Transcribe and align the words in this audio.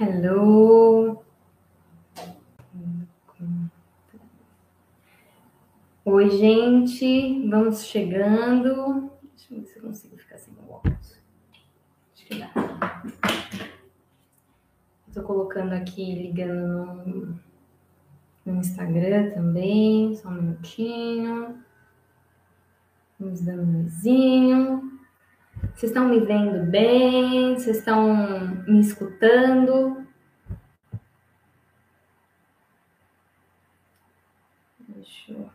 Hello. 0.00 1.22
Oi, 6.02 6.30
gente. 6.30 7.46
Vamos 7.46 7.84
chegando. 7.84 9.12
Deixa 9.36 9.52
eu 9.52 9.60
ver 9.60 9.66
se 9.66 9.76
eu 9.78 9.82
consigo 9.82 10.16
ficar 10.16 10.38
sem 10.38 10.54
o 10.54 10.72
óculos. 10.72 11.20
Acho 12.14 12.24
que 12.24 12.38
dá. 12.38 12.50
Estou 15.06 15.24
colocando 15.24 15.74
aqui, 15.74 16.14
ligando 16.14 17.04
no, 17.04 17.40
no 18.46 18.60
Instagram 18.60 19.32
também. 19.32 20.16
Só 20.16 20.30
um 20.30 20.40
minutinho. 20.40 21.62
Vamos 23.20 23.42
dando 23.42 23.62
um 23.62 23.82
vizinho. 23.82 24.91
Vocês 25.74 25.90
estão 25.90 26.08
me 26.08 26.20
vendo 26.20 26.64
bem? 26.70 27.54
Vocês 27.54 27.78
estão 27.78 28.14
me 28.66 28.80
escutando? 28.80 30.06
Deixa 34.78 35.32
eu. 35.32 35.50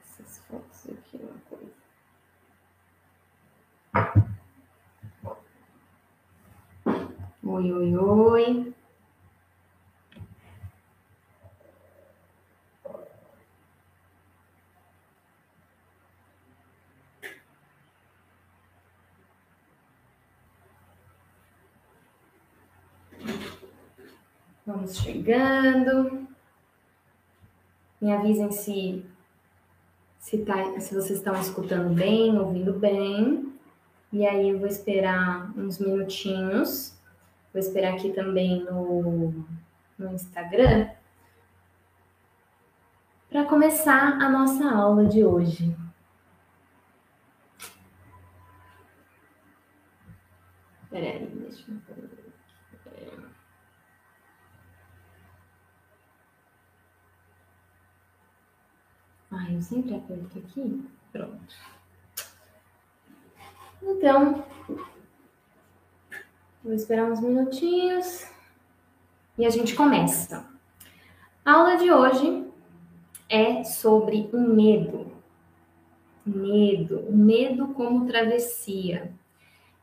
Essas 0.00 0.38
fotos 0.46 0.86
aqui, 0.90 1.16
uma 1.16 1.40
coisa. 1.50 1.88
Oi, 7.44 7.72
oi, 7.72 7.96
oi. 7.96 8.74
Vamos 24.68 24.98
chegando. 24.98 26.28
Me 27.98 28.12
avisem 28.12 28.52
se, 28.52 29.02
se, 30.18 30.44
tá, 30.44 30.78
se 30.78 30.94
vocês 30.94 31.18
estão 31.18 31.40
escutando 31.40 31.94
bem, 31.94 32.38
ouvindo 32.38 32.74
bem. 32.74 33.50
E 34.12 34.26
aí 34.26 34.50
eu 34.50 34.58
vou 34.58 34.68
esperar 34.68 35.50
uns 35.58 35.78
minutinhos. 35.78 36.94
Vou 37.50 37.58
esperar 37.60 37.94
aqui 37.94 38.12
também 38.12 38.62
no, 38.62 39.42
no 39.98 40.12
Instagram 40.12 40.90
para 43.30 43.46
começar 43.46 44.20
a 44.20 44.28
nossa 44.28 44.70
aula 44.70 45.06
de 45.06 45.24
hoje. 45.24 45.74
Peraí, 50.90 51.26
deixa 51.26 51.70
eu 51.70 51.78
ver. 51.96 52.18
Ai, 59.30 59.56
eu 59.56 59.62
sempre 59.62 59.94
aperto 59.94 60.38
aqui. 60.38 60.84
Pronto. 61.12 61.54
Então, 63.82 64.44
vou 66.64 66.72
esperar 66.72 67.10
uns 67.10 67.20
minutinhos 67.20 68.26
e 69.36 69.46
a 69.46 69.50
gente 69.50 69.74
começa. 69.74 70.46
A 71.44 71.52
aula 71.52 71.76
de 71.76 71.90
hoje 71.90 72.46
é 73.28 73.62
sobre 73.64 74.28
o 74.32 74.40
medo. 74.40 75.12
Medo, 76.24 77.00
o 77.08 77.16
medo 77.16 77.68
como 77.68 78.06
travessia. 78.06 79.12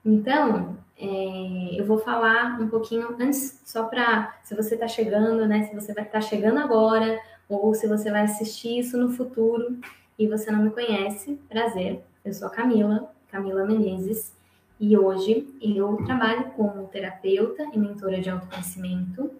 Então, 0.04 0.78
é, 0.98 1.80
eu 1.80 1.86
vou 1.86 1.98
falar 1.98 2.60
um 2.62 2.70
pouquinho 2.70 3.16
antes, 3.20 3.62
só 3.66 3.86
para 3.86 4.38
se 4.44 4.56
você 4.56 4.76
está 4.76 4.88
chegando, 4.88 5.48
né? 5.48 5.64
Se 5.64 5.74
você 5.74 5.94
vai 5.94 6.04
estar 6.04 6.20
tá 6.20 6.22
chegando 6.22 6.60
agora, 6.60 7.20
ou 7.50 7.74
se 7.74 7.88
você 7.88 8.12
vai 8.12 8.22
assistir 8.22 8.80
isso 8.80 8.98
no 8.98 9.12
futuro 9.12 9.78
e 10.18 10.28
você 10.28 10.52
não 10.52 10.64
me 10.64 10.72
conhece, 10.72 11.40
prazer. 11.50 12.04
Eu 12.24 12.34
sou 12.34 12.48
a 12.48 12.52
Camila, 12.52 13.12
Camila 13.30 13.66
Menezes, 13.66 14.34
e 14.80 14.98
hoje 14.98 15.48
eu 15.62 15.98
trabalho 16.06 16.52
como 16.56 16.88
terapeuta 16.88 17.64
e 17.74 17.78
mentora 17.78 18.20
de 18.20 18.30
autoconhecimento. 18.30 19.32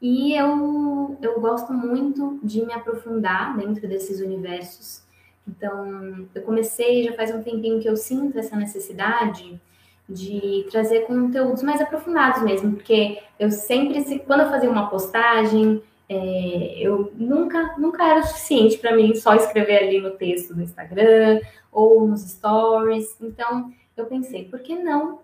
E 0.00 0.34
eu, 0.34 1.18
eu 1.20 1.40
gosto 1.40 1.72
muito 1.72 2.38
de 2.42 2.64
me 2.64 2.72
aprofundar 2.72 3.56
dentro 3.56 3.86
desses 3.86 4.20
universos. 4.20 5.02
Então, 5.46 6.26
eu 6.34 6.42
comecei, 6.42 7.02
já 7.04 7.12
faz 7.12 7.34
um 7.34 7.42
tempinho 7.42 7.80
que 7.80 7.88
eu 7.88 7.96
sinto 7.96 8.38
essa 8.38 8.56
necessidade 8.56 9.60
de 10.08 10.66
trazer 10.70 11.00
conteúdos 11.06 11.62
mais 11.62 11.80
aprofundados 11.80 12.42
mesmo, 12.42 12.72
porque 12.72 13.22
eu 13.38 13.50
sempre, 13.50 14.20
quando 14.20 14.40
eu 14.40 14.48
fazia 14.48 14.70
uma 14.70 14.88
postagem, 14.88 15.82
é, 16.12 16.74
eu 16.80 17.12
nunca, 17.14 17.76
nunca 17.78 18.04
era 18.04 18.24
suficiente 18.24 18.76
para 18.78 18.96
mim 18.96 19.14
só 19.14 19.32
escrever 19.36 19.84
ali 19.84 20.00
no 20.00 20.10
texto 20.10 20.52
do 20.52 20.60
Instagram 20.60 21.40
ou 21.70 22.04
nos 22.04 22.22
stories. 22.22 23.16
Então, 23.20 23.72
eu 23.96 24.06
pensei, 24.06 24.46
por 24.46 24.58
que 24.58 24.74
não 24.74 25.20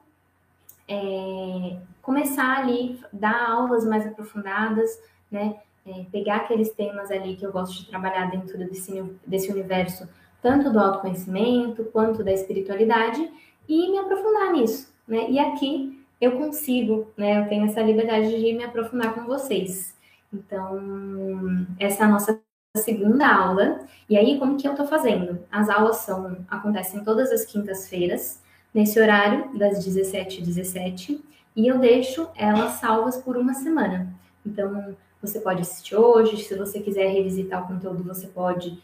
é, 0.87 1.77
começar 2.01 2.59
ali, 2.59 3.01
dar 3.13 3.51
aulas 3.51 3.85
mais 3.85 4.07
aprofundadas, 4.07 4.89
né? 5.29 5.57
É, 5.85 6.05
pegar 6.13 6.37
aqueles 6.37 6.71
temas 6.71 7.11
ali 7.11 7.35
que 7.35 7.45
eu 7.45 7.51
gosto 7.51 7.81
de 7.81 7.89
trabalhar 7.89 8.31
dentro 8.31 8.57
desse, 8.59 9.03
desse 9.27 9.51
universo, 9.51 10.09
tanto 10.41 10.73
do 10.73 10.79
autoconhecimento 10.79 11.85
quanto 11.87 12.23
da 12.23 12.33
espiritualidade, 12.33 13.29
e 13.69 13.91
me 13.91 13.99
aprofundar 13.99 14.53
nisso, 14.53 14.93
né? 15.07 15.29
E 15.31 15.39
aqui 15.41 16.01
eu 16.21 16.39
consigo, 16.39 17.09
né? 17.17 17.41
Eu 17.41 17.49
tenho 17.49 17.67
essa 17.67 17.83
liberdade 17.83 18.29
de 18.29 18.53
me 18.53 18.63
aprofundar 18.63 19.15
com 19.15 19.25
vocês. 19.27 19.96
Então, 20.33 21.67
essa 21.79 22.05
é 22.05 22.07
a 22.07 22.11
nossa 22.11 22.41
segunda 22.77 23.27
aula. 23.27 23.81
E 24.09 24.17
aí, 24.17 24.39
como 24.39 24.57
que 24.57 24.67
eu 24.67 24.73
estou 24.73 24.87
fazendo? 24.87 25.39
As 25.51 25.69
aulas 25.69 25.97
são, 25.99 26.45
acontecem 26.49 27.03
todas 27.05 27.31
as 27.33 27.45
quintas-feiras, 27.45 28.43
nesse 28.75 29.01
horário, 29.01 29.57
das 29.59 29.85
17 29.85 30.39
h 30.39 30.47
17 30.47 31.25
e 31.57 31.67
eu 31.67 31.79
deixo 31.79 32.29
elas 32.37 32.73
salvas 32.73 33.17
por 33.17 33.37
uma 33.37 33.55
semana. 33.55 34.13
Então, 34.45 34.95
você 35.23 35.41
pode 35.41 35.63
assistir 35.63 35.97
hoje, 35.97 36.37
se 36.37 36.55
você 36.55 36.81
quiser 36.81 37.09
revisitar 37.09 37.65
o 37.65 37.67
conteúdo, 37.67 38.05
você 38.05 38.27
pode 38.27 38.79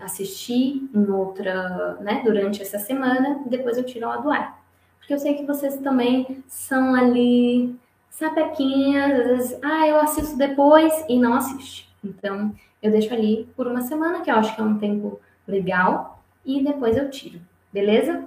assistir 0.00 0.88
em 0.94 1.10
outra, 1.10 1.94
né, 2.02 2.20
durante 2.22 2.60
essa 2.60 2.78
semana, 2.78 3.42
depois 3.46 3.78
eu 3.78 3.84
tiro 3.84 4.04
ela 4.04 4.18
do 4.18 4.30
ar. 4.30 4.62
Porque 4.98 5.14
eu 5.14 5.18
sei 5.18 5.34
que 5.34 5.46
vocês 5.46 5.78
também 5.78 6.44
são 6.46 6.94
ali 6.94 7.74
sapequinhas, 8.20 9.18
às 9.18 9.26
vezes, 9.26 9.58
ah, 9.62 9.88
eu 9.88 9.96
assisto 9.98 10.36
depois 10.36 10.92
e 11.08 11.18
não 11.18 11.32
assiste. 11.34 11.88
Então, 12.04 12.54
eu 12.82 12.90
deixo 12.90 13.12
ali 13.12 13.48
por 13.56 13.66
uma 13.66 13.80
semana, 13.80 14.20
que 14.20 14.30
eu 14.30 14.34
acho 14.34 14.54
que 14.54 14.60
é 14.60 14.64
um 14.64 14.78
tempo 14.78 15.18
legal, 15.48 16.22
e 16.44 16.62
depois 16.62 16.96
eu 16.96 17.10
tiro, 17.10 17.40
beleza? 17.72 18.26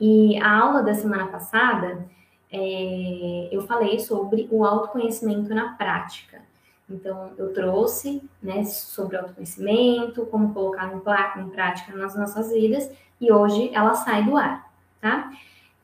E 0.00 0.36
a 0.38 0.58
aula 0.58 0.82
da 0.82 0.92
semana 0.92 1.28
passada, 1.28 2.04
é, 2.52 3.48
eu 3.50 3.62
falei 3.62 4.00
sobre 4.00 4.48
o 4.50 4.64
autoconhecimento 4.64 5.54
na 5.54 5.74
prática. 5.74 6.42
Então, 6.90 7.32
eu 7.38 7.52
trouxe 7.52 8.22
né, 8.42 8.64
sobre 8.64 9.16
autoconhecimento, 9.16 10.26
como 10.26 10.52
colocar 10.52 10.92
em 10.92 11.48
prática 11.48 11.96
nas 11.96 12.16
nossas 12.16 12.52
vidas, 12.52 12.90
e 13.20 13.32
hoje 13.32 13.70
ela 13.72 13.94
sai 13.94 14.24
do 14.24 14.36
ar, 14.36 14.68
tá? 15.00 15.30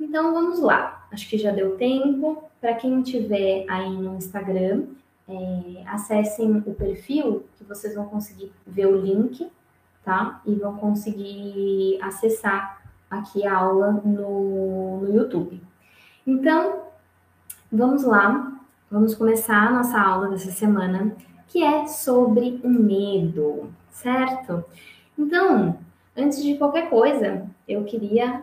Então, 0.01 0.33
vamos 0.33 0.61
lá. 0.61 1.07
Acho 1.13 1.29
que 1.29 1.39
já 1.39 1.51
deu 1.51 1.77
tempo. 1.77 2.45
Para 2.61 2.75
quem 2.75 3.03
tiver 3.03 3.65
aí 3.69 3.91
no 3.91 4.17
Instagram, 4.17 4.85
é, 5.29 5.83
acessem 5.87 6.63
o 6.67 6.75
perfil, 6.75 7.45
que 7.57 7.65
vocês 7.65 7.95
vão 7.95 8.07
conseguir 8.07 8.53
ver 8.67 8.87
o 8.87 9.01
link, 9.01 9.51
tá? 10.05 10.41
E 10.47 10.55
vão 10.55 10.77
conseguir 10.77 11.99
acessar 12.03 12.83
aqui 13.11 13.47
a 13.47 13.57
aula 13.57 13.93
no, 14.05 15.01
no 15.01 15.15
YouTube. 15.15 15.63
Então, 16.27 16.85
vamos 17.71 18.05
lá, 18.05 18.53
vamos 18.91 19.15
começar 19.15 19.69
a 19.69 19.73
nossa 19.73 20.01
aula 20.01 20.29
dessa 20.29 20.51
semana, 20.51 21.15
que 21.49 21.63
é 21.63 21.87
sobre 21.87 22.61
o 22.65 22.69
medo, 22.69 23.73
certo? 23.91 24.65
Então, 25.19 25.79
antes 26.17 26.43
de 26.43 26.57
qualquer 26.57 26.89
coisa, 26.89 27.47
eu 27.69 27.85
queria 27.85 28.43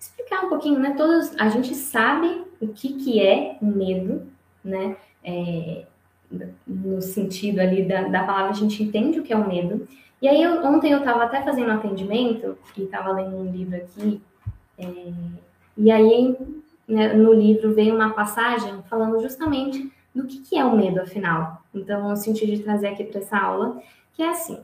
explicar 0.00 0.46
um 0.46 0.48
pouquinho, 0.48 0.80
né? 0.80 0.94
Todos, 0.96 1.32
a 1.38 1.48
gente 1.48 1.74
sabe 1.74 2.42
o 2.60 2.68
que, 2.68 2.94
que 2.94 3.20
é 3.20 3.58
o 3.60 3.66
medo, 3.66 4.26
né? 4.64 4.96
É, 5.22 5.84
no 6.66 7.02
sentido 7.02 7.60
ali 7.60 7.84
da, 7.84 8.08
da 8.08 8.24
palavra, 8.24 8.50
a 8.50 8.54
gente 8.54 8.82
entende 8.82 9.20
o 9.20 9.22
que 9.22 9.32
é 9.32 9.36
o 9.36 9.46
medo. 9.46 9.86
E 10.22 10.28
aí, 10.28 10.42
eu, 10.42 10.64
ontem 10.64 10.92
eu 10.92 10.98
estava 10.98 11.24
até 11.24 11.42
fazendo 11.42 11.68
um 11.68 11.74
atendimento 11.74 12.56
e 12.76 12.82
estava 12.82 13.12
lendo 13.12 13.36
um 13.36 13.50
livro 13.50 13.76
aqui, 13.76 14.20
é, 14.78 15.12
e 15.76 15.90
aí 15.90 16.36
né, 16.88 17.12
no 17.12 17.32
livro 17.32 17.74
veio 17.74 17.94
uma 17.94 18.10
passagem 18.10 18.82
falando 18.88 19.20
justamente 19.20 19.90
do 20.14 20.26
que, 20.26 20.40
que 20.40 20.58
é 20.58 20.64
o 20.64 20.76
medo, 20.76 21.00
afinal. 21.00 21.62
Então, 21.74 22.10
eu 22.10 22.16
senti 22.16 22.46
de 22.46 22.62
trazer 22.62 22.88
aqui 22.88 23.04
para 23.04 23.20
essa 23.20 23.38
aula, 23.38 23.80
que 24.14 24.22
é 24.22 24.30
assim: 24.30 24.58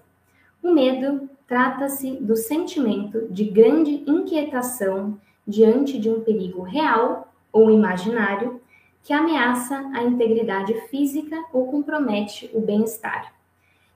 O 0.67 0.75
medo 0.75 1.31
trata-se 1.47 2.17
do 2.17 2.35
sentimento 2.35 3.29
de 3.31 3.45
grande 3.45 4.03
inquietação 4.05 5.17
diante 5.47 5.97
de 5.97 6.11
um 6.11 6.23
perigo 6.23 6.63
real 6.63 7.33
ou 7.53 7.71
imaginário 7.71 8.61
que 9.05 9.13
ameaça 9.13 9.79
a 9.95 10.03
integridade 10.03 10.75
física 10.89 11.41
ou 11.53 11.69
compromete 11.69 12.51
o 12.53 12.61
bem-estar. 12.61 13.33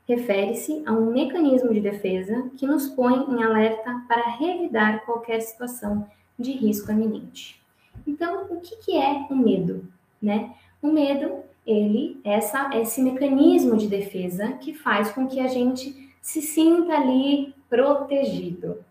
Refere-se 0.07 0.85
a 0.87 0.93
um 0.93 1.11
mecanismo 1.11 1.75
de 1.75 1.81
defesa 1.81 2.49
que 2.57 2.69
nos 2.69 2.87
põe 2.87 3.19
em 3.29 3.43
alerta 3.43 4.05
para 4.07 4.31
revidar 4.37 5.05
qualquer 5.05 5.41
situação 5.41 6.07
de 6.39 6.53
risco 6.53 6.93
iminente. 6.93 7.61
Então, 8.07 8.47
o 8.49 8.61
que, 8.61 8.77
que 8.77 8.97
é 8.97 9.27
o 9.29 9.35
medo? 9.35 9.89
Né? 10.23 10.55
O 10.81 10.87
medo, 10.87 11.41
ele 11.67 12.21
é 12.23 12.35
essa, 12.35 12.71
esse 12.79 13.03
mecanismo 13.03 13.77
de 13.77 13.89
defesa 13.89 14.53
que 14.53 14.73
faz 14.73 15.11
com 15.11 15.27
que 15.27 15.41
a 15.41 15.49
gente 15.49 16.09
se 16.21 16.43
sinta 16.43 16.95
ali 16.95 17.55
protegido. 17.69 18.85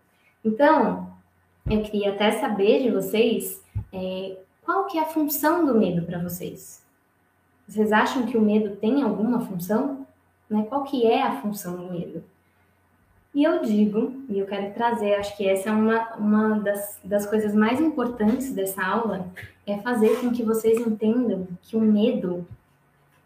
Então, 0.44 1.10
eu 1.68 1.82
queria 1.82 2.12
até 2.12 2.32
saber 2.32 2.82
de 2.82 2.90
vocês 2.90 3.62
é, 3.92 4.36
qual 4.64 4.86
que 4.86 4.98
é 4.98 5.02
a 5.02 5.06
função 5.06 5.64
do 5.64 5.74
medo 5.74 6.02
para 6.02 6.18
vocês? 6.18 6.82
Vocês 7.66 7.92
acham 7.92 8.26
que 8.26 8.36
o 8.36 8.42
medo 8.42 8.76
tem 8.76 9.02
alguma 9.02 9.40
função? 9.40 10.06
Né? 10.48 10.64
Qual 10.68 10.84
que 10.84 11.06
é 11.06 11.22
a 11.22 11.40
função 11.40 11.76
do 11.76 11.92
medo? 11.92 12.24
E 13.32 13.44
eu 13.44 13.62
digo, 13.62 14.24
e 14.28 14.40
eu 14.40 14.46
quero 14.46 14.74
trazer, 14.74 15.14
acho 15.14 15.36
que 15.36 15.46
essa 15.46 15.68
é 15.68 15.72
uma, 15.72 16.14
uma 16.16 16.58
das, 16.58 16.98
das 17.04 17.26
coisas 17.26 17.54
mais 17.54 17.80
importantes 17.80 18.52
dessa 18.52 18.84
aula, 18.84 19.28
é 19.64 19.78
fazer 19.78 20.20
com 20.20 20.32
que 20.32 20.42
vocês 20.42 20.80
entendam 20.80 21.46
que 21.62 21.76
o 21.76 21.80
medo, 21.80 22.44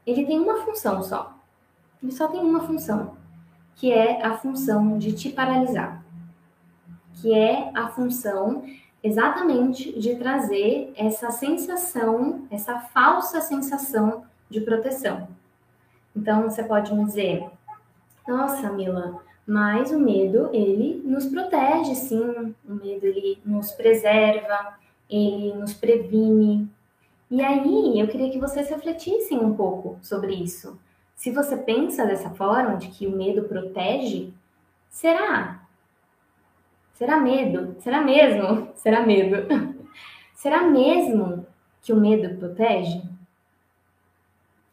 ele 0.06 0.26
tem 0.26 0.38
uma 0.38 0.56
função 0.56 1.02
só. 1.02 1.34
Ele 2.02 2.12
só 2.12 2.28
tem 2.28 2.40
uma 2.40 2.60
função, 2.60 3.16
que 3.76 3.92
é 3.92 4.24
a 4.24 4.36
função 4.36 4.98
de 4.98 5.12
te 5.12 5.30
paralisar. 5.30 6.04
Que 7.20 7.34
é 7.34 7.70
a 7.74 7.88
função 7.88 8.64
exatamente 9.02 9.98
de 9.98 10.16
trazer 10.16 10.92
essa 10.96 11.30
sensação, 11.30 12.46
essa 12.50 12.78
falsa 12.78 13.40
sensação 13.40 14.24
de 14.48 14.60
proteção. 14.60 15.28
Então, 16.16 16.42
você 16.44 16.62
pode 16.62 16.94
me 16.94 17.04
dizer, 17.04 17.46
nossa, 18.26 18.72
Mila, 18.72 19.20
mas 19.46 19.90
o 19.90 19.98
medo, 19.98 20.48
ele 20.52 21.02
nos 21.04 21.26
protege, 21.26 21.94
sim. 21.94 22.54
O 22.66 22.74
medo, 22.74 23.04
ele 23.04 23.38
nos 23.44 23.72
preserva, 23.72 24.78
ele 25.10 25.52
nos 25.54 25.74
previne. 25.74 26.66
E 27.30 27.42
aí, 27.42 28.00
eu 28.00 28.08
queria 28.08 28.30
que 28.30 28.38
vocês 28.38 28.70
refletissem 28.70 29.38
um 29.38 29.54
pouco 29.54 29.98
sobre 30.00 30.34
isso. 30.34 30.78
Se 31.16 31.30
você 31.30 31.56
pensa 31.56 32.04
dessa 32.04 32.30
forma, 32.30 32.76
de 32.76 32.88
que 32.88 33.06
o 33.06 33.16
medo 33.16 33.44
protege, 33.44 34.32
será? 34.88 35.66
Será 36.94 37.18
medo? 37.18 37.76
Será 37.80 38.00
mesmo? 38.00 38.68
Será 38.76 39.06
medo? 39.06 39.48
Será 40.34 40.62
mesmo 40.62 41.46
que 41.82 41.92
o 41.92 41.96
medo 41.96 42.36
protege? 42.38 43.02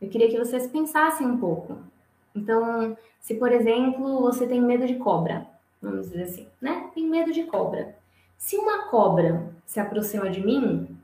Eu 0.02 0.10
queria 0.10 0.30
que 0.30 0.38
vocês 0.38 0.68
pensassem 0.68 1.28
um 1.28 1.38
pouco. 1.38 1.78
Então, 2.36 2.98
se 3.20 3.36
por 3.36 3.52
exemplo 3.52 4.22
você 4.22 4.48
tem 4.48 4.62
medo 4.62 4.88
de 4.88 4.96
cobra, 4.96 5.46
vamos 5.82 6.10
dizer 6.10 6.24
assim, 6.24 6.48
né? 6.60 6.90
Tem 6.94 7.08
medo 7.08 7.32
de 7.32 7.44
cobra. 7.44 7.96
Se 8.38 8.58
uma 8.58 8.90
cobra 8.90 9.54
se 9.66 9.80
aproxima 9.80 10.30
de 10.30 10.44
mim, 10.44 10.98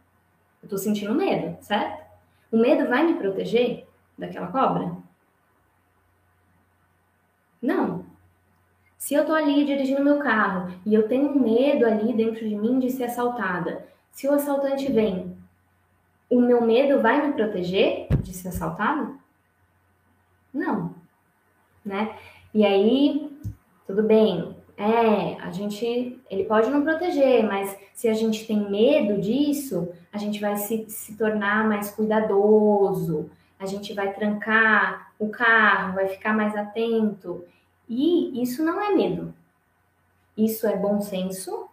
eu 0.63 0.69
tô 0.69 0.78
sentindo 0.78 1.13
medo, 1.13 1.62
certo? 1.62 2.04
O 2.51 2.57
medo 2.57 2.89
vai 2.89 3.06
me 3.06 3.13
proteger 3.13 3.86
daquela 4.18 4.48
cobra? 4.48 4.95
Não. 7.62 8.06
Se 8.98 9.13
eu 9.13 9.25
tô 9.25 9.33
ali 9.33 9.63
dirigindo 9.63 10.04
meu 10.04 10.19
carro 10.19 10.74
e 10.86 10.94
eu 10.94 11.07
tenho 11.07 11.39
medo 11.39 11.86
ali 11.86 12.13
dentro 12.13 12.48
de 12.48 12.56
mim 12.56 12.80
de 12.80 12.89
ser 12.89 13.06
assaltada, 13.06 13.88
se 14.12 14.27
o 14.27 14.33
assaltante 14.33 14.92
vem, 14.92 15.38
o 16.30 16.42
meu 16.42 16.62
medo 16.62 17.01
vai 17.01 17.25
me 17.25 17.33
proteger 17.33 18.07
de 18.21 18.33
ser 18.33 18.50
assaltado? 18.50 19.18
Não. 20.54 20.95
Né? 21.86 22.15
E 22.54 22.65
aí, 22.65 23.31
tudo 23.86 24.03
bem. 24.03 24.56
É, 24.75 25.36
a 25.42 25.51
gente, 25.51 26.19
ele 26.30 26.44
pode 26.45 26.69
não 26.69 26.83
proteger, 26.83 27.44
mas 27.44 27.75
se 27.94 28.07
a 28.07 28.13
gente 28.13 28.45
tem 28.45 28.69
medo 28.69 29.19
disso, 29.19 29.89
a 30.12 30.18
gente 30.18 30.39
vai 30.39 30.56
se, 30.57 30.86
se 30.89 31.15
tornar 31.15 31.68
mais 31.68 31.92
cuidadoso, 31.92 33.30
a 33.60 33.65
gente 33.65 33.94
vai 33.94 34.13
trancar 34.13 35.06
o 35.19 35.29
carro, 35.29 35.95
vai 35.95 36.07
ficar 36.07 36.33
mais 36.33 36.55
atento. 36.55 37.43
E 37.87 38.41
isso 38.41 38.63
não 38.63 38.81
é 38.81 38.93
medo. 38.93 39.33
Isso 40.35 40.67
é 40.67 40.75
bom 40.75 41.01
senso 41.01 41.67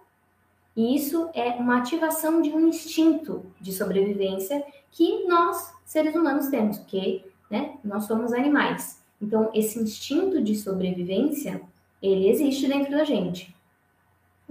e 0.76 0.96
isso 0.96 1.30
é 1.34 1.50
uma 1.50 1.78
ativação 1.78 2.42
de 2.42 2.50
um 2.50 2.68
instinto 2.68 3.46
de 3.60 3.72
sobrevivência 3.72 4.64
que 4.90 5.26
nós, 5.26 5.72
seres 5.84 6.14
humanos, 6.14 6.48
temos, 6.48 6.78
porque 6.78 7.24
né, 7.48 7.74
nós 7.84 8.04
somos 8.04 8.32
animais. 8.32 9.00
Então, 9.22 9.50
esse 9.54 9.78
instinto 9.78 10.42
de 10.42 10.56
sobrevivência, 10.56 11.60
ele 12.02 12.28
existe 12.28 12.66
dentro 12.66 12.90
da 12.90 13.04
gente. 13.04 13.54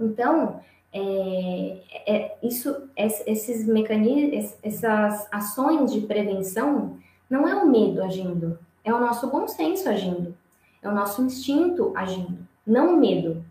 Então, 0.00 0.60
é, 0.92 1.78
é, 2.06 2.38
isso, 2.42 2.88
esses 2.96 3.66
mecanismos, 3.66 4.56
essas 4.62 5.28
ações 5.30 5.92
de 5.92 6.00
prevenção, 6.02 6.98
não 7.28 7.46
é 7.46 7.54
o 7.54 7.68
medo 7.70 8.02
agindo, 8.02 8.58
é 8.84 8.92
o 8.92 9.00
nosso 9.00 9.30
bom 9.30 9.48
senso 9.48 9.88
agindo, 9.88 10.36
é 10.82 10.88
o 10.88 10.94
nosso 10.94 11.22
instinto 11.22 11.92
agindo, 11.96 12.46
não 12.66 12.94
o 12.94 13.00
medo, 13.00 13.44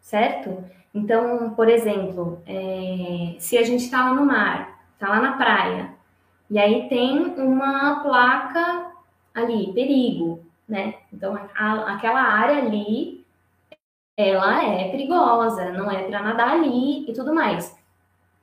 certo? 0.00 0.64
Então, 0.94 1.50
por 1.50 1.68
exemplo, 1.68 2.40
é, 2.46 3.36
se 3.38 3.58
a 3.58 3.62
gente 3.62 3.84
está 3.84 4.04
lá 4.04 4.14
no 4.14 4.24
mar, 4.24 4.80
está 4.94 5.08
lá 5.08 5.20
na 5.20 5.36
praia, 5.36 5.92
e 6.48 6.58
aí 6.58 6.88
tem 6.88 7.18
uma 7.36 8.00
placa 8.00 8.92
ali, 9.34 9.72
perigo, 9.72 10.44
né? 10.68 10.94
Então, 11.12 11.36
a, 11.54 11.94
aquela 11.94 12.20
área 12.20 12.58
ali, 12.58 13.24
ela 14.16 14.64
é 14.64 14.90
perigosa, 14.90 15.70
não 15.70 15.90
é 15.90 16.02
para 16.04 16.22
nadar 16.22 16.50
ali 16.50 17.08
e 17.08 17.12
tudo 17.12 17.34
mais. 17.34 17.76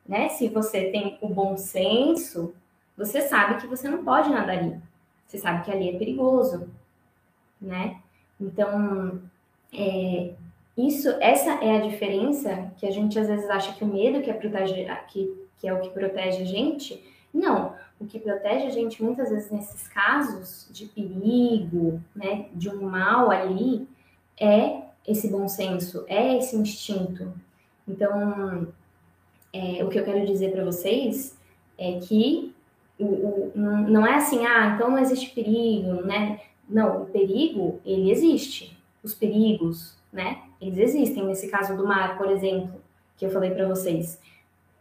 Né? 0.07 0.30
Se 0.30 0.47
você 0.47 0.89
tem 0.89 1.18
o 1.21 1.27
bom 1.27 1.57
senso, 1.57 2.56
você 2.97 3.21
sabe 3.21 3.59
que 3.59 3.68
você 3.68 3.89
não 3.89 4.03
pode 4.03 4.30
nadar 4.30 4.57
ali. 4.57 4.81
Você 5.27 5.37
sabe 5.37 5.65
que 5.65 5.71
ali 5.71 5.89
é 5.89 5.97
perigoso, 5.97 6.69
né? 7.61 8.01
Então, 8.39 9.21
é, 9.73 10.33
isso, 10.77 11.09
essa 11.19 11.51
é 11.63 11.77
a 11.77 11.81
diferença 11.81 12.71
que 12.77 12.85
a 12.85 12.91
gente 12.91 13.19
às 13.19 13.27
vezes 13.27 13.49
acha 13.49 13.73
que 13.73 13.83
o 13.83 13.87
medo 13.87 14.21
que 14.21 14.29
é, 14.29 14.33
protege, 14.33 14.87
que, 15.09 15.47
que 15.57 15.67
é 15.67 15.73
o 15.73 15.81
que 15.81 15.89
protege 15.89 16.43
a 16.43 16.45
gente. 16.45 17.03
Não, 17.33 17.75
o 17.99 18.05
que 18.05 18.19
protege 18.19 18.67
a 18.67 18.69
gente 18.69 19.03
muitas 19.03 19.29
vezes 19.29 19.51
nesses 19.51 19.87
casos 19.87 20.69
de 20.71 20.85
perigo, 20.85 22.01
né, 22.15 22.47
de 22.53 22.69
um 22.69 22.89
mal 22.89 23.29
ali, 23.29 23.87
é 24.39 24.81
esse 25.05 25.29
bom 25.29 25.47
senso, 25.47 26.05
é 26.07 26.37
esse 26.37 26.55
instinto. 26.55 27.33
Então, 27.87 28.67
é, 29.51 29.83
o 29.83 29.89
que 29.89 29.99
eu 29.99 30.05
quero 30.05 30.25
dizer 30.25 30.51
para 30.51 30.63
vocês 30.63 31.37
é 31.77 31.99
que 31.99 32.53
o, 32.99 33.06
o, 33.06 33.51
não 33.56 34.06
é 34.06 34.16
assim, 34.16 34.45
ah, 34.45 34.73
então 34.75 34.89
não 34.89 34.99
existe 34.99 35.33
perigo, 35.33 36.01
né? 36.06 36.39
Não, 36.68 37.04
o 37.04 37.06
perigo, 37.06 37.80
ele 37.85 38.11
existe. 38.11 38.77
Os 39.04 39.13
perigos, 39.13 39.97
né? 40.11 40.42
Eles 40.59 40.77
existem. 40.77 41.25
Nesse 41.25 41.49
caso 41.49 41.77
do 41.77 41.87
mar, 41.87 42.18
por 42.18 42.30
exemplo, 42.30 42.81
que 43.16 43.25
eu 43.25 43.30
falei 43.30 43.51
para 43.51 43.68
vocês. 43.68 44.19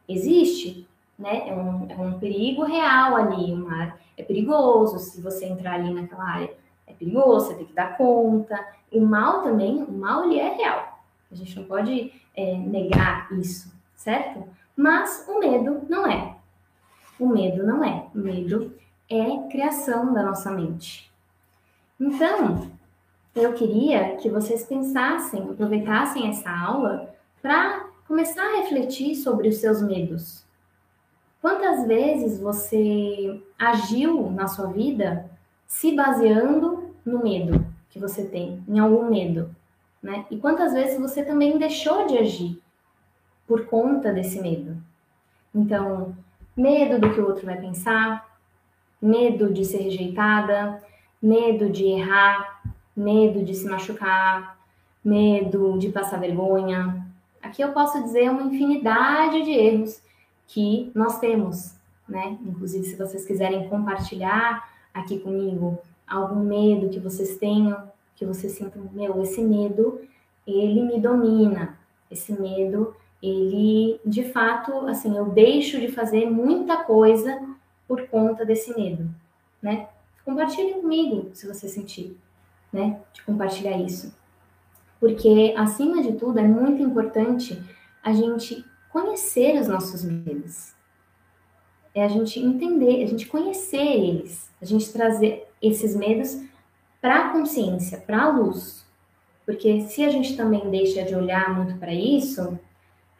Existe, 0.09 0.87
né? 1.19 1.49
É 1.49 1.55
um, 1.55 1.87
é 1.89 1.97
um 1.97 2.19
perigo 2.19 2.65
real 2.65 3.17
ali. 3.17 3.53
O 3.53 3.57
mar 3.57 3.99
é 4.17 4.23
perigoso. 4.23 4.99
Se 4.99 5.21
você 5.21 5.47
entrar 5.47 5.75
ali 5.75 5.93
naquela 5.93 6.25
área, 6.25 6.55
é 6.87 6.93
perigoso, 6.93 7.49
você 7.49 7.55
tem 7.55 7.67
que 7.67 7.75
dar 7.75 7.97
conta. 7.97 8.67
O 8.91 9.01
mal 9.01 9.43
também, 9.43 9.83
o 9.83 9.93
mal 9.93 10.25
ele 10.25 10.39
é 10.39 10.55
real. 10.55 11.01
A 11.31 11.35
gente 11.35 11.57
não 11.57 11.65
pode 11.65 12.13
é, 12.35 12.57
negar 12.57 13.31
isso, 13.33 13.73
certo? 13.95 14.45
Mas 14.77 15.27
o 15.29 15.39
medo 15.39 15.83
não 15.89 16.07
é. 16.07 16.37
O 17.19 17.27
medo 17.27 17.65
não 17.67 17.83
é. 17.85 18.07
O 18.15 18.19
medo 18.19 18.75
é 19.09 19.49
criação 19.51 20.13
da 20.13 20.23
nossa 20.23 20.51
mente. 20.51 21.11
Então, 21.99 22.71
eu 23.35 23.53
queria 23.55 24.17
que 24.17 24.29
vocês 24.29 24.65
pensassem, 24.65 25.43
aproveitassem 25.43 26.29
essa 26.29 26.51
aula 26.51 27.15
para 27.41 27.87
começar 28.07 28.43
a 28.43 28.57
refletir 28.63 29.15
sobre 29.15 29.49
os 29.49 29.57
seus 29.57 29.83
medos. 29.83 30.45
Quantas 31.41 31.87
vezes 31.87 32.41
você 32.41 33.41
agiu 33.59 34.31
na 34.31 34.49
sua 34.49 34.67
vida 34.69 35.31
se 35.67 35.95
baseando 35.95 36.91
no 37.05 37.23
medo 37.23 37.65
que 37.89 37.99
você 37.99 38.25
tem, 38.25 38.63
em 38.69 38.79
algum 38.79 39.09
medo, 39.09 39.55
né? 40.03 40.27
E 40.31 40.37
quantas 40.37 40.73
vezes 40.73 40.99
você 40.99 41.25
também 41.25 41.59
deixou 41.59 42.07
de 42.07 42.19
agir 42.19 42.61
por 43.47 43.67
conta 43.67 44.13
desse 44.13 44.41
medo? 44.41 44.77
Então, 45.55 46.17
medo 46.57 47.01
do 47.01 47.13
que 47.13 47.21
o 47.21 47.27
outro 47.27 47.45
vai 47.45 47.61
pensar, 47.61 48.39
medo 49.01 49.53
de 49.53 49.65
ser 49.65 49.79
rejeitada, 49.79 50.83
medo 51.23 51.69
de 51.69 51.85
errar, 51.85 52.63
medo 52.97 53.45
de 53.45 53.55
se 53.55 53.69
machucar, 53.69 54.59
medo 55.05 55.79
de 55.79 55.91
passar 55.91 56.19
vergonha. 56.19 57.07
Aqui 57.43 57.63
eu 57.63 57.73
posso 57.73 58.03
dizer 58.03 58.31
uma 58.31 58.43
infinidade 58.43 59.43
de 59.45 59.51
erros 59.51 60.01
que 60.49 60.91
nós 60.95 61.19
temos, 61.19 61.75
né? 62.09 62.39
Inclusive, 62.45 62.85
se 62.85 62.97
vocês 62.97 63.25
quiserem 63.27 63.69
compartilhar 63.69 64.69
aqui 64.95 65.19
comigo 65.19 65.79
algum 66.07 66.43
medo 66.43 66.89
que 66.89 67.01
vocês 67.01 67.37
tenham, 67.37 67.91
que 68.15 68.25
vocês 68.25 68.53
sintam, 68.53 68.89
meu, 68.93 69.21
esse 69.23 69.43
medo, 69.43 70.01
ele 70.47 70.83
me 70.83 70.99
domina. 71.01 71.79
Esse 72.11 72.33
medo, 72.33 72.95
ele, 73.23 74.01
de 74.05 74.25
fato, 74.25 74.87
assim, 74.87 75.17
eu 75.17 75.27
deixo 75.27 75.81
de 75.81 75.89
fazer 75.89 76.31
muita 76.31 76.85
coisa 76.85 77.41
por 77.89 78.07
conta 78.09 78.45
desse 78.45 78.75
medo, 78.77 79.09
né? 79.63 79.89
Compartilhe 80.25 80.75
comigo, 80.75 81.31
se 81.33 81.47
você 81.47 81.69
sentir, 81.69 82.17
né? 82.73 83.01
De 83.13 83.23
compartilhar 83.23 83.77
isso. 83.79 84.15
Porque, 84.99 85.55
acima 85.57 86.03
de 86.03 86.13
tudo, 86.13 86.39
é 86.39 86.43
muito 86.43 86.83
importante 86.83 87.63
a 88.03 88.13
gente 88.13 88.65
conhecer 88.91 89.61
os 89.61 89.69
nossos 89.69 90.05
medos. 90.05 90.75
É 91.95 92.05
a 92.05 92.09
gente 92.09 92.39
entender, 92.41 93.03
a 93.03 93.07
gente 93.07 93.27
conhecer 93.27 93.77
eles, 93.77 94.51
a 94.61 94.65
gente 94.65 94.93
trazer 94.93 95.47
esses 95.63 95.95
medos 95.97 96.43
para 97.01 97.27
a 97.27 97.33
consciência, 97.33 97.99
para 97.99 98.23
a 98.23 98.31
luz. 98.31 98.87
Porque 99.45 99.83
se 99.83 100.05
a 100.05 100.09
gente 100.11 100.37
também 100.37 100.69
deixa 100.71 101.03
de 101.05 101.15
olhar 101.15 101.55
muito 101.55 101.79
para 101.79 101.95
isso, 101.95 102.59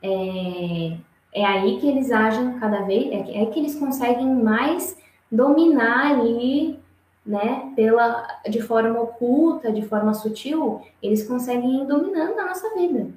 é, 0.07 0.97
é 1.33 1.45
aí 1.45 1.79
que 1.81 1.89
eles 1.89 2.11
agem 2.11 2.59
cada 2.59 2.83
vez, 2.83 3.11
é, 3.11 3.43
é 3.43 3.47
que 3.47 3.59
eles 3.59 3.75
conseguem 3.75 4.35
mais 4.35 4.97
dominar 5.31 6.13
ali, 6.13 6.79
né, 7.25 7.73
pela, 7.75 8.27
de 8.49 8.63
forma 8.63 9.01
oculta, 9.01 9.73
de 9.73 9.83
forma 9.83 10.15
sutil, 10.15 10.81
eles 11.03 11.27
conseguem 11.27 11.83
ir 11.83 11.87
dominando 11.87 12.39
a 12.39 12.47
nossa 12.47 12.73
vida, 12.75 13.09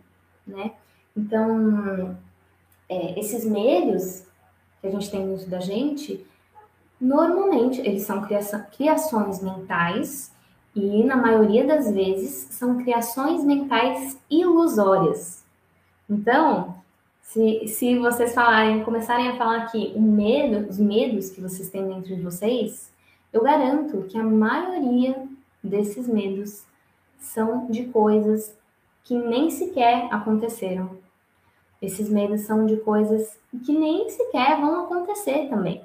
né? 0.48 0.72
Então, 1.15 2.17
é, 2.88 3.19
esses 3.19 3.46
medos 3.46 4.24
que 4.81 4.88
a 4.88 4.89
gente 4.89 5.12
tem 5.12 5.27
dentro 5.27 5.48
da 5.48 5.60
gente, 5.60 6.25
normalmente 7.00 7.79
eles 7.81 8.03
são 8.03 8.22
criação, 8.22 8.65
criações 8.75 9.43
mentais 9.43 10.31
e, 10.75 11.03
na 11.03 11.15
maioria 11.15 11.65
das 11.67 11.91
vezes, 11.91 12.48
são 12.51 12.77
criações 12.77 13.43
mentais 13.43 14.17
ilusórias. 14.29 15.43
Então, 16.10 16.78
se, 17.29 17.67
se 17.67 18.00
vocês 18.00 18.33
falarem, 18.33 18.83
começarem 18.83 19.29
a 19.29 19.38
falar 19.38 19.57
aqui 19.57 19.93
o 19.95 20.01
medo, 20.01 20.67
os 20.67 20.79
medos 20.79 21.29
que 21.29 21.39
vocês 21.39 21.69
têm 21.69 21.88
dentro 21.88 22.15
de 22.15 22.21
vocês, 22.24 22.91
eu 23.31 23.43
garanto 23.43 24.01
que 24.09 24.17
a 24.17 24.24
maioria 24.24 25.27
desses 25.63 26.07
medos 26.07 26.65
são 27.19 27.67
de 27.67 27.86
coisas 27.86 28.57
que 29.03 29.15
nem 29.15 29.51
sequer 29.51 30.07
aconteceram. 30.12 30.98
Esses 31.79 32.09
medos 32.09 32.41
são 32.41 32.65
de 32.65 32.77
coisas 32.77 33.39
que 33.63 33.77
nem 33.77 34.09
sequer 34.09 34.59
vão 34.59 34.86
acontecer 34.86 35.50
também. 35.50 35.83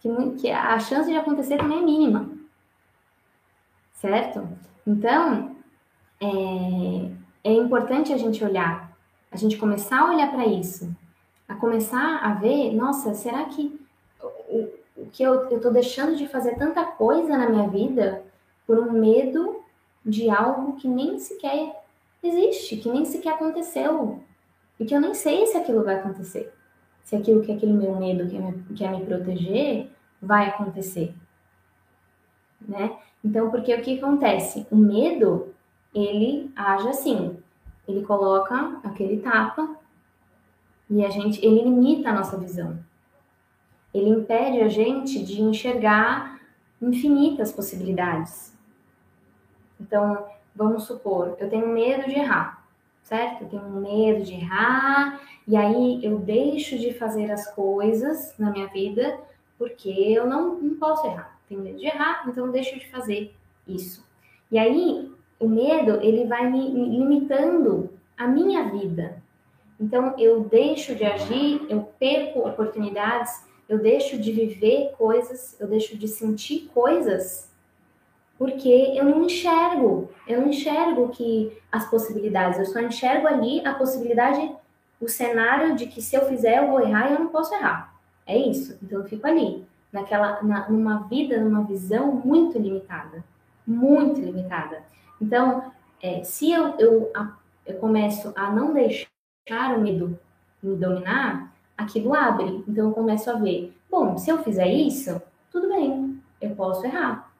Que, 0.00 0.08
que 0.40 0.50
a 0.50 0.76
chance 0.80 1.08
de 1.08 1.16
acontecer 1.16 1.58
também 1.58 1.78
é 1.78 1.82
mínima. 1.82 2.28
Certo? 3.94 4.48
Então, 4.84 5.54
é, 6.20 7.12
é 7.44 7.52
importante 7.52 8.12
a 8.12 8.16
gente 8.16 8.44
olhar 8.44 8.91
a 9.32 9.36
gente 9.36 9.56
começar 9.56 10.00
a 10.00 10.10
olhar 10.12 10.30
para 10.30 10.46
isso, 10.46 10.94
a 11.48 11.54
começar 11.54 12.18
a 12.18 12.34
ver, 12.34 12.74
nossa, 12.74 13.14
será 13.14 13.46
que 13.46 13.80
o, 14.20 14.68
o 14.96 15.06
que 15.10 15.22
eu 15.22 15.48
estou 15.48 15.72
deixando 15.72 16.14
de 16.14 16.28
fazer 16.28 16.56
tanta 16.56 16.84
coisa 16.84 17.36
na 17.36 17.48
minha 17.48 17.68
vida 17.68 18.22
por 18.66 18.78
um 18.78 18.92
medo 18.92 19.62
de 20.04 20.28
algo 20.28 20.76
que 20.76 20.86
nem 20.86 21.18
sequer 21.18 21.82
existe, 22.22 22.76
que 22.76 22.90
nem 22.90 23.04
sequer 23.04 23.34
aconteceu, 23.34 24.20
e 24.78 24.84
que 24.84 24.94
eu 24.94 25.00
nem 25.00 25.14
sei 25.14 25.46
se 25.46 25.56
aquilo 25.56 25.82
vai 25.82 25.96
acontecer, 25.96 26.52
se 27.02 27.16
aquilo 27.16 27.42
que 27.42 27.52
aquele 27.52 27.72
meu 27.72 27.96
medo 27.96 28.28
quer 28.28 28.40
me, 28.40 28.62
quer 28.76 28.90
me 28.90 29.04
proteger 29.04 29.90
vai 30.20 30.48
acontecer, 30.48 31.14
né? 32.60 32.96
Então, 33.24 33.50
porque 33.50 33.74
o 33.74 33.80
que 33.80 33.98
acontece? 33.98 34.66
O 34.70 34.76
medo, 34.76 35.54
ele 35.94 36.50
age 36.56 36.88
assim, 36.88 37.41
ele 37.86 38.02
coloca 38.02 38.80
aquele 38.84 39.20
tapa 39.20 39.76
e 40.88 41.04
a 41.04 41.10
gente, 41.10 41.44
ele 41.44 41.62
limita 41.62 42.10
a 42.10 42.14
nossa 42.14 42.36
visão. 42.36 42.78
Ele 43.92 44.10
impede 44.10 44.60
a 44.60 44.68
gente 44.68 45.22
de 45.22 45.40
enxergar 45.42 46.40
infinitas 46.80 47.52
possibilidades. 47.52 48.52
Então, 49.80 50.26
vamos 50.54 50.84
supor, 50.84 51.36
eu 51.38 51.48
tenho 51.48 51.68
medo 51.68 52.04
de 52.08 52.18
errar, 52.18 52.64
certo? 53.02 53.44
Eu 53.44 53.48
tenho 53.48 53.68
medo 53.68 54.24
de 54.24 54.34
errar, 54.34 55.20
e 55.46 55.56
aí 55.56 56.04
eu 56.04 56.18
deixo 56.18 56.78
de 56.78 56.92
fazer 56.92 57.30
as 57.30 57.52
coisas 57.54 58.34
na 58.38 58.50
minha 58.50 58.68
vida 58.68 59.18
porque 59.58 59.88
eu 59.88 60.26
não, 60.26 60.56
não 60.60 60.76
posso 60.76 61.06
errar. 61.06 61.38
Tenho 61.48 61.60
medo 61.60 61.78
de 61.78 61.86
errar, 61.86 62.24
então 62.26 62.46
eu 62.46 62.52
deixo 62.52 62.78
de 62.78 62.88
fazer 62.90 63.34
isso. 63.66 64.04
E 64.50 64.58
aí 64.58 65.12
o 65.42 65.48
medo, 65.48 65.98
ele 66.00 66.24
vai 66.24 66.48
me 66.48 66.70
limitando 66.70 67.90
a 68.16 68.28
minha 68.28 68.70
vida. 68.70 69.20
Então, 69.78 70.14
eu 70.16 70.44
deixo 70.44 70.94
de 70.94 71.04
agir, 71.04 71.66
eu 71.68 71.88
perco 71.98 72.46
oportunidades, 72.46 73.44
eu 73.68 73.78
deixo 73.78 74.16
de 74.16 74.30
viver 74.30 74.92
coisas, 74.96 75.58
eu 75.58 75.66
deixo 75.66 75.98
de 75.98 76.06
sentir 76.06 76.70
coisas, 76.72 77.50
porque 78.38 78.92
eu 78.94 79.04
não 79.04 79.24
enxergo, 79.24 80.10
eu 80.28 80.40
não 80.40 80.48
enxergo 80.48 81.08
que 81.08 81.58
as 81.72 81.90
possibilidades, 81.90 82.60
eu 82.60 82.66
só 82.66 82.80
enxergo 82.80 83.26
ali 83.26 83.66
a 83.66 83.74
possibilidade, 83.74 84.48
o 85.00 85.08
cenário 85.08 85.74
de 85.74 85.86
que 85.86 86.00
se 86.00 86.14
eu 86.14 86.24
fizer 86.26 86.58
eu 86.58 86.68
vou 86.68 86.80
errar 86.80 87.10
e 87.10 87.14
eu 87.14 87.18
não 87.18 87.28
posso 87.28 87.52
errar. 87.52 87.92
É 88.24 88.38
isso. 88.38 88.78
Então 88.80 89.00
eu 89.00 89.04
fico 89.06 89.26
ali, 89.26 89.64
naquela, 89.92 90.40
na, 90.42 90.70
numa 90.70 91.08
vida, 91.08 91.40
numa 91.40 91.64
visão 91.64 92.12
muito 92.12 92.56
limitada, 92.58 93.24
muito 93.66 94.20
limitada. 94.20 94.84
Então, 95.22 95.72
é, 96.02 96.24
se 96.24 96.50
eu, 96.50 96.76
eu, 96.78 97.12
eu 97.64 97.76
começo 97.78 98.32
a 98.34 98.50
não 98.50 98.74
deixar 98.74 99.76
o 99.76 99.80
medo 99.80 100.18
me 100.60 100.74
dominar, 100.74 101.54
aquilo 101.78 102.12
abre. 102.12 102.64
Então, 102.66 102.88
eu 102.88 102.92
começo 102.92 103.30
a 103.30 103.34
ver, 103.34 103.72
bom, 103.88 104.18
se 104.18 104.30
eu 104.30 104.42
fizer 104.42 104.66
isso, 104.66 105.22
tudo 105.48 105.68
bem, 105.68 106.20
eu 106.40 106.56
posso 106.56 106.84
errar. 106.84 107.32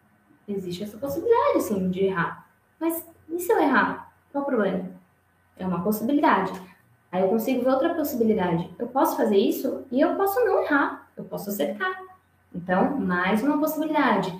Existe 0.46 0.84
essa 0.84 0.96
possibilidade, 0.96 1.62
sim, 1.62 1.90
de 1.90 2.04
errar. 2.04 2.48
Mas 2.78 3.04
e 3.28 3.40
se 3.40 3.52
eu 3.52 3.58
errar? 3.58 4.12
Qual 4.30 4.44
o 4.44 4.46
problema? 4.46 4.88
É 5.56 5.66
uma 5.66 5.82
possibilidade. 5.82 6.52
Aí 7.10 7.22
eu 7.22 7.28
consigo 7.28 7.64
ver 7.64 7.70
outra 7.70 7.94
possibilidade. 7.94 8.70
Eu 8.78 8.86
posso 8.86 9.16
fazer 9.16 9.36
isso 9.36 9.84
e 9.90 10.00
eu 10.00 10.14
posso 10.14 10.38
não 10.44 10.62
errar. 10.62 11.08
Eu 11.16 11.24
posso 11.24 11.50
acertar. 11.50 12.00
Então, 12.54 12.96
mais 12.96 13.42
uma 13.42 13.58
possibilidade. 13.58 14.32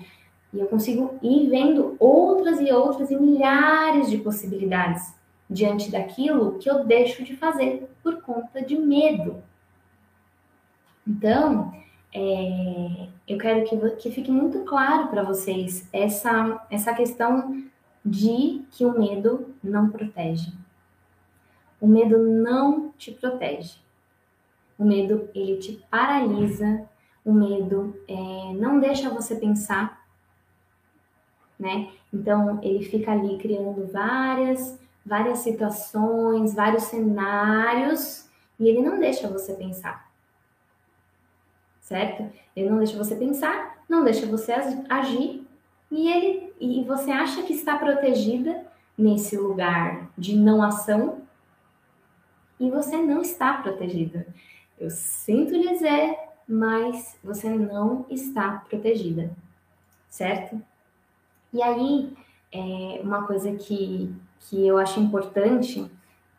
E 0.53 0.59
eu 0.59 0.67
consigo 0.67 1.17
ir 1.21 1.49
vendo 1.49 1.95
outras 1.99 2.59
e 2.59 2.71
outras 2.71 3.09
e 3.09 3.15
milhares 3.15 4.09
de 4.09 4.19
possibilidades 4.19 5.13
diante 5.49 5.89
daquilo 5.89 6.59
que 6.59 6.69
eu 6.69 6.85
deixo 6.85 7.23
de 7.23 7.35
fazer 7.35 7.89
por 8.03 8.21
conta 8.21 8.61
de 8.61 8.77
medo. 8.77 9.43
Então, 11.07 11.73
é, 12.13 13.07
eu 13.27 13.37
quero 13.37 13.65
que, 13.65 13.77
que 13.97 14.11
fique 14.11 14.31
muito 14.31 14.59
claro 14.59 15.07
para 15.07 15.23
vocês 15.23 15.89
essa, 15.91 16.65
essa 16.69 16.93
questão 16.93 17.63
de 18.05 18.61
que 18.71 18.85
o 18.85 18.97
medo 18.97 19.53
não 19.63 19.89
protege. 19.89 20.51
O 21.81 21.87
medo 21.87 22.17
não 22.17 22.93
te 22.97 23.11
protege. 23.11 23.77
O 24.77 24.85
medo, 24.85 25.29
ele 25.33 25.57
te 25.57 25.83
paralisa. 25.89 26.87
O 27.25 27.33
medo 27.33 27.95
é, 28.07 28.53
não 28.53 28.79
deixa 28.79 29.09
você 29.09 29.35
pensar 29.35 30.02
né? 31.59 31.91
Então 32.13 32.59
ele 32.61 32.83
fica 32.83 33.11
ali 33.11 33.37
criando 33.37 33.87
várias, 33.91 34.79
várias 35.05 35.39
situações, 35.39 36.53
vários 36.53 36.83
cenários 36.83 38.29
e 38.59 38.67
ele 38.67 38.81
não 38.81 38.99
deixa 38.99 39.27
você 39.27 39.53
pensar. 39.53 40.11
Certo? 41.81 42.29
Ele 42.55 42.69
não 42.69 42.77
deixa 42.77 42.97
você 42.97 43.15
pensar, 43.15 43.83
não 43.87 44.03
deixa 44.03 44.25
você 44.25 44.53
agir 44.89 45.45
e 45.91 46.09
ele 46.09 46.53
e 46.59 46.83
você 46.83 47.11
acha 47.11 47.43
que 47.43 47.53
está 47.53 47.77
protegida 47.77 48.65
nesse 48.97 49.37
lugar 49.37 50.09
de 50.17 50.35
não 50.35 50.61
ação 50.61 51.21
e 52.59 52.69
você 52.69 52.97
não 52.97 53.21
está 53.21 53.53
protegida. 53.61 54.25
Eu 54.79 54.89
sinto 54.89 55.51
lhe 55.51 55.69
dizer, 55.69 56.17
mas 56.47 57.17
você 57.23 57.49
não 57.49 58.05
está 58.09 58.63
protegida, 58.69 59.31
certo? 60.09 60.61
E 61.53 61.61
aí, 61.61 62.13
é, 62.51 63.01
uma 63.03 63.27
coisa 63.27 63.53
que, 63.53 64.13
que 64.39 64.67
eu 64.67 64.77
acho 64.77 64.99
importante 64.99 65.89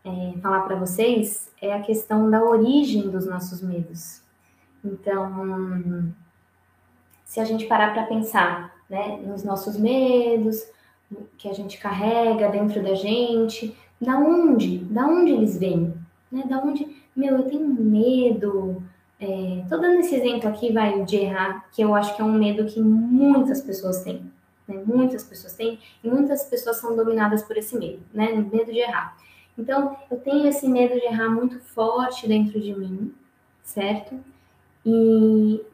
é, 0.05 0.39
falar 0.41 0.63
para 0.63 0.77
vocês 0.77 1.51
é 1.61 1.73
a 1.73 1.81
questão 1.81 2.29
da 2.31 2.43
origem 2.43 3.09
dos 3.09 3.27
nossos 3.27 3.63
medos. 3.63 4.23
Então, 4.85 6.13
se 7.25 7.41
a 7.41 7.45
gente 7.45 7.67
parar 7.67 7.95
para 7.95 8.05
pensar 8.05 8.75
né, 8.91 9.19
nos 9.25 9.43
nossos 9.43 9.79
medos, 9.79 10.63
que 11.39 11.49
a 11.49 11.53
gente 11.53 11.79
carrega 11.79 12.49
dentro 12.49 12.83
da 12.83 12.95
gente, 12.95 13.77
da 14.01 14.19
onde, 14.19 14.79
da 14.79 15.07
onde 15.07 15.31
eles 15.31 15.59
vêm, 15.59 15.95
né? 16.31 16.45
Da 16.49 16.59
onde, 16.59 16.87
meu, 17.15 17.37
eu 17.37 17.45
tenho 17.45 17.69
medo. 17.69 18.83
É, 19.21 19.65
tô 19.69 19.79
dando 19.79 20.01
esse 20.01 20.15
exemplo 20.15 20.49
aqui, 20.49 20.73
vai, 20.73 21.05
de 21.05 21.17
errar, 21.17 21.67
que 21.71 21.83
eu 21.83 21.95
acho 21.95 22.15
que 22.15 22.21
é 22.21 22.25
um 22.25 22.33
medo 22.33 22.67
que 22.67 22.81
muitas 22.81 23.63
pessoas 23.63 24.03
têm, 24.03 24.31
né? 24.67 24.83
Muitas 24.85 25.25
pessoas 25.25 25.55
têm, 25.55 25.79
e 26.03 26.09
muitas 26.09 26.45
pessoas 26.45 26.79
são 26.79 26.97
dominadas 26.97 27.43
por 27.43 27.57
esse 27.57 27.77
medo, 27.77 28.03
né? 28.13 28.33
Medo 28.33 28.73
de 28.73 28.79
errar. 28.79 29.17
Então, 29.57 29.97
eu 30.11 30.19
tenho 30.19 30.47
esse 30.47 30.69
medo 30.69 30.95
de 30.95 31.07
errar 31.07 31.29
muito 31.29 31.61
forte 31.61 32.27
dentro 32.27 32.61
de 32.61 32.75
mim, 32.75 33.15
certo? 33.63 34.19
E, 34.85 35.65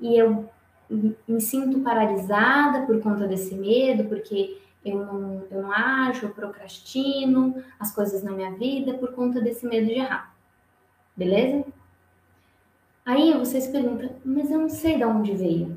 e 0.00 0.18
eu 0.18 0.48
me 1.26 1.40
sinto 1.40 1.80
paralisada 1.80 2.86
por 2.86 3.00
conta 3.00 3.26
desse 3.26 3.54
medo, 3.54 4.04
porque 4.04 4.60
eu 4.84 5.04
não, 5.04 5.46
eu 5.50 5.62
não 5.62 5.72
ajo, 5.72 6.26
eu 6.26 6.30
procrastino 6.30 7.62
as 7.78 7.94
coisas 7.94 8.22
na 8.22 8.32
minha 8.32 8.52
vida 8.52 8.94
por 8.94 9.12
conta 9.12 9.40
desse 9.40 9.66
medo 9.66 9.86
de 9.86 9.94
errar. 9.94 10.34
Beleza? 11.16 11.64
Aí 13.04 13.32
você 13.38 13.60
se 13.60 13.72
pergunta, 13.72 14.14
mas 14.24 14.50
eu 14.50 14.58
não 14.58 14.68
sei 14.68 14.96
de 14.96 15.04
onde 15.04 15.34
veio. 15.34 15.76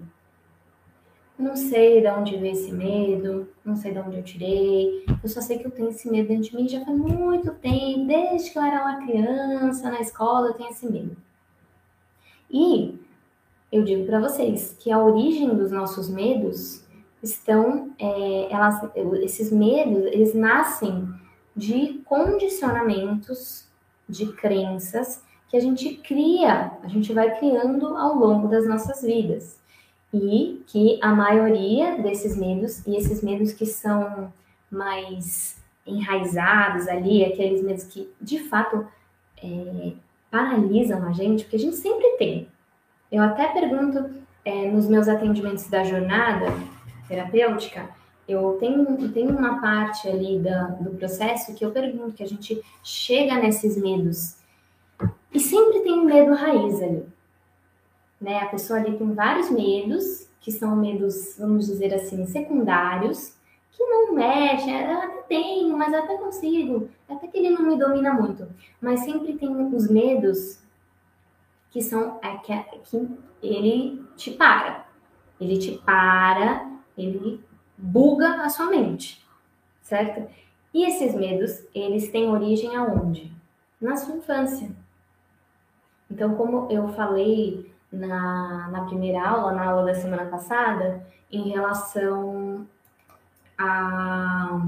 Não 1.38 1.56
sei 1.56 2.02
de 2.02 2.08
onde 2.08 2.38
veio 2.38 2.54
esse 2.54 2.72
medo, 2.72 3.48
não 3.66 3.76
sei 3.76 3.92
de 3.92 4.00
onde 4.00 4.18
eu 4.18 4.24
tirei. 4.24 5.06
Eu 5.22 5.28
só 5.30 5.42
sei 5.42 5.58
que 5.58 5.66
eu 5.66 5.72
tenho 5.72 5.90
esse 5.90 6.10
medo 6.10 6.28
dentro 6.28 6.50
de 6.50 6.56
mim 6.56 6.70
já 6.70 6.86
faz 6.86 6.98
muito 6.98 7.52
tempo, 7.56 8.06
desde 8.06 8.52
que 8.52 8.58
eu 8.58 8.64
era 8.64 8.82
uma 8.82 9.06
criança, 9.06 9.90
na 9.90 10.00
escola, 10.00 10.50
eu 10.50 10.54
tenho 10.54 10.70
esse 10.70 10.90
medo. 10.90 11.18
E 12.52 13.00
eu 13.72 13.84
digo 13.84 14.06
para 14.06 14.20
vocês 14.20 14.76
que 14.80 14.92
a 14.92 15.04
origem 15.04 15.56
dos 15.56 15.72
nossos 15.72 16.08
medos 16.08 16.84
estão, 17.24 17.92
é, 17.98 18.48
elas, 18.52 18.80
esses 19.24 19.52
medos, 19.52 20.04
eles 20.12 20.36
nascem 20.36 21.08
de 21.56 22.02
condicionamentos, 22.06 23.68
de 24.08 24.32
crenças 24.34 25.24
que 25.50 25.58
a 25.58 25.60
gente 25.60 25.96
cria, 25.96 26.72
a 26.84 26.88
gente 26.88 27.14
vai 27.14 27.38
criando 27.38 27.96
ao 27.96 28.16
longo 28.16 28.48
das 28.48 28.68
nossas 28.68 29.02
vidas. 29.02 29.60
E 30.14 30.64
que 30.68 31.00
a 31.02 31.14
maioria 31.14 31.98
desses 31.98 32.38
medos, 32.38 32.86
e 32.86 32.96
esses 32.96 33.24
medos 33.24 33.52
que 33.52 33.66
são 33.66 34.32
mais 34.70 35.58
enraizados 35.86 36.88
ali, 36.88 37.26
aqueles 37.26 37.64
medos 37.64 37.84
que 37.86 38.10
de 38.22 38.40
fato 38.48 38.86
é, 39.44 39.94
paralisam 40.30 41.04
a 41.08 41.12
gente, 41.12 41.44
porque 41.44 41.56
a 41.56 41.60
gente 41.60 41.76
sempre 41.76 42.10
tem, 42.18 42.48
eu 43.12 43.22
até 43.22 43.48
pergunto 43.50 44.10
é, 44.44 44.72
nos 44.72 44.88
meus 44.88 45.08
atendimentos 45.08 45.70
da 45.70 45.84
jornada 45.84 46.48
terapêutica, 47.08 47.88
eu 48.28 48.58
tenho, 48.60 49.12
tenho 49.12 49.38
uma 49.38 49.62
parte 49.62 50.08
ali 50.08 50.40
da, 50.40 50.64
do 50.64 50.92
processo 50.92 51.54
que 51.54 51.64
eu 51.64 51.72
pergunto, 51.72 52.14
que 52.14 52.24
a 52.24 52.28
gente 52.28 52.60
chega 52.84 53.36
nesses 53.36 53.78
medos. 53.78 54.38
E 55.32 55.40
sempre 55.40 55.82
tem 55.82 55.94
um 55.94 56.06
medo 56.06 56.34
raiz 56.34 56.82
ali. 56.82 57.06
Né? 58.24 58.40
A 58.40 58.46
pessoa 58.46 58.80
ali 58.80 58.98
tem 58.98 59.14
vários 59.14 59.52
medos, 59.52 60.30
que 60.40 60.50
são 60.50 60.78
medos, 60.78 61.36
vamos 61.38 61.66
dizer 61.66 61.94
assim, 61.94 62.26
secundários, 62.26 63.36
que 63.70 63.84
não 63.84 64.14
mexe, 64.14 64.70
eu 64.70 64.98
até 64.98 65.22
tenho, 65.24 65.78
mas 65.78 65.94
até 65.94 66.16
consigo, 66.16 66.90
até 67.10 67.28
que 67.28 67.38
ele 67.38 67.50
não 67.50 67.64
me 67.64 67.78
domina 67.78 68.14
muito. 68.14 68.48
Mas 68.80 69.02
sempre 69.02 69.34
tem 69.34 69.50
os 69.50 69.90
medos 69.90 70.60
que 71.70 71.82
são 71.82 72.18
é 72.22 72.38
que, 72.38 72.54
que 72.86 73.10
ele 73.42 74.06
te 74.16 74.32
para. 74.32 74.88
Ele 75.42 75.58
te 75.58 75.78
para, 75.80 76.72
ele 76.98 77.44
buga 77.78 78.44
a 78.44 78.50
sua 78.50 78.68
mente, 78.68 79.22
certo? 79.82 80.30
E 80.74 80.86
esses 80.86 81.14
medos, 81.14 81.62
eles 81.76 82.10
têm 82.10 82.30
origem 82.30 82.74
aonde? 82.74 83.34
Na 83.82 83.98
sua 83.98 84.16
infância. 84.16 84.72
Então, 86.10 86.36
como 86.36 86.72
eu 86.72 86.88
falei 86.90 87.73
na, 87.94 88.68
na 88.70 88.86
primeira 88.86 89.26
aula, 89.26 89.54
na 89.54 89.66
aula 89.66 89.86
da 89.86 89.96
semana 89.96 90.26
passada, 90.26 91.06
em 91.32 91.50
relação 91.50 92.68
a, 93.58 94.60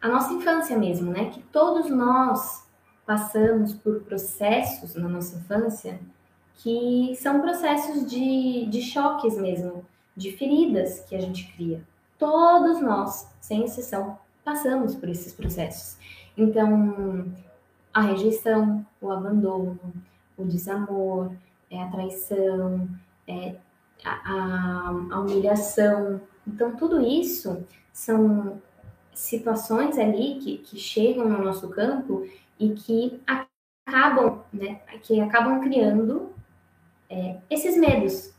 a 0.00 0.08
nossa 0.08 0.32
infância 0.34 0.78
mesmo, 0.78 1.10
né? 1.10 1.30
Que 1.30 1.40
todos 1.44 1.90
nós 1.90 2.68
passamos 3.06 3.72
por 3.72 4.00
processos 4.02 4.94
na 4.94 5.08
nossa 5.08 5.36
infância 5.36 5.98
que 6.56 7.16
são 7.16 7.40
processos 7.40 8.08
de, 8.08 8.66
de 8.66 8.80
choques 8.80 9.36
mesmo, 9.36 9.84
de 10.16 10.32
feridas 10.32 11.00
que 11.00 11.16
a 11.16 11.20
gente 11.20 11.52
cria. 11.52 11.82
Todos 12.18 12.80
nós, 12.80 13.28
sem 13.40 13.64
exceção, 13.64 14.18
passamos 14.44 14.94
por 14.94 15.08
esses 15.08 15.32
processos. 15.32 15.98
Então, 16.36 17.26
a 17.92 18.02
rejeição, 18.02 18.86
o 19.00 19.10
abandono, 19.10 19.78
o 20.36 20.44
desamor, 20.44 21.32
é 21.74 21.82
a 21.82 21.88
traição, 21.88 22.88
é 23.26 23.56
a, 24.04 24.88
a, 25.10 25.20
humilhação. 25.20 26.20
Então, 26.46 26.76
tudo 26.76 27.00
isso 27.00 27.66
são 27.92 28.60
situações 29.12 29.98
ali 29.98 30.38
que, 30.40 30.58
que 30.58 30.78
chegam 30.78 31.28
no 31.28 31.42
nosso 31.42 31.68
campo 31.70 32.26
e 32.58 32.70
que 32.70 33.20
acabam, 33.26 34.42
né, 34.52 34.80
que 35.02 35.20
acabam 35.20 35.60
criando 35.60 36.32
é, 37.08 37.38
esses 37.50 37.76
medos. 37.76 38.32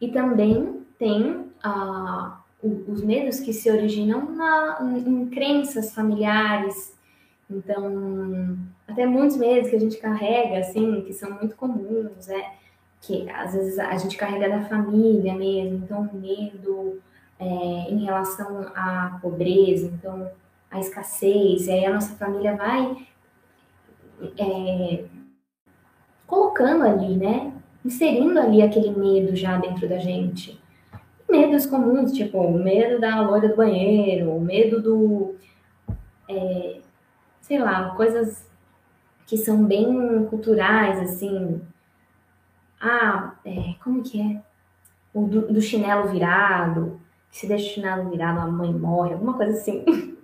E 0.00 0.08
também 0.08 0.84
tem 0.98 1.50
ah, 1.62 2.40
os 2.62 3.02
medos 3.02 3.40
que 3.40 3.52
se 3.52 3.70
originam 3.70 4.32
na, 4.32 4.78
em 4.80 5.26
crenças 5.26 5.94
familiares. 5.94 6.96
Então, 7.50 8.58
até 8.88 9.06
muitos 9.06 9.36
medos 9.36 9.68
que 9.68 9.76
a 9.76 9.80
gente 9.80 9.98
carrega, 9.98 10.58
assim, 10.58 11.02
que 11.02 11.12
são 11.12 11.30
muito 11.32 11.56
comuns, 11.56 12.26
né? 12.26 12.54
Que 13.06 13.28
às 13.30 13.52
vezes 13.52 13.78
a 13.78 13.96
gente 13.96 14.16
carrega 14.16 14.48
da 14.48 14.64
família 14.64 15.34
mesmo. 15.34 15.76
Então, 15.84 16.08
medo 16.12 17.00
é, 17.38 17.44
em 17.44 18.04
relação 18.04 18.60
à 18.74 19.18
pobreza, 19.20 19.86
então, 19.86 20.30
a 20.70 20.80
escassez. 20.80 21.66
E 21.66 21.70
aí 21.70 21.84
a 21.84 21.92
nossa 21.92 22.14
família 22.16 22.56
vai 22.56 23.06
é, 24.38 25.04
colocando 26.26 26.84
ali, 26.84 27.16
né? 27.16 27.52
Inserindo 27.84 28.40
ali 28.40 28.62
aquele 28.62 28.90
medo 28.90 29.36
já 29.36 29.58
dentro 29.58 29.88
da 29.88 29.98
gente. 29.98 30.60
Medos 31.28 31.66
comuns, 31.66 32.12
tipo 32.12 32.38
o 32.38 32.58
medo 32.58 33.00
da 33.00 33.20
loira 33.20 33.48
do 33.48 33.56
banheiro, 33.56 34.30
o 34.30 34.40
medo 34.40 34.80
do. 34.80 35.34
É, 36.28 36.80
sei 37.40 37.58
lá, 37.58 37.94
coisas 37.94 38.48
que 39.26 39.36
são 39.36 39.64
bem 39.64 40.24
culturais, 40.26 40.98
assim. 41.00 41.60
Ah, 42.86 43.32
é, 43.46 43.76
como 43.82 44.02
que 44.02 44.20
é? 44.20 44.42
O 45.14 45.26
do, 45.26 45.50
do 45.50 45.60
chinelo 45.62 46.08
virado, 46.08 47.00
se 47.30 47.46
deixa 47.46 47.64
o 47.64 47.74
chinelo 47.74 48.10
virado, 48.10 48.40
a 48.40 48.46
mãe 48.46 48.74
morre, 48.74 49.14
alguma 49.14 49.34
coisa 49.34 49.52
assim. 49.54 49.84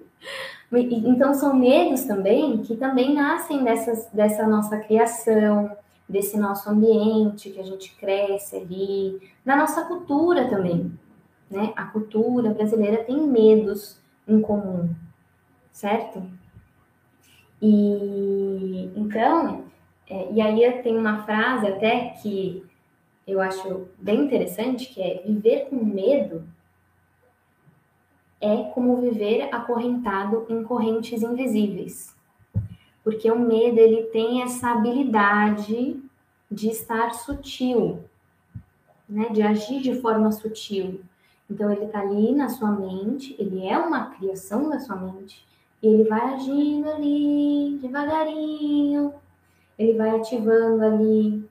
Então, 0.73 1.35
são 1.35 1.57
medos 1.57 2.05
também 2.05 2.59
que 2.59 2.77
também 2.77 3.13
nascem 3.13 3.65
dessas, 3.65 4.07
dessa 4.13 4.47
nossa 4.47 4.79
criação, 4.79 5.77
desse 6.09 6.39
nosso 6.39 6.71
ambiente 6.71 7.51
que 7.51 7.59
a 7.59 7.65
gente 7.65 7.93
cresce 7.97 8.55
ali, 8.55 9.21
da 9.45 9.57
nossa 9.57 9.85
cultura 9.87 10.49
também. 10.49 10.93
Né? 11.51 11.73
A 11.75 11.87
cultura 11.87 12.55
brasileira 12.55 13.03
tem 13.03 13.21
medos 13.27 13.99
em 14.29 14.41
comum, 14.41 14.95
certo? 15.73 16.23
E 17.61 18.93
então, 18.95 19.65
é, 20.11 20.33
e 20.33 20.41
aí 20.41 20.83
tem 20.83 20.99
uma 20.99 21.23
frase 21.23 21.69
até 21.69 22.09
que 22.21 22.65
eu 23.27 23.41
acho 23.41 23.89
bem 23.97 24.25
interessante, 24.25 24.93
que 24.93 25.01
é 25.01 25.23
viver 25.25 25.69
com 25.71 25.77
medo 25.77 26.45
é 28.41 28.65
como 28.75 28.97
viver 28.97 29.55
acorrentado 29.55 30.47
em 30.49 30.63
correntes 30.65 31.23
invisíveis. 31.23 32.17
Porque 33.05 33.31
o 33.31 33.39
medo 33.39 33.79
ele 33.79 34.05
tem 34.05 34.43
essa 34.43 34.71
habilidade 34.71 36.03
de 36.51 36.69
estar 36.69 37.13
sutil, 37.15 38.03
né? 39.09 39.29
De 39.29 39.43
agir 39.43 39.81
de 39.81 40.01
forma 40.01 40.33
sutil. 40.33 41.03
Então 41.49 41.71
ele 41.71 41.85
está 41.85 42.01
ali 42.01 42.33
na 42.33 42.49
sua 42.49 42.71
mente, 42.71 43.37
ele 43.39 43.67
é 43.67 43.77
uma 43.79 44.07
criação 44.07 44.69
da 44.69 44.81
sua 44.81 44.97
mente, 44.97 45.45
e 45.83 45.87
ele 45.87 46.05
vai 46.05 46.35
agindo 46.35 46.89
ali 46.89 47.79
devagarinho, 47.83 49.15
ele 49.81 49.95
vai 49.95 50.11
ativando 50.11 50.85
ali, 50.85 51.49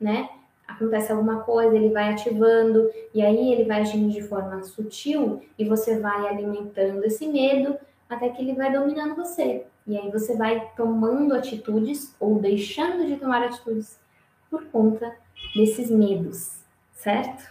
né? 0.00 0.28
acontece 0.68 1.10
alguma 1.10 1.40
coisa, 1.40 1.74
ele 1.74 1.88
vai 1.88 2.12
ativando, 2.12 2.90
e 3.12 3.22
aí 3.22 3.52
ele 3.52 3.64
vai 3.64 3.80
agindo 3.80 4.12
de 4.12 4.22
forma 4.22 4.62
sutil, 4.62 5.42
e 5.58 5.64
você 5.64 5.98
vai 5.98 6.28
alimentando 6.28 7.02
esse 7.04 7.26
medo 7.26 7.76
até 8.08 8.28
que 8.28 8.42
ele 8.42 8.54
vai 8.54 8.70
dominando 8.70 9.16
você. 9.16 9.66
E 9.86 9.96
aí 9.96 10.10
você 10.10 10.36
vai 10.36 10.70
tomando 10.76 11.34
atitudes 11.34 12.14
ou 12.20 12.38
deixando 12.38 13.06
de 13.06 13.16
tomar 13.16 13.42
atitudes 13.42 13.98
por 14.50 14.66
conta 14.66 15.16
desses 15.56 15.90
medos, 15.90 16.62
certo? 16.92 17.50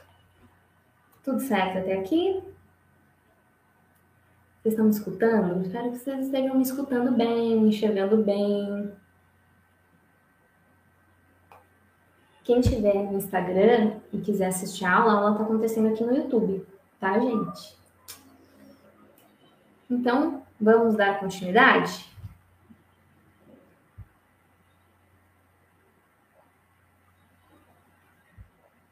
Tudo 1.24 1.40
certo 1.40 1.80
até 1.80 1.94
aqui? 1.94 2.42
Vocês 4.62 4.74
estão 4.74 4.86
me 4.86 4.92
escutando? 4.92 5.66
Espero 5.66 5.92
que 5.92 5.98
vocês 5.98 6.26
estejam 6.26 6.56
me 6.56 6.62
escutando 6.62 7.12
bem, 7.12 7.68
enxergando 7.68 8.18
bem. 8.18 8.92
Quem 12.48 12.62
tiver 12.62 12.94
no 12.94 13.18
Instagram 13.18 14.00
e 14.14 14.20
quiser 14.20 14.48
assistir 14.48 14.86
a 14.86 14.96
aula, 14.96 15.12
a 15.12 15.16
aula 15.18 15.32
está 15.32 15.44
acontecendo 15.44 15.90
aqui 15.90 16.02
no 16.02 16.16
YouTube, 16.16 16.66
tá, 16.98 17.20
gente? 17.20 17.78
Então, 19.92 20.42
vamos 20.58 20.96
dar 20.96 21.20
continuidade? 21.20 22.10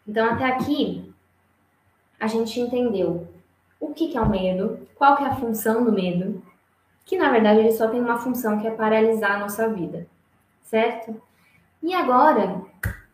Então, 0.05 0.33
até 0.33 0.47
aqui, 0.47 1.15
a 2.19 2.27
gente 2.27 2.59
entendeu 2.59 3.25
o 3.79 3.93
que, 3.93 4.09
que 4.09 4.17
é 4.17 4.21
o 4.21 4.29
medo, 4.29 4.85
qual 4.95 5.15
que 5.15 5.23
é 5.23 5.27
a 5.27 5.35
função 5.37 5.85
do 5.85 5.93
medo, 5.93 6.43
que 7.05 7.17
na 7.17 7.31
verdade 7.31 7.61
ele 7.61 7.71
só 7.71 7.87
tem 7.87 8.01
uma 8.01 8.17
função 8.17 8.59
que 8.59 8.67
é 8.67 8.71
paralisar 8.71 9.31
a 9.31 9.39
nossa 9.39 9.69
vida, 9.69 10.05
certo? 10.61 11.21
E 11.81 11.93
agora 11.93 12.61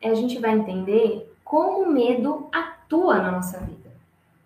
a 0.10 0.14
gente 0.14 0.40
vai 0.40 0.52
entender 0.52 1.32
como 1.44 1.84
o 1.84 1.92
medo 1.92 2.48
atua 2.52 3.18
na 3.18 3.32
nossa 3.32 3.60
vida, 3.60 3.92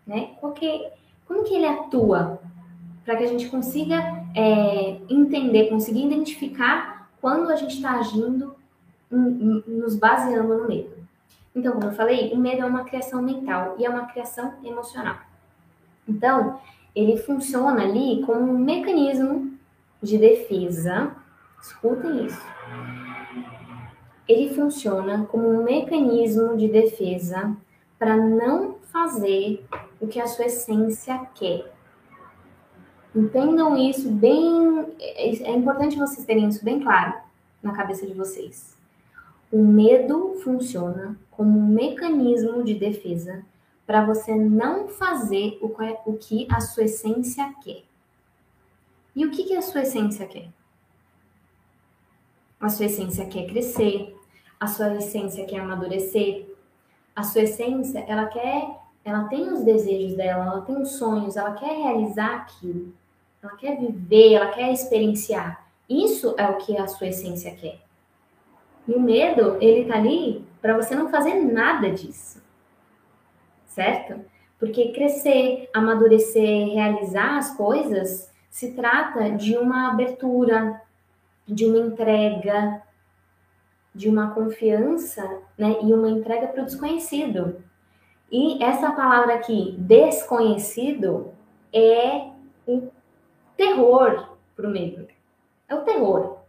né? 0.05 0.31
Porque, 0.41 0.89
como 1.27 1.43
que 1.43 1.53
ele 1.53 1.67
atua? 1.67 2.39
Para 3.03 3.15
que 3.15 3.23
a 3.23 3.27
gente 3.27 3.47
consiga 3.47 4.25
é, 4.35 4.97
entender, 5.09 5.69
conseguir 5.69 6.05
identificar 6.05 7.09
quando 7.21 7.49
a 7.49 7.55
gente 7.55 7.75
está 7.75 7.91
agindo, 7.91 8.55
nos 9.09 9.95
baseando 9.95 10.57
no 10.57 10.67
medo. 10.67 10.95
Então, 11.55 11.73
como 11.73 11.85
eu 11.85 11.93
falei, 11.93 12.33
o 12.33 12.37
medo 12.37 12.63
é 12.63 12.65
uma 12.65 12.83
criação 12.83 13.21
mental 13.21 13.75
e 13.77 13.85
é 13.85 13.89
uma 13.89 14.05
criação 14.07 14.55
emocional. 14.63 15.17
Então, 16.07 16.59
ele 16.95 17.17
funciona 17.17 17.81
ali 17.81 18.23
como 18.25 18.51
um 18.51 18.57
mecanismo 18.57 19.53
de 20.01 20.17
defesa. 20.17 21.15
Escutem 21.61 22.25
isso. 22.25 22.41
Ele 24.27 24.53
funciona 24.53 25.25
como 25.25 25.47
um 25.47 25.63
mecanismo 25.63 26.57
de 26.57 26.67
defesa 26.67 27.55
para 27.99 28.17
não 28.17 28.75
fazer 28.91 29.65
o 29.99 30.07
que 30.07 30.19
a 30.19 30.27
sua 30.27 30.45
essência 30.45 31.17
quer. 31.35 31.71
Entendam 33.15 33.77
isso 33.77 34.09
bem. 34.09 34.93
É 34.99 35.51
importante 35.51 35.97
vocês 35.97 36.25
terem 36.25 36.49
isso 36.49 36.63
bem 36.63 36.81
claro 36.81 37.13
na 37.61 37.73
cabeça 37.73 38.05
de 38.05 38.13
vocês. 38.13 38.75
O 39.51 39.63
medo 39.63 40.35
funciona 40.43 41.17
como 41.31 41.57
um 41.57 41.67
mecanismo 41.67 42.63
de 42.63 42.73
defesa 42.73 43.43
para 43.85 44.05
você 44.05 44.35
não 44.35 44.87
fazer 44.87 45.59
o 45.61 46.17
que 46.17 46.47
a 46.49 46.59
sua 46.59 46.85
essência 46.85 47.53
quer. 47.63 47.83
E 49.15 49.25
o 49.25 49.31
que, 49.31 49.43
que 49.43 49.55
a 49.55 49.61
sua 49.61 49.83
essência 49.83 50.25
quer? 50.25 50.49
A 52.59 52.69
sua 52.69 52.85
essência 52.85 53.25
quer 53.27 53.45
crescer, 53.47 54.14
a 54.59 54.67
sua 54.67 54.95
essência 54.95 55.45
quer 55.45 55.59
amadurecer, 55.59 56.47
a 57.15 57.23
sua 57.23 57.41
essência, 57.43 58.03
ela 58.07 58.25
quer, 58.25 58.79
ela 59.03 59.25
tem 59.25 59.51
os 59.51 59.63
desejos 59.63 60.15
dela, 60.15 60.45
ela 60.45 60.61
tem 60.61 60.81
os 60.81 60.93
sonhos, 60.93 61.37
ela 61.37 61.53
quer 61.53 61.77
realizar 61.77 62.35
aquilo, 62.35 62.93
ela 63.41 63.55
quer 63.55 63.77
viver, 63.77 64.33
ela 64.33 64.47
quer 64.47 64.71
experienciar. 64.71 65.65
Isso 65.89 66.35
é 66.37 66.47
o 66.47 66.57
que 66.57 66.77
a 66.77 66.87
sua 66.87 67.07
essência 67.07 67.55
quer. 67.55 67.79
E 68.87 68.93
o 68.93 68.99
medo, 68.99 69.57
ele 69.61 69.85
tá 69.85 69.95
ali 69.95 70.45
para 70.61 70.75
você 70.75 70.95
não 70.95 71.09
fazer 71.09 71.35
nada 71.35 71.91
disso 71.91 72.43
certo? 73.75 74.21
Porque 74.57 74.93
crescer, 74.93 75.69
amadurecer, 75.73 76.73
realizar 76.73 77.37
as 77.37 77.55
coisas 77.57 78.31
se 78.49 78.71
trata 78.71 79.31
de 79.31 79.57
uma 79.57 79.91
abertura, 79.91 80.81
de 81.45 81.65
uma 81.65 81.77
entrega, 81.77 82.81
de 83.95 84.09
uma 84.09 84.31
confiança, 84.31 85.23
né? 85.57 85.77
E 85.81 85.93
uma 85.93 86.09
entrega 86.09 86.47
para 86.47 86.61
o 86.61 86.65
desconhecido. 86.65 87.63
E 88.29 88.61
essa 88.61 88.91
palavra 88.91 89.35
aqui, 89.35 89.75
desconhecido, 89.79 91.33
é 91.71 92.29
o 92.67 92.89
terror 93.55 94.35
para 94.55 94.67
o 94.67 94.71
medo. 94.71 95.07
É 95.69 95.75
o 95.75 95.83
terror. 95.83 96.39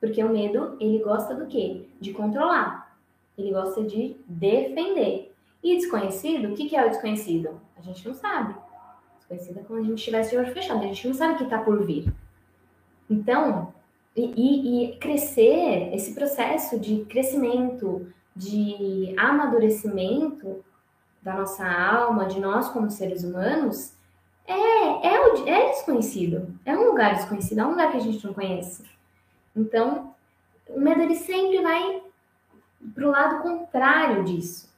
Porque 0.00 0.22
o 0.22 0.28
medo, 0.28 0.76
ele 0.80 1.00
gosta 1.00 1.34
do 1.34 1.46
quê? 1.46 1.88
De 2.00 2.12
controlar. 2.12 2.96
Ele 3.36 3.50
gosta 3.50 3.82
de 3.82 4.16
defender. 4.26 5.34
E 5.62 5.76
desconhecido, 5.76 6.52
o 6.52 6.54
que, 6.54 6.68
que 6.68 6.76
é 6.76 6.86
o 6.86 6.90
desconhecido? 6.90 7.60
A 7.76 7.80
gente 7.80 8.06
não 8.06 8.14
sabe. 8.14 8.54
Desconhecido 9.18 9.58
é 9.58 9.62
como 9.64 9.80
a 9.80 9.82
gente 9.82 9.98
estivesse 9.98 10.30
de 10.30 10.36
olho 10.36 10.52
fechado, 10.52 10.78
a 10.78 10.86
gente 10.86 11.08
não 11.08 11.14
sabe 11.14 11.34
o 11.34 11.36
que 11.38 11.44
está 11.44 11.58
por 11.58 11.84
vir. 11.84 12.12
Então, 13.10 13.72
e, 14.20 14.84
e, 14.84 14.96
crescer, 14.98 15.94
esse 15.94 16.14
processo 16.14 16.78
de 16.78 17.04
crescimento, 17.04 18.12
de 18.34 19.14
amadurecimento 19.18 20.64
da 21.22 21.34
nossa 21.34 21.66
alma, 21.66 22.26
de 22.26 22.40
nós 22.40 22.68
como 22.68 22.90
seres 22.90 23.24
humanos, 23.24 23.92
é, 24.46 25.06
é, 25.06 25.48
é 25.48 25.68
desconhecido. 25.70 26.58
É 26.64 26.76
um 26.76 26.86
lugar 26.86 27.14
desconhecido, 27.14 27.60
é 27.60 27.66
um 27.66 27.70
lugar 27.70 27.90
que 27.90 27.98
a 27.98 28.00
gente 28.00 28.24
não 28.26 28.32
conhece. 28.32 28.84
Então, 29.54 30.14
o 30.68 30.80
medo 30.80 31.02
ele 31.02 31.16
sempre 31.16 31.62
vai 31.62 32.02
para 32.94 33.06
o 33.06 33.10
lado 33.10 33.42
contrário 33.42 34.24
disso. 34.24 34.72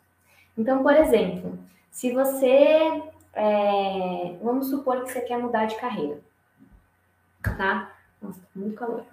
Então, 0.56 0.82
por 0.82 0.94
exemplo, 0.94 1.58
se 1.90 2.12
você. 2.12 3.02
É, 3.32 4.36
vamos 4.42 4.68
supor 4.68 5.04
que 5.04 5.12
você 5.12 5.20
quer 5.20 5.38
mudar 5.38 5.66
de 5.66 5.76
carreira. 5.76 6.20
Tá? 7.42 7.92
Nossa, 8.20 8.40
tá 8.40 8.46
muito 8.56 8.74
calor. 8.74 9.04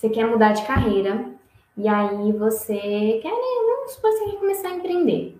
Você 0.00 0.08
quer 0.08 0.26
mudar 0.26 0.54
de 0.54 0.66
carreira 0.66 1.30
e 1.76 1.86
aí 1.86 2.32
você 2.32 3.20
quer, 3.20 3.30
vamos 3.30 3.92
supor 3.92 4.10
você 4.10 4.30
quer 4.30 4.38
começar 4.38 4.68
a 4.68 4.76
empreender 4.76 5.38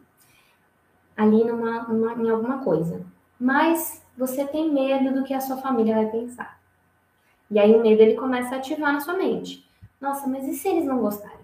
ali 1.16 1.44
numa, 1.44 1.84
numa, 1.84 2.12
em 2.12 2.28
alguma 2.28 2.62
coisa. 2.62 3.02
Mas 3.40 4.04
você 4.18 4.46
tem 4.46 4.70
medo 4.70 5.14
do 5.14 5.24
que 5.24 5.32
a 5.32 5.40
sua 5.40 5.56
família 5.56 5.94
vai 5.94 6.10
pensar. 6.10 6.60
E 7.50 7.58
aí 7.58 7.74
o 7.74 7.80
medo 7.80 8.02
ele 8.02 8.16
começa 8.16 8.54
a 8.54 8.58
ativar 8.58 8.92
na 8.92 9.00
sua 9.00 9.14
mente. 9.14 9.66
Nossa, 9.98 10.26
mas 10.26 10.46
e 10.46 10.52
se 10.52 10.68
eles 10.68 10.84
não 10.84 10.98
gostarem? 10.98 11.40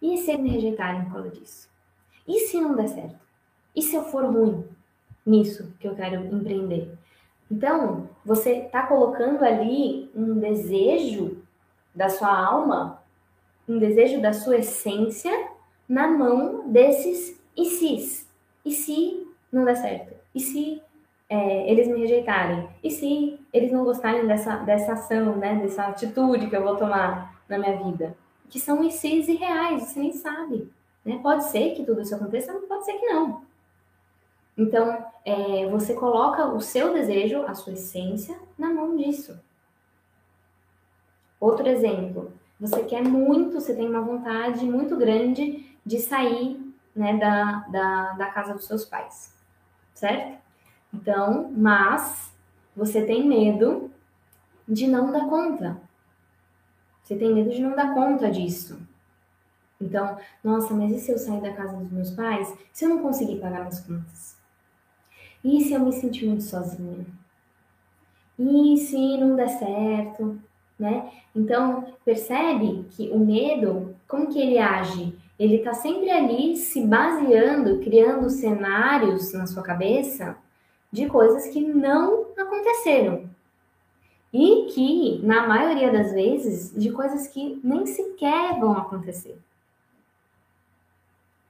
E 0.00 0.16
se 0.16 0.30
eles 0.30 0.42
me 0.42 0.48
rejeitarem 0.48 1.04
por 1.04 1.12
causa 1.12 1.28
disso? 1.28 1.68
E 2.26 2.40
se 2.46 2.58
não 2.58 2.74
der 2.74 2.88
certo? 2.88 3.20
E 3.76 3.82
se 3.82 3.94
eu 3.94 4.04
for 4.04 4.24
ruim 4.24 4.66
nisso 5.26 5.74
que 5.78 5.86
eu 5.88 5.94
quero 5.94 6.24
empreender? 6.34 6.96
Então, 7.50 8.08
você 8.24 8.64
está 8.64 8.86
colocando 8.86 9.42
ali 9.42 10.10
um 10.14 10.38
desejo 10.38 11.42
da 11.94 12.08
sua 12.08 12.28
alma, 12.28 13.02
um 13.68 13.78
desejo 13.78 14.20
da 14.20 14.32
sua 14.32 14.58
essência 14.58 15.32
na 15.88 16.06
mão 16.06 16.68
desses 16.68 17.40
e 17.56 17.64
se. 17.64 18.26
E 18.64 18.72
se 18.72 19.26
não 19.50 19.64
der 19.64 19.76
certo? 19.76 20.14
E 20.34 20.40
se 20.40 20.82
é, 21.28 21.70
eles 21.70 21.88
me 21.88 22.00
rejeitarem? 22.00 22.68
E 22.82 22.90
se 22.90 23.40
eles 23.52 23.72
não 23.72 23.84
gostarem 23.84 24.26
dessa, 24.26 24.56
dessa 24.56 24.92
ação, 24.92 25.36
né, 25.36 25.56
dessa 25.56 25.84
atitude 25.84 26.48
que 26.48 26.56
eu 26.56 26.62
vou 26.62 26.76
tomar 26.76 27.42
na 27.48 27.58
minha 27.58 27.76
vida? 27.76 28.16
Que 28.48 28.60
são 28.60 28.82
e 28.84 28.90
se 28.90 29.34
reais, 29.34 29.82
você 29.82 30.00
nem 30.00 30.12
sabe. 30.12 30.70
Né? 31.04 31.18
Pode 31.22 31.44
ser 31.44 31.74
que 31.74 31.84
tudo 31.84 32.00
isso 32.00 32.14
aconteça, 32.14 32.52
mas 32.52 32.64
pode 32.64 32.84
ser 32.84 32.94
que 32.94 33.06
não. 33.06 33.42
Então, 34.58 35.06
é, 35.24 35.68
você 35.68 35.94
coloca 35.94 36.44
o 36.46 36.60
seu 36.60 36.92
desejo, 36.92 37.42
a 37.42 37.54
sua 37.54 37.74
essência, 37.74 38.36
na 38.58 38.68
mão 38.74 38.96
disso. 38.96 39.38
Outro 41.38 41.68
exemplo, 41.68 42.32
você 42.58 42.82
quer 42.82 43.04
muito, 43.04 43.60
você 43.60 43.72
tem 43.72 43.88
uma 43.88 44.00
vontade 44.00 44.64
muito 44.64 44.96
grande 44.96 45.64
de 45.86 46.00
sair 46.00 46.60
né, 46.94 47.16
da, 47.16 47.68
da, 47.68 48.12
da 48.14 48.26
casa 48.26 48.52
dos 48.54 48.66
seus 48.66 48.84
pais, 48.84 49.32
certo? 49.94 50.36
Então, 50.92 51.52
mas 51.56 52.34
você 52.74 53.04
tem 53.04 53.24
medo 53.24 53.88
de 54.66 54.88
não 54.88 55.12
dar 55.12 55.28
conta. 55.28 55.80
Você 57.04 57.14
tem 57.14 57.32
medo 57.32 57.50
de 57.50 57.62
não 57.62 57.76
dar 57.76 57.94
conta 57.94 58.28
disso. 58.28 58.80
Então, 59.80 60.18
nossa, 60.42 60.74
mas 60.74 60.90
e 60.90 60.98
se 60.98 61.12
eu 61.12 61.18
sair 61.18 61.40
da 61.40 61.52
casa 61.52 61.76
dos 61.76 61.92
meus 61.92 62.10
pais? 62.10 62.52
Se 62.72 62.84
eu 62.84 62.88
não 62.88 62.98
conseguir 62.98 63.36
pagar 63.36 63.60
minhas 63.60 63.80
contas? 63.80 64.37
E 65.44 65.62
se 65.62 65.72
eu 65.72 65.80
me 65.80 65.92
sentir 65.92 66.26
muito 66.26 66.42
sozinha? 66.42 67.06
E 68.38 68.76
se 68.76 69.16
não 69.18 69.36
der 69.36 69.48
certo, 69.48 70.38
né? 70.78 71.10
Então, 71.34 71.92
percebe 72.04 72.86
que 72.90 73.10
o 73.10 73.18
medo, 73.18 73.94
como 74.06 74.28
que 74.28 74.40
ele 74.40 74.58
age? 74.58 75.16
Ele 75.38 75.56
está 75.56 75.72
sempre 75.72 76.10
ali 76.10 76.56
se 76.56 76.84
baseando, 76.84 77.80
criando 77.80 78.28
cenários 78.30 79.32
na 79.32 79.46
sua 79.46 79.62
cabeça 79.62 80.36
de 80.90 81.06
coisas 81.06 81.48
que 81.48 81.60
não 81.60 82.26
aconteceram. 82.36 83.28
E 84.32 84.66
que, 84.72 85.20
na 85.24 85.46
maioria 85.46 85.90
das 85.90 86.12
vezes, 86.12 86.72
de 86.76 86.90
coisas 86.90 87.28
que 87.28 87.60
nem 87.64 87.86
sequer 87.86 88.58
vão 88.58 88.72
acontecer 88.72 89.38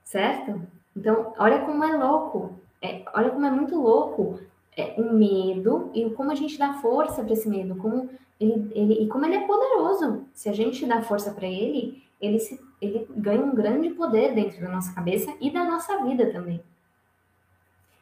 certo? 0.09 0.59
Então, 0.95 1.33
olha 1.37 1.59
como 1.59 1.83
é 1.83 1.95
louco, 1.95 2.59
é, 2.81 3.03
olha 3.13 3.29
como 3.29 3.45
é 3.45 3.51
muito 3.51 3.75
louco 3.75 4.39
é, 4.75 4.95
um 4.97 5.13
medo 5.13 5.91
e 5.93 6.09
como 6.11 6.31
a 6.31 6.35
gente 6.35 6.57
dá 6.57 6.73
força 6.75 7.23
para 7.23 7.33
esse 7.33 7.49
medo, 7.49 7.75
como 7.75 8.09
ele, 8.39 8.71
ele, 8.73 8.93
e 9.03 9.07
como 9.07 9.25
ele 9.25 9.35
é 9.35 9.45
poderoso. 9.45 10.25
Se 10.33 10.47
a 10.49 10.53
gente 10.53 10.85
dá 10.85 11.01
força 11.01 11.31
para 11.31 11.47
ele, 11.47 12.01
ele, 12.21 12.39
se, 12.39 12.59
ele 12.81 13.05
ganha 13.09 13.41
um 13.41 13.53
grande 13.53 13.89
poder 13.89 14.33
dentro 14.33 14.61
da 14.61 14.69
nossa 14.69 14.93
cabeça 14.93 15.33
e 15.41 15.51
da 15.51 15.65
nossa 15.65 16.03
vida 16.03 16.31
também. 16.31 16.61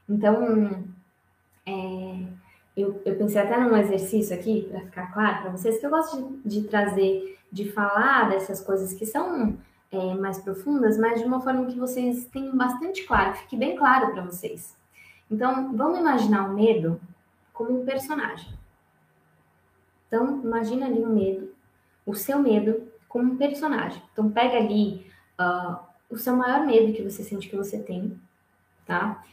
Então, 0.08 0.86
é, 1.66 2.24
eu, 2.76 3.02
eu 3.04 3.16
pensei 3.18 3.42
até 3.42 3.60
num 3.60 3.76
exercício 3.76 4.36
aqui, 4.36 4.68
para 4.70 4.82
ficar 4.82 5.12
claro 5.12 5.42
para 5.42 5.52
vocês, 5.52 5.80
que 5.80 5.86
eu 5.86 5.90
gosto 5.90 6.40
de, 6.46 6.62
de, 6.62 6.68
trazer, 6.68 7.38
de 7.52 7.72
falar 7.72 8.30
dessas 8.30 8.62
coisas 8.62 8.94
que 8.94 9.06
são 9.06 9.58
é, 9.92 10.14
mais 10.16 10.40
profundas, 10.40 10.98
mas 10.98 11.20
de 11.20 11.26
uma 11.26 11.42
forma 11.42 11.66
que 11.66 11.80
vocês 11.80 12.26
tenham 12.26 12.56
bastante 12.56 13.04
claro, 13.04 13.36
fique 13.36 13.56
bem 13.56 13.76
claro 13.76 14.12
para 14.12 14.24
vocês. 14.24 14.76
Então, 15.30 15.76
vamos 15.76 16.00
imaginar 16.00 16.50
o 16.50 16.54
medo 16.54 17.00
como 17.54 17.82
um 17.82 17.86
personagem. 17.86 18.58
Então, 20.08 20.42
imagina 20.44 20.86
ali 20.86 21.04
o 21.04 21.10
medo, 21.10 21.54
o 22.06 22.14
seu 22.14 22.40
medo 22.40 22.88
como 23.10 23.34
um 23.34 23.38
personagem. 23.38 24.02
Então, 24.12 24.30
pega 24.30 24.58
ali 24.58 25.06
uh, 25.40 25.78
o 26.10 26.18
seu 26.18 26.36
maior 26.36 26.66
medo 26.66 26.94
que 26.94 27.04
você 27.04 27.24
sente 27.24 27.50
que 27.50 27.56
você 27.56 27.80
tem, 27.80 28.18
tá? 28.86 29.24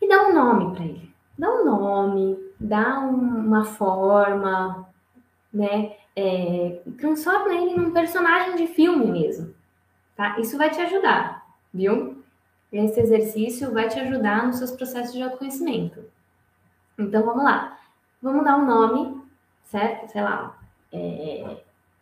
E 0.00 0.08
dá 0.08 0.28
um 0.28 0.34
nome 0.34 0.74
para 0.74 0.84
ele. 0.84 1.14
Dá 1.36 1.50
um 1.50 1.64
nome, 1.64 2.38
dá 2.58 3.00
uma 3.00 3.64
forma, 3.64 4.88
né? 5.52 5.96
É, 6.20 6.80
transforma 6.98 7.54
ele 7.54 7.76
num 7.76 7.92
personagem 7.92 8.56
de 8.56 8.66
filme 8.66 9.06
mesmo, 9.06 9.54
tá? 10.16 10.36
Isso 10.40 10.58
vai 10.58 10.68
te 10.68 10.80
ajudar, 10.80 11.46
viu? 11.72 12.24
Esse 12.72 12.98
exercício 12.98 13.72
vai 13.72 13.88
te 13.88 14.00
ajudar 14.00 14.44
nos 14.44 14.56
seus 14.56 14.72
processos 14.72 15.12
de 15.12 15.22
autoconhecimento. 15.22 16.04
Então, 16.98 17.24
vamos 17.24 17.44
lá. 17.44 17.78
Vamos 18.20 18.44
dar 18.44 18.56
um 18.56 18.66
nome, 18.66 19.22
certo? 19.62 20.10
Sei 20.10 20.20
lá. 20.20 20.58
É... 20.92 21.56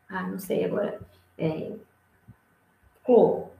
Ah, 0.08 0.22
não 0.22 0.38
sei 0.38 0.64
agora. 0.64 0.98
É... 1.36 1.72
Cor. 3.04 3.50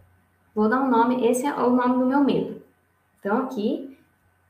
Vou 0.54 0.70
dar 0.70 0.80
um 0.80 0.88
nome. 0.88 1.28
Esse 1.28 1.44
é 1.44 1.52
o 1.52 1.68
nome 1.68 1.98
do 1.98 2.06
meu 2.06 2.24
medo. 2.24 2.62
Então, 3.20 3.44
aqui, 3.44 3.94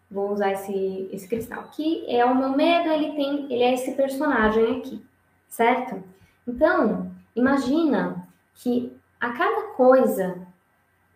vou 0.08 0.30
usar 0.30 0.52
esse, 0.52 1.10
esse 1.12 1.26
cristal. 1.28 1.62
Aqui 1.62 2.04
é 2.08 2.24
o 2.24 2.34
meu 2.34 2.50
medo, 2.50 2.90
ele 2.90 3.12
tem, 3.16 3.52
ele 3.52 3.62
é 3.64 3.74
esse 3.74 3.92
personagem 3.92 4.78
aqui, 4.78 5.04
certo? 5.48 6.02
Então, 6.46 7.10
imagina 7.34 8.28
que 8.54 8.96
a 9.20 9.32
cada 9.32 9.68
coisa 9.74 10.46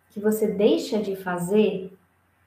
que 0.09 0.19
você 0.19 0.47
deixa 0.47 1.01
de 1.01 1.15
fazer, 1.15 1.93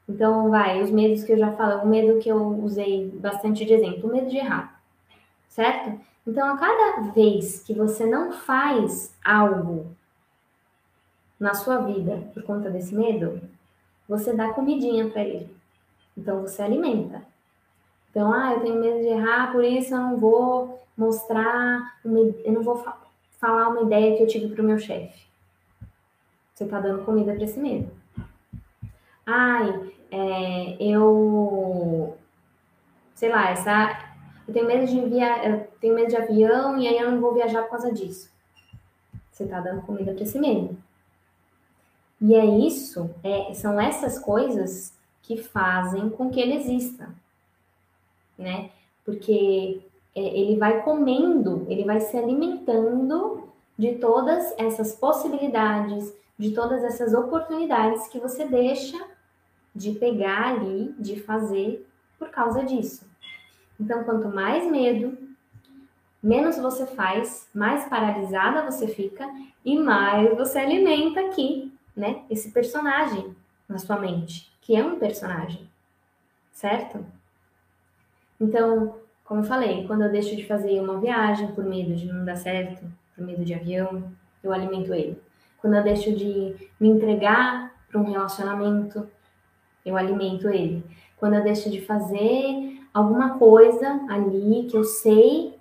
então 0.09 0.51
vai, 0.51 0.83
os 0.83 0.91
medos 0.91 1.25
que 1.25 1.33
eu 1.33 1.39
já 1.39 1.53
falei, 1.53 1.79
o 1.79 1.87
medo 1.87 2.19
que 2.19 2.29
eu 2.29 2.47
usei 2.63 3.11
bastante 3.11 3.65
de 3.65 3.73
exemplo, 3.73 4.09
o 4.09 4.13
medo 4.13 4.29
de 4.29 4.37
errar, 4.37 4.81
certo? 5.49 5.99
Então, 6.27 6.47
a 6.49 6.59
cada 6.59 7.11
vez 7.13 7.63
que 7.63 7.75
você 7.75 8.07
não 8.07 8.33
faz 8.33 9.15
algo 9.25 9.95
na 11.39 11.55
sua 11.55 11.79
vida 11.79 12.31
por 12.33 12.43
conta 12.43 12.71
desse 12.71 12.95
medo, 12.95 13.41
você 14.09 14.33
dá 14.33 14.53
comidinha 14.53 15.09
para 15.11 15.23
ele. 15.23 15.55
Então, 16.17 16.43
você 16.43 16.63
alimenta. 16.63 17.23
Então, 18.15 18.33
ah, 18.33 18.53
eu 18.53 18.61
tenho 18.61 18.81
medo 18.81 19.01
de 19.01 19.09
errar, 19.09 19.51
por 19.51 19.65
isso 19.65 19.93
eu 19.93 19.99
não 19.99 20.17
vou 20.17 20.81
mostrar, 20.97 21.99
eu 22.05 22.53
não 22.53 22.63
vou 22.63 22.77
fa 22.77 22.97
falar 23.41 23.69
uma 23.71 23.83
ideia 23.83 24.17
que 24.17 24.23
eu 24.23 24.29
tive 24.29 24.55
para 24.55 24.63
o 24.63 24.65
meu 24.65 24.79
chefe. 24.79 25.27
Você 26.55 26.63
está 26.63 26.79
dando 26.79 27.05
comida 27.05 27.35
para 27.35 27.43
esse 27.43 27.59
medo. 27.59 27.91
Ai, 29.27 29.93
é, 30.13 30.77
eu. 30.81 32.17
Sei 33.17 33.29
lá, 33.29 33.51
essa. 33.51 33.99
Eu 34.47 34.55
tenho 34.55 34.67
medo 34.67 34.87
de 34.87 35.01
via, 35.09 35.49
eu 35.49 35.67
tenho 35.81 35.97
medo 35.97 36.11
de 36.11 36.17
avião 36.17 36.79
e 36.79 36.87
aí 36.87 36.97
eu 36.97 37.11
não 37.11 37.21
vou 37.21 37.35
viajar 37.35 37.63
por 37.63 37.71
causa 37.71 37.93
disso. 37.93 38.31
Você 39.33 39.43
está 39.43 39.61
dando 39.61 39.83
comida 39.83 40.13
para 40.15 40.23
esse 40.23 40.39
medo. 40.39 40.79
E 42.21 42.37
é 42.37 42.45
isso, 42.45 43.11
é, 43.25 43.53
são 43.55 43.81
essas 43.81 44.21
coisas 44.21 44.97
que 45.21 45.37
fazem 45.37 46.09
com 46.11 46.31
que 46.31 46.41
ele 46.41 46.55
exista, 46.55 47.09
né? 48.39 48.71
Porque 49.05 49.81
é, 50.15 50.21
ele 50.21 50.57
vai 50.57 50.83
comendo, 50.83 51.67
ele 51.69 51.85
vai 51.85 52.01
se 52.01 52.17
alimentando 52.17 53.49
de 53.79 53.97
todas 53.97 54.55
essas 54.59 54.95
possibilidades, 54.95 56.15
de 56.39 56.53
todas 56.53 56.83
essas 56.85 57.13
oportunidades 57.13 58.09
que 58.09 58.19
você 58.19 58.45
deixa 58.45 58.99
de 59.75 59.93
pegar 59.93 60.55
ali, 60.55 60.95
de 60.99 61.21
fazer 61.21 61.87
por 62.19 62.31
causa 62.31 62.63
disso. 62.65 63.07
Então, 63.79 64.05
quanto 64.05 64.29
mais 64.29 64.71
medo, 64.71 65.19
menos 66.23 66.57
você 66.57 66.87
faz, 66.87 67.49
mais 67.53 67.85
paralisada 67.89 68.71
você 68.71 68.87
fica 68.87 69.29
e 69.65 69.77
mais 69.79 70.35
você 70.37 70.59
alimenta 70.59 71.21
aqui, 71.21 71.73
né, 71.97 72.23
esse 72.31 72.51
personagem 72.51 73.37
na 73.69 73.79
sua 73.79 73.99
mente, 73.99 74.53
que 74.61 74.77
é 74.77 74.85
um 74.85 74.99
personagem, 74.99 75.69
certo? 76.53 77.05
Então, 78.45 78.97
como 79.25 79.41
eu 79.41 79.45
falei, 79.45 79.87
quando 79.87 80.03
eu 80.03 80.13
deixo 80.13 80.37
de 80.37 80.47
fazer 80.47 80.81
uma 80.81 81.01
viagem 81.01 81.49
por 81.53 81.65
medo 81.65 81.95
de 81.95 82.07
não 82.07 82.25
dar 82.25 82.37
certo, 82.37 82.85
por 83.15 83.25
medo 83.25 83.45
de 83.45 83.55
avião, 83.55 84.05
eu 84.43 84.53
alimento 84.53 84.93
ele 84.93 85.19
quando 85.65 85.77
eu 85.77 85.83
deixo 85.83 86.15
de 86.15 86.55
me 86.79 86.91
entregar 86.91 87.73
para 87.89 87.99
um 87.99 88.05
relacionamento, 88.05 89.09
eu 89.83 89.97
alimento 89.97 90.47
ele. 90.47 90.85
Quando 91.17 91.37
eu 91.37 91.43
deixo 91.43 91.71
de 91.71 91.81
fazer 91.81 92.83
alguma 92.93 93.39
coisa 93.39 94.05
ali 94.11 94.67
que 94.71 94.77
eu 94.77 94.85
sei 94.85 95.59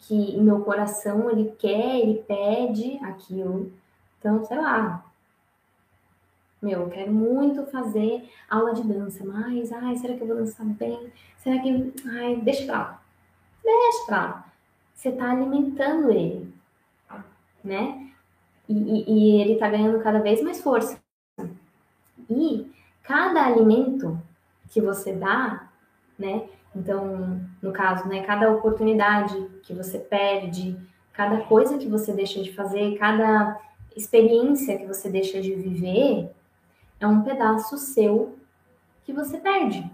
que 0.00 0.36
meu 0.36 0.60
coração 0.60 1.30
ele 1.30 1.54
quer, 1.58 2.00
ele 2.00 2.22
pede 2.28 2.98
aquilo. 3.02 3.72
Então, 4.18 4.44
sei 4.44 4.58
lá. 4.58 5.05
Meu, 6.60 6.82
eu 6.82 6.88
quero 6.88 7.12
muito 7.12 7.66
fazer 7.66 8.28
aula 8.48 8.72
de 8.72 8.82
dança, 8.82 9.24
mas 9.24 9.70
ai, 9.72 9.96
será 9.96 10.14
que 10.14 10.22
eu 10.22 10.26
vou 10.26 10.36
dançar 10.36 10.66
bem? 10.66 11.12
Será 11.36 11.60
que 11.60 11.92
ai, 12.08 12.36
deixa 12.36 12.64
pra 12.64 12.78
lá. 12.78 13.02
Deixa 13.62 14.06
pra 14.06 14.16
lá. 14.16 14.52
Você 14.94 15.12
tá 15.12 15.30
alimentando 15.30 16.10
ele, 16.10 16.52
né? 17.62 18.10
E, 18.68 18.74
e, 18.74 19.40
ele 19.40 19.52
está 19.52 19.68
ganhando 19.68 20.02
cada 20.02 20.20
vez 20.20 20.42
mais 20.42 20.60
força. 20.60 20.98
E 22.28 22.72
cada 23.02 23.44
alimento 23.44 24.20
que 24.70 24.80
você 24.80 25.12
dá, 25.12 25.68
né? 26.18 26.48
Então, 26.74 27.40
no 27.62 27.72
caso, 27.72 28.08
né, 28.08 28.22
cada 28.24 28.50
oportunidade 28.50 29.34
que 29.62 29.72
você 29.72 29.98
perde, 29.98 30.76
cada 31.12 31.40
coisa 31.42 31.78
que 31.78 31.88
você 31.88 32.12
deixa 32.12 32.42
de 32.42 32.52
fazer, 32.52 32.98
cada 32.98 33.58
experiência 33.96 34.76
que 34.76 34.86
você 34.86 35.08
deixa 35.08 35.40
de 35.40 35.54
viver, 35.54 36.30
é 37.00 37.06
um 37.06 37.22
pedaço 37.22 37.76
seu 37.76 38.38
que 39.04 39.12
você 39.12 39.38
perde, 39.38 39.88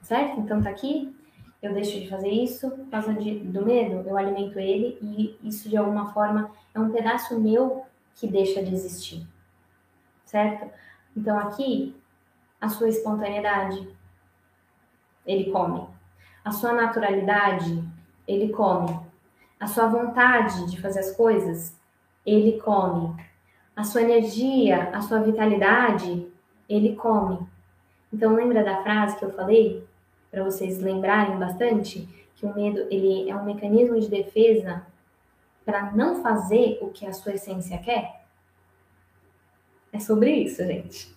certo? 0.00 0.40
Então 0.40 0.62
tá 0.62 0.70
aqui, 0.70 1.14
eu 1.62 1.72
deixo 1.72 1.98
de 2.00 2.08
fazer 2.08 2.30
isso 2.30 2.70
por 2.70 2.86
causa 2.88 3.12
do 3.12 3.64
medo, 3.64 4.08
eu 4.08 4.16
alimento 4.16 4.58
ele 4.58 4.98
e 5.00 5.36
isso 5.42 5.68
de 5.68 5.76
alguma 5.76 6.12
forma 6.12 6.50
é 6.74 6.80
um 6.80 6.90
pedaço 6.90 7.38
meu 7.40 7.84
que 8.14 8.26
deixa 8.26 8.62
de 8.62 8.74
existir, 8.74 9.26
certo? 10.24 10.70
Então 11.16 11.38
aqui, 11.38 11.96
a 12.60 12.68
sua 12.68 12.88
espontaneidade, 12.88 13.88
ele 15.26 15.50
come. 15.50 15.86
A 16.44 16.50
sua 16.50 16.72
naturalidade, 16.72 17.82
ele 18.26 18.52
come. 18.52 18.98
A 19.58 19.66
sua 19.66 19.86
vontade 19.86 20.68
de 20.70 20.80
fazer 20.80 21.00
as 21.00 21.14
coisas, 21.16 21.78
ele 22.26 22.60
come. 22.60 23.14
A 23.74 23.84
sua 23.84 24.02
energia, 24.02 24.90
a 24.90 25.00
sua 25.00 25.20
vitalidade, 25.20 26.31
ele 26.74 26.96
come. 26.96 27.38
Então 28.12 28.34
lembra 28.34 28.62
da 28.62 28.82
frase 28.82 29.16
que 29.16 29.24
eu 29.24 29.32
falei 29.32 29.84
para 30.30 30.44
vocês 30.44 30.80
lembrarem 30.80 31.38
bastante 31.38 32.08
que 32.34 32.46
o 32.46 32.54
medo 32.54 32.80
ele 32.90 33.30
é 33.30 33.36
um 33.36 33.44
mecanismo 33.44 33.98
de 34.00 34.08
defesa 34.08 34.84
para 35.64 35.92
não 35.92 36.22
fazer 36.22 36.78
o 36.80 36.88
que 36.88 37.06
a 37.06 37.12
sua 37.12 37.34
essência 37.34 37.78
quer? 37.78 38.24
É 39.92 40.00
sobre 40.00 40.32
isso, 40.32 40.64
gente. 40.64 41.14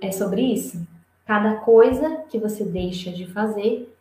É 0.00 0.10
sobre 0.10 0.42
isso. 0.42 0.86
Cada 1.24 1.56
coisa 1.56 2.24
que 2.28 2.38
você 2.38 2.64
deixa 2.64 3.12
de 3.12 3.26
fazer 3.26 3.94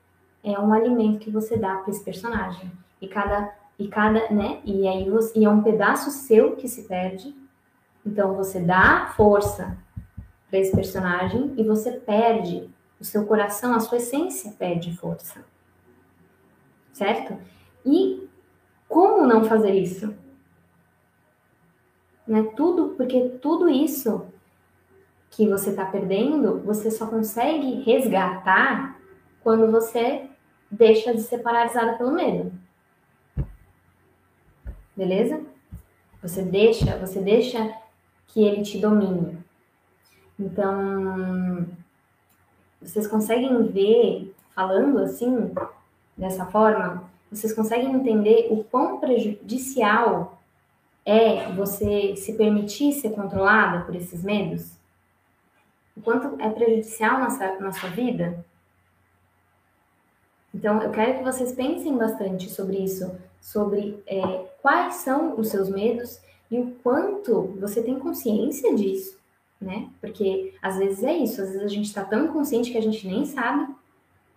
é 0.43 0.59
um 0.59 0.73
alimento 0.73 1.19
que 1.19 1.29
você 1.29 1.57
dá 1.57 1.77
para 1.77 1.91
esse 1.91 2.03
personagem. 2.03 2.71
E 3.01 3.07
cada 3.07 3.53
e 3.77 3.87
cada, 3.87 4.29
né? 4.29 4.61
E 4.63 4.87
aí 4.87 5.09
você, 5.09 5.37
e 5.37 5.45
é 5.45 5.49
um 5.49 5.61
pedaço 5.61 6.09
seu 6.09 6.55
que 6.55 6.67
se 6.67 6.83
perde. 6.83 7.35
Então 8.05 8.33
você 8.35 8.59
dá 8.59 9.13
força 9.17 9.77
para 10.55 10.61
esse 10.61 10.73
personagem 10.73 11.53
e 11.57 11.63
você 11.63 11.91
perde 11.91 12.69
o 12.97 13.03
seu 13.03 13.25
coração, 13.25 13.73
a 13.73 13.79
sua 13.81 13.97
essência 13.97 14.53
perde 14.57 14.95
força. 14.95 15.43
Certo? 16.93 17.37
E 17.85 18.29
como 18.87 19.27
não 19.27 19.43
fazer 19.43 19.73
isso? 19.73 20.15
Né? 22.25 22.43
Tudo, 22.55 22.95
porque 22.95 23.37
tudo 23.41 23.67
isso 23.67 24.27
que 25.29 25.45
você 25.45 25.71
está 25.71 25.83
perdendo, 25.83 26.61
você 26.61 26.89
só 26.89 27.07
consegue 27.07 27.81
resgatar 27.81 28.97
quando 29.43 29.69
você 29.69 30.29
deixa 30.71 31.13
de 31.13 31.21
ser 31.21 31.39
paralisada 31.39 31.97
pelo 31.97 32.13
medo. 32.13 32.53
Beleza? 34.95 35.43
Você 36.21 36.41
deixa, 36.41 36.97
você 36.97 37.19
deixa 37.19 37.77
que 38.27 38.41
ele 38.41 38.61
te 38.61 38.79
domine. 38.79 39.44
Então, 40.39 41.65
vocês 42.81 43.07
conseguem 43.07 43.63
ver, 43.67 44.33
falando 44.53 44.99
assim, 44.99 45.53
dessa 46.17 46.45
forma, 46.45 47.03
vocês 47.31 47.53
conseguem 47.53 47.93
entender 47.93 48.47
o 48.51 48.63
quão 48.63 48.99
prejudicial 48.99 50.41
é 51.05 51.51
você 51.53 52.15
se 52.15 52.33
permitir 52.33 52.93
ser 52.93 53.11
controlada 53.11 53.85
por 53.85 53.95
esses 53.95 54.23
medos? 54.23 54.71
O 55.95 56.01
quanto 56.01 56.41
é 56.41 56.49
prejudicial 56.49 57.19
na 57.19 57.29
sua, 57.29 57.59
na 57.59 57.71
sua 57.71 57.89
vida? 57.89 58.43
Então, 60.53 60.81
eu 60.81 60.91
quero 60.91 61.17
que 61.17 61.23
vocês 61.23 61.51
pensem 61.53 61.97
bastante 61.97 62.49
sobre 62.49 62.77
isso, 62.77 63.13
sobre 63.41 64.01
é, 64.07 64.45
quais 64.61 64.95
são 64.95 65.39
os 65.39 65.49
seus 65.49 65.69
medos 65.69 66.19
e 66.49 66.59
o 66.59 66.71
quanto 66.81 67.55
você 67.59 67.81
tem 67.81 67.99
consciência 67.99 68.73
disso, 68.75 69.19
né? 69.65 69.89
Porque 69.99 70.53
às 70.61 70.77
vezes 70.77 71.03
é 71.03 71.17
isso, 71.17 71.41
às 71.41 71.49
vezes 71.49 71.63
a 71.63 71.67
gente 71.67 71.87
está 71.87 72.05
tão 72.05 72.27
consciente 72.27 72.71
que 72.71 72.77
a 72.77 72.81
gente 72.81 73.05
nem 73.07 73.25
sabe 73.25 73.73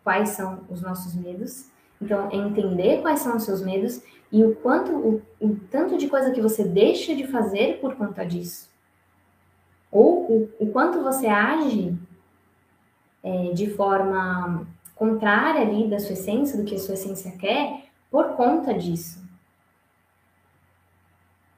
quais 0.02 0.30
são 0.30 0.64
os 0.70 0.80
nossos 0.80 1.14
medos. 1.14 1.66
Então, 2.00 2.30
é 2.30 2.36
entender 2.36 3.02
quais 3.02 3.20
são 3.20 3.36
os 3.36 3.42
seus 3.42 3.60
medos 3.60 4.00
e 4.32 4.42
o 4.44 4.54
quanto, 4.56 4.92
o, 4.92 5.22
o 5.40 5.56
tanto 5.70 5.98
de 5.98 6.08
coisa 6.08 6.30
que 6.30 6.40
você 6.40 6.64
deixa 6.64 7.14
de 7.14 7.26
fazer 7.26 7.78
por 7.80 7.94
conta 7.96 8.24
disso. 8.24 8.70
Ou 9.90 10.30
o, 10.30 10.50
o 10.60 10.70
quanto 10.70 11.02
você 11.02 11.26
age 11.26 11.94
é, 13.22 13.52
de 13.52 13.68
forma 13.70 14.66
contrária 14.94 15.62
ali 15.62 15.88
da 15.88 15.98
sua 15.98 16.12
essência, 16.12 16.56
do 16.56 16.64
que 16.64 16.74
a 16.74 16.78
sua 16.78 16.94
essência 16.94 17.32
quer, 17.32 17.84
por 18.10 18.36
conta 18.36 18.72
disso. 18.74 19.22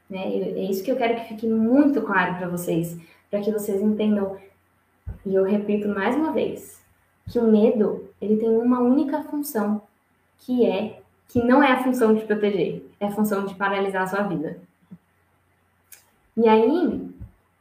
Né? 0.09 0.26
É 0.26 0.64
isso 0.64 0.83
que 0.83 0.90
eu 0.90 0.96
quero 0.96 1.14
que 1.20 1.28
fique 1.28 1.46
muito 1.46 2.02
claro 2.02 2.37
para 2.37 2.48
vocês, 2.48 2.98
para 3.30 3.40
que 3.40 3.52
vocês 3.52 3.80
entendam. 3.80 4.36
E 5.24 5.34
eu 5.34 5.44
repito 5.44 5.88
mais 5.88 6.16
uma 6.16 6.32
vez, 6.32 6.82
que 7.28 7.38
o 7.38 7.44
medo, 7.44 8.08
ele 8.20 8.36
tem 8.36 8.48
uma 8.48 8.80
única 8.80 9.22
função, 9.22 9.82
que 10.38 10.66
é 10.66 11.00
que 11.28 11.42
não 11.42 11.62
é 11.62 11.72
a 11.72 11.82
função 11.82 12.12
de 12.12 12.24
proteger, 12.24 12.84
é 12.98 13.06
a 13.06 13.10
função 13.12 13.46
de 13.46 13.54
paralisar 13.54 14.02
a 14.02 14.06
sua 14.06 14.22
vida. 14.22 14.58
E 16.36 16.48
aí, 16.48 17.08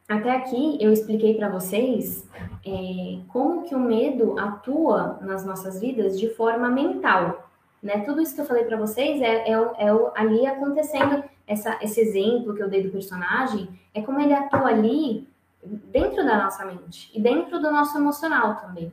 até 0.08 0.32
aqui 0.32 0.78
eu 0.82 0.92
expliquei 0.92 1.36
para 1.36 1.50
vocês 1.50 2.28
é, 2.66 3.20
como 3.28 3.64
que 3.64 3.76
o 3.76 3.80
medo 3.80 4.40
atua 4.40 5.20
nas 5.22 5.46
nossas 5.46 5.80
vidas 5.80 6.20
de 6.20 6.30
forma 6.30 6.68
mental. 6.68 7.48
Né? 7.82 8.00
Tudo 8.00 8.22
isso 8.22 8.34
que 8.34 8.42
eu 8.42 8.46
falei 8.46 8.64
para 8.64 8.78
vocês 8.78 9.22
é, 9.22 9.50
é, 9.50 9.52
é, 9.52 10.12
ali 10.16 10.48
acontecendo. 10.48 11.24
Essa, 11.46 11.78
esse 11.82 12.00
exemplo 12.00 12.56
que 12.56 12.62
eu 12.62 12.70
dei 12.70 12.84
do 12.84 12.92
personagem 12.92 13.70
é 13.94 14.02
como 14.02 14.20
ele 14.20 14.34
atua 14.34 14.68
ali 14.68 15.28
dentro 15.64 16.26
da 16.26 16.44
nossa 16.44 16.66
mente 16.66 17.12
e 17.14 17.22
dentro 17.22 17.60
do 17.60 17.72
nosso 17.72 17.98
emocional 17.98 18.56
também, 18.56 18.92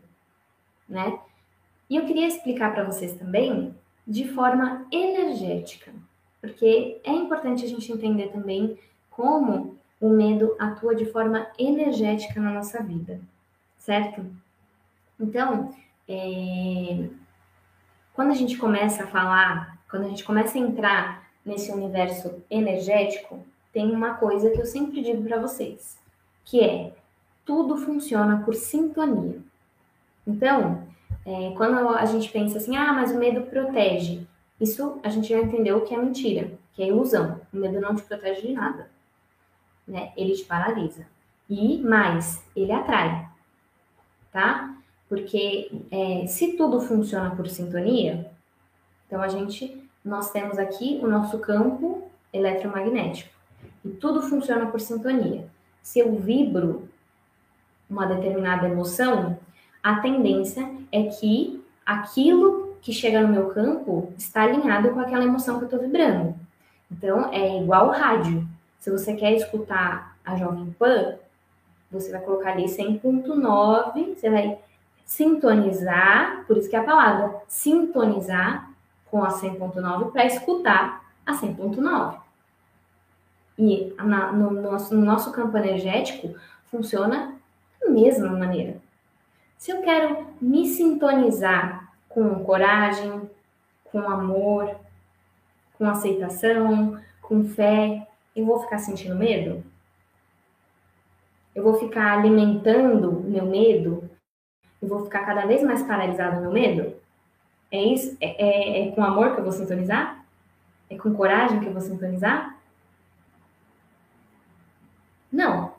né? 0.89 1.19
E 1.89 1.97
eu 1.97 2.05
queria 2.05 2.27
explicar 2.27 2.73
para 2.73 2.85
vocês 2.85 3.15
também 3.15 3.75
de 4.07 4.29
forma 4.29 4.87
energética, 4.91 5.93
porque 6.41 7.01
é 7.05 7.13
importante 7.13 7.65
a 7.65 7.69
gente 7.69 7.91
entender 7.93 8.29
também 8.29 8.79
como 9.11 9.77
o 10.01 10.11
medo 10.11 10.55
atua 10.59 10.95
de 10.95 11.07
forma 11.07 11.47
energética 11.59 12.41
na 12.41 12.53
nossa 12.53 12.83
vida, 12.83 13.21
certo? 13.79 14.25
Então, 15.19 15.75
é... 16.09 17.09
quando 18.13 18.31
a 18.31 18.35
gente 18.35 18.59
começa 18.59 19.05
a 19.05 19.07
falar, 19.07 19.79
quando 19.89 20.05
a 20.05 20.09
gente 20.09 20.25
começa 20.25 20.59
a 20.59 20.61
entrar 20.61 21.27
nesse 21.45 21.71
universo 21.71 22.43
energético, 22.51 23.45
tem 23.73 23.91
uma 23.91 24.15
coisa 24.15 24.51
que 24.51 24.61
eu 24.61 24.67
sempre 24.67 25.01
digo 25.01 25.23
para 25.23 25.41
vocês, 25.41 25.99
que 26.47 26.61
é 26.61 26.95
tudo 27.45 27.77
funciona 27.77 28.43
por 28.43 28.55
sintonia. 28.55 29.39
Então, 30.27 30.83
é, 31.27 31.53
quando 31.55 31.91
a 31.91 32.05
gente 32.07 32.31
pensa 32.31 32.57
assim, 32.57 32.75
ah, 32.75 32.95
mas 32.95 33.13
o 33.13 33.19
medo 33.19 33.43
protege, 33.43 34.27
isso 34.59 34.99
a 35.03 35.11
gente 35.11 35.29
já 35.29 35.39
entendeu 35.39 35.83
que 35.83 35.95
é 35.95 35.99
mentira, 35.99 36.53
que 36.73 36.83
é 36.83 36.89
ilusão. 36.89 37.39
O 37.53 37.59
medo 37.59 37.79
não 37.79 37.95
te 37.95 38.03
protege 38.03 38.41
de 38.41 38.53
nada 38.55 38.97
né? 39.87 40.13
Ele 40.17 40.35
te 40.35 40.45
paralisa. 40.45 41.07
E 41.49 41.79
mais, 41.79 42.43
ele 42.57 42.73
atrai, 42.73 43.29
tá? 44.33 44.75
Porque 45.09 45.71
é, 45.91 46.27
se 46.27 46.57
tudo 46.57 46.81
funciona 46.81 47.31
por 47.37 47.49
sintonia, 47.49 48.29
então 49.07 49.23
a 49.23 49.29
gente, 49.29 49.81
nós 50.05 50.33
temos 50.33 50.59
aqui 50.59 50.99
o 51.03 51.07
nosso 51.07 51.39
campo 51.39 52.11
eletromagnético. 52.33 53.31
E 53.85 53.91
tudo 53.91 54.21
funciona 54.23 54.67
por 54.67 54.81
sintonia. 54.81 55.49
Se 55.87 56.01
eu 56.01 56.17
vibro 56.17 56.89
uma 57.89 58.07
determinada 58.07 58.69
emoção, 58.69 59.39
a 59.81 60.01
tendência 60.01 60.69
é 60.91 61.05
que 61.05 61.65
aquilo 61.87 62.77
que 62.83 62.93
chega 62.93 63.21
no 63.21 63.29
meu 63.29 63.51
campo 63.51 64.13
está 64.19 64.43
alinhado 64.43 64.91
com 64.91 64.99
aquela 64.99 65.23
emoção 65.23 65.59
que 65.59 65.63
eu 65.63 65.67
estou 65.67 65.81
vibrando. 65.81 66.35
Então, 66.91 67.33
é 67.33 67.63
igual 67.63 67.91
rádio. 67.91 68.45
Se 68.81 68.91
você 68.91 69.15
quer 69.15 69.35
escutar 69.35 70.17
a 70.25 70.35
Jovem 70.35 70.75
Pan, 70.77 71.19
você 71.89 72.11
vai 72.11 72.21
colocar 72.21 72.51
ali 72.51 72.65
100.9, 72.65 74.17
você 74.17 74.29
vai 74.29 74.59
sintonizar, 75.05 76.45
por 76.49 76.57
isso 76.57 76.69
que 76.69 76.75
é 76.75 76.81
a 76.81 76.85
palavra, 76.85 77.33
sintonizar 77.47 78.73
com 79.09 79.23
a 79.23 79.29
100.9 79.29 80.11
para 80.11 80.27
escutar 80.27 81.05
a 81.25 81.33
100.9. 81.33 82.26
E 83.59 83.95
na, 83.99 84.33
no, 84.33 84.51
nosso, 84.51 84.95
no 84.95 85.05
nosso 85.05 85.33
campo 85.33 85.57
energético 85.57 86.35
funciona 86.71 87.35
da 87.81 87.89
mesma 87.89 88.29
maneira. 88.29 88.77
Se 89.57 89.71
eu 89.71 89.83
quero 89.83 90.27
me 90.41 90.67
sintonizar 90.67 91.93
com 92.09 92.45
coragem, 92.45 93.31
com 93.85 94.01
amor, 94.01 94.77
com 95.79 95.89
aceitação, 95.89 97.01
com 97.23 97.45
fé, 97.45 98.07
eu 98.35 98.45
vou 98.45 98.61
ficar 98.61 98.79
sentindo 98.79 99.17
medo? 99.17 99.65
Eu 101.55 101.63
vou 101.63 101.75
ficar 101.75 102.19
alimentando 102.19 103.23
meu 103.23 103.47
medo? 103.47 104.09
Eu 104.81 104.89
vou 104.89 105.05
ficar 105.05 105.25
cada 105.25 105.47
vez 105.47 105.63
mais 105.63 105.83
paralisado 105.83 106.37
no 106.37 106.43
meu 106.43 106.53
medo? 106.53 106.95
É 107.71 107.83
isso? 107.83 108.17
É, 108.21 108.45
é, 108.45 108.89
é 108.89 108.93
com 108.93 109.03
amor 109.03 109.33
que 109.33 109.41
eu 109.41 109.45
vou 109.45 109.53
sintonizar? 109.53 110.25
É 110.89 110.97
com 110.97 111.15
coragem 111.15 111.61
que 111.61 111.67
eu 111.67 111.73
vou 111.73 111.81
sintonizar? 111.81 112.56
Não, 115.37 115.73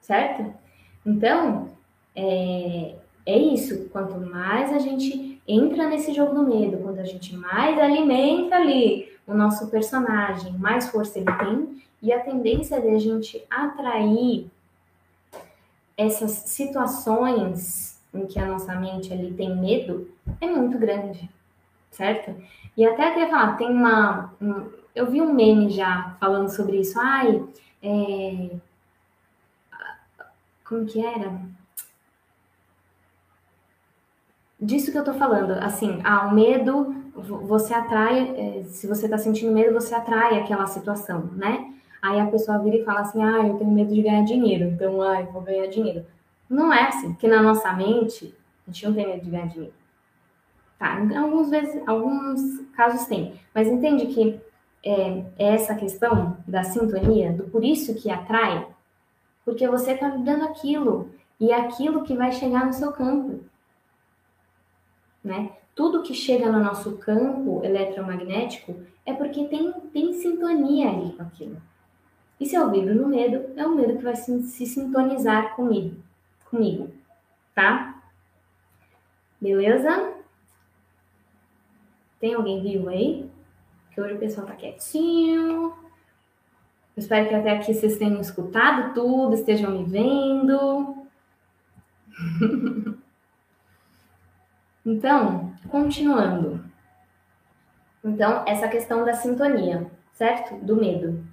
certo? 0.00 0.54
Então, 1.04 1.68
é, 2.16 2.94
é 3.26 3.38
isso. 3.38 3.90
Quanto 3.90 4.18
mais 4.18 4.72
a 4.72 4.78
gente 4.78 5.42
entra 5.46 5.86
nesse 5.86 6.14
jogo 6.14 6.34
do 6.34 6.42
medo, 6.42 6.78
quando 6.78 6.98
a 7.00 7.04
gente 7.04 7.36
mais 7.36 7.78
alimenta 7.78 8.56
ali 8.56 9.12
o 9.26 9.34
nosso 9.34 9.68
personagem, 9.68 10.52
mais 10.54 10.88
força 10.88 11.18
ele 11.18 11.30
tem, 11.32 11.82
e 12.00 12.12
a 12.12 12.20
tendência 12.20 12.80
de 12.80 12.88
a 12.88 12.98
gente 12.98 13.44
atrair 13.50 14.50
essas 15.96 16.30
situações 16.30 18.00
em 18.12 18.26
que 18.26 18.38
a 18.38 18.46
nossa 18.46 18.74
mente 18.74 19.12
ali 19.12 19.34
tem 19.34 19.54
medo 19.54 20.08
é 20.40 20.46
muito 20.46 20.78
grande, 20.78 21.28
certo? 21.90 22.34
E 22.74 22.86
até 22.86 23.10
queria 23.10 23.28
falar, 23.28 23.56
tem 23.56 23.68
uma. 23.68 24.32
Um, 24.40 24.66
eu 24.94 25.10
vi 25.10 25.20
um 25.20 25.32
meme 25.34 25.68
já 25.70 26.16
falando 26.18 26.48
sobre 26.48 26.78
isso. 26.78 26.98
Ai, 26.98 27.42
é, 27.82 28.50
como 30.74 30.86
que 30.86 31.04
era? 31.04 31.40
Disso 34.60 34.90
que 34.90 34.98
eu 34.98 35.04
tô 35.04 35.14
falando, 35.14 35.52
assim, 35.52 36.00
ah, 36.02 36.26
o 36.26 36.34
medo, 36.34 36.94
você 37.14 37.72
atrai, 37.72 38.34
é, 38.36 38.64
se 38.64 38.86
você 38.86 39.08
tá 39.08 39.18
sentindo 39.18 39.52
medo, 39.52 39.74
você 39.74 39.94
atrai 39.94 40.38
aquela 40.38 40.66
situação, 40.66 41.30
né? 41.34 41.72
Aí 42.02 42.18
a 42.18 42.26
pessoa 42.26 42.58
vira 42.58 42.76
e 42.76 42.84
fala 42.84 43.00
assim: 43.00 43.22
ah, 43.22 43.46
eu 43.46 43.56
tenho 43.56 43.70
medo 43.70 43.94
de 43.94 44.02
ganhar 44.02 44.24
dinheiro, 44.24 44.64
então, 44.64 45.00
ah, 45.00 45.20
eu 45.20 45.32
vou 45.32 45.42
ganhar 45.42 45.66
dinheiro. 45.68 46.04
Não 46.48 46.72
é 46.72 46.88
assim, 46.88 47.12
porque 47.12 47.28
na 47.28 47.42
nossa 47.42 47.72
mente, 47.72 48.34
a 48.66 48.70
gente 48.70 48.86
não 48.86 48.94
tem 48.94 49.06
medo 49.06 49.24
de 49.24 49.30
ganhar 49.30 49.46
dinheiro. 49.46 49.74
Tá, 50.78 50.98
algumas 51.18 51.50
vezes, 51.50 51.82
alguns 51.86 52.60
casos 52.74 53.06
tem, 53.06 53.34
mas 53.54 53.68
entende 53.68 54.06
que 54.06 54.40
é, 54.84 55.24
é 55.38 55.54
essa 55.54 55.74
questão 55.74 56.36
da 56.46 56.64
sintonia, 56.64 57.32
do 57.32 57.44
por 57.44 57.64
isso 57.64 57.94
que 57.94 58.10
atrai, 58.10 58.66
porque 59.44 59.68
você 59.68 59.92
está 59.92 60.08
dando 60.08 60.44
aquilo, 60.44 61.10
e 61.38 61.50
é 61.50 61.60
aquilo 61.60 62.02
que 62.02 62.16
vai 62.16 62.32
chegar 62.32 62.64
no 62.64 62.72
seu 62.72 62.92
campo. 62.92 63.40
Né? 65.22 65.52
Tudo 65.74 66.02
que 66.02 66.14
chega 66.14 66.50
no 66.50 66.62
nosso 66.62 66.96
campo 66.98 67.62
eletromagnético 67.64 68.76
é 69.04 69.12
porque 69.12 69.44
tem, 69.48 69.72
tem 69.92 70.12
sintonia 70.14 70.90
ali 70.90 71.12
com 71.12 71.22
aquilo. 71.22 71.60
E 72.38 72.46
se 72.46 72.54
eu 72.54 72.70
vibro 72.70 72.94
no 72.94 73.08
medo, 73.08 73.52
é 73.56 73.66
o 73.66 73.74
medo 73.74 73.96
que 73.96 74.04
vai 74.04 74.16
se, 74.16 74.42
se 74.42 74.66
sintonizar 74.66 75.54
comigo, 75.54 75.96
comigo, 76.50 76.90
tá? 77.54 78.02
Beleza? 79.40 80.14
Tem 82.20 82.34
alguém 82.34 82.62
vivo 82.62 82.88
aí? 82.88 83.30
Que 83.92 84.00
hoje 84.00 84.14
o 84.14 84.18
pessoal 84.18 84.46
tá 84.46 84.54
quietinho. 84.54 85.83
Eu 86.96 87.00
espero 87.00 87.28
que 87.28 87.34
até 87.34 87.50
aqui 87.50 87.74
vocês 87.74 87.96
tenham 87.96 88.20
escutado 88.20 88.94
tudo, 88.94 89.34
estejam 89.34 89.70
me 89.70 89.84
vendo. 89.84 91.06
então, 94.86 95.52
continuando. 95.68 96.64
Então, 98.04 98.44
essa 98.46 98.68
questão 98.68 99.04
da 99.04 99.14
sintonia, 99.14 99.90
certo? 100.12 100.54
Do 100.64 100.76
medo. 100.76 101.24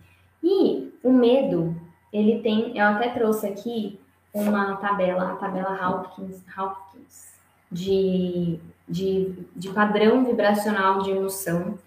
E 0.42 0.92
o 1.04 1.12
medo, 1.12 1.76
ele 2.12 2.42
tem, 2.42 2.76
eu 2.78 2.86
até 2.86 3.10
trouxe 3.10 3.46
aqui 3.46 4.00
uma 4.34 4.78
tabela, 4.78 5.34
a 5.34 5.36
tabela 5.36 5.76
Hawkins, 5.76 6.44
Hawkins 6.56 7.32
de, 7.72 8.60
de, 8.88 9.34
de 9.56 9.70
padrão 9.70 10.26
vibracional 10.26 11.00
de 11.00 11.12
emoção, 11.12 11.78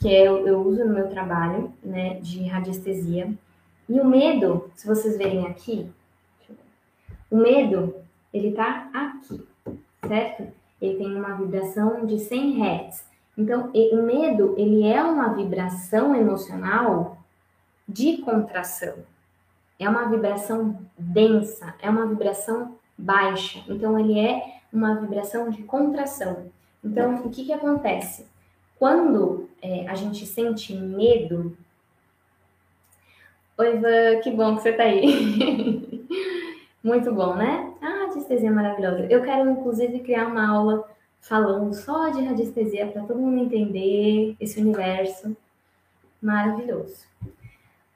que 0.00 0.08
eu, 0.08 0.46
eu 0.46 0.62
uso 0.62 0.82
no 0.84 0.94
meu 0.94 1.08
trabalho, 1.08 1.72
né, 1.82 2.14
de 2.20 2.42
radiestesia. 2.44 3.32
E 3.88 4.00
o 4.00 4.04
medo, 4.04 4.70
se 4.74 4.86
vocês 4.86 5.16
verem 5.18 5.46
aqui, 5.46 5.90
o 7.30 7.36
medo, 7.36 7.94
ele 8.32 8.52
tá 8.52 8.88
aqui, 8.94 9.46
certo? 10.06 10.48
Ele 10.80 10.96
tem 10.96 11.14
uma 11.14 11.34
vibração 11.34 12.06
de 12.06 12.18
100 12.18 12.62
Hz. 12.62 13.04
Então, 13.36 13.70
o 13.72 14.02
medo, 14.02 14.54
ele 14.56 14.86
é 14.86 15.02
uma 15.02 15.34
vibração 15.34 16.14
emocional 16.14 17.18
de 17.86 18.18
contração. 18.18 18.94
É 19.78 19.88
uma 19.88 20.08
vibração 20.08 20.78
densa, 20.98 21.74
é 21.80 21.90
uma 21.90 22.06
vibração 22.06 22.76
baixa. 22.96 23.62
Então, 23.68 23.98
ele 23.98 24.18
é 24.18 24.60
uma 24.72 24.94
vibração 24.94 25.50
de 25.50 25.62
contração. 25.62 26.46
Então, 26.82 27.16
o 27.26 27.30
que, 27.30 27.44
que 27.44 27.52
acontece? 27.52 28.26
Quando 28.80 29.46
é, 29.60 29.86
a 29.86 29.94
gente 29.94 30.24
sente 30.24 30.74
medo. 30.74 31.54
Oi, 33.58 33.76
Ivan, 33.76 34.20
que 34.22 34.30
bom 34.30 34.56
que 34.56 34.62
você 34.62 34.70
está 34.70 34.84
aí. 34.84 36.08
Muito 36.82 37.12
bom, 37.12 37.34
né? 37.34 37.74
Ah, 37.82 38.06
radiestesia 38.06 38.50
maravilhosa. 38.50 39.04
Eu 39.10 39.22
quero, 39.22 39.50
inclusive, 39.50 39.98
criar 39.98 40.28
uma 40.28 40.48
aula 40.48 40.88
falando 41.20 41.74
só 41.74 42.08
de 42.08 42.24
radiestesia 42.24 42.86
para 42.86 43.02
todo 43.02 43.20
mundo 43.20 43.42
entender 43.42 44.34
esse 44.40 44.58
universo 44.58 45.36
maravilhoso. 46.22 47.04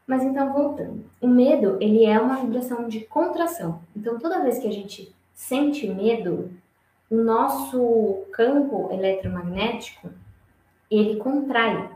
Mas 0.06 0.22
então, 0.22 0.52
voltando. 0.52 1.02
O 1.18 1.26
medo, 1.26 1.78
ele 1.80 2.04
é 2.04 2.20
uma 2.20 2.36
vibração 2.36 2.88
de 2.88 3.00
contração. 3.06 3.80
Então, 3.96 4.18
toda 4.18 4.42
vez 4.42 4.58
que 4.58 4.68
a 4.68 4.72
gente 4.72 5.10
sente 5.32 5.88
medo, 5.88 6.50
o 7.10 7.16
nosso 7.16 8.26
campo 8.32 8.90
eletromagnético, 8.92 10.10
ele 10.90 11.16
contrai, 11.16 11.90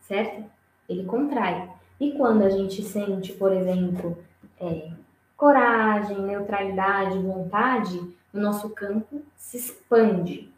certo? 0.00 0.44
Ele 0.88 1.04
contrai. 1.04 1.70
E 2.00 2.12
quando 2.12 2.42
a 2.42 2.50
gente 2.50 2.82
sente, 2.82 3.32
por 3.32 3.52
exemplo, 3.52 4.18
é, 4.60 4.90
coragem, 5.36 6.20
neutralidade, 6.20 7.18
vontade, 7.18 7.98
o 8.32 8.38
nosso 8.38 8.70
campo 8.70 9.22
se 9.36 9.56
expande, 9.56 10.52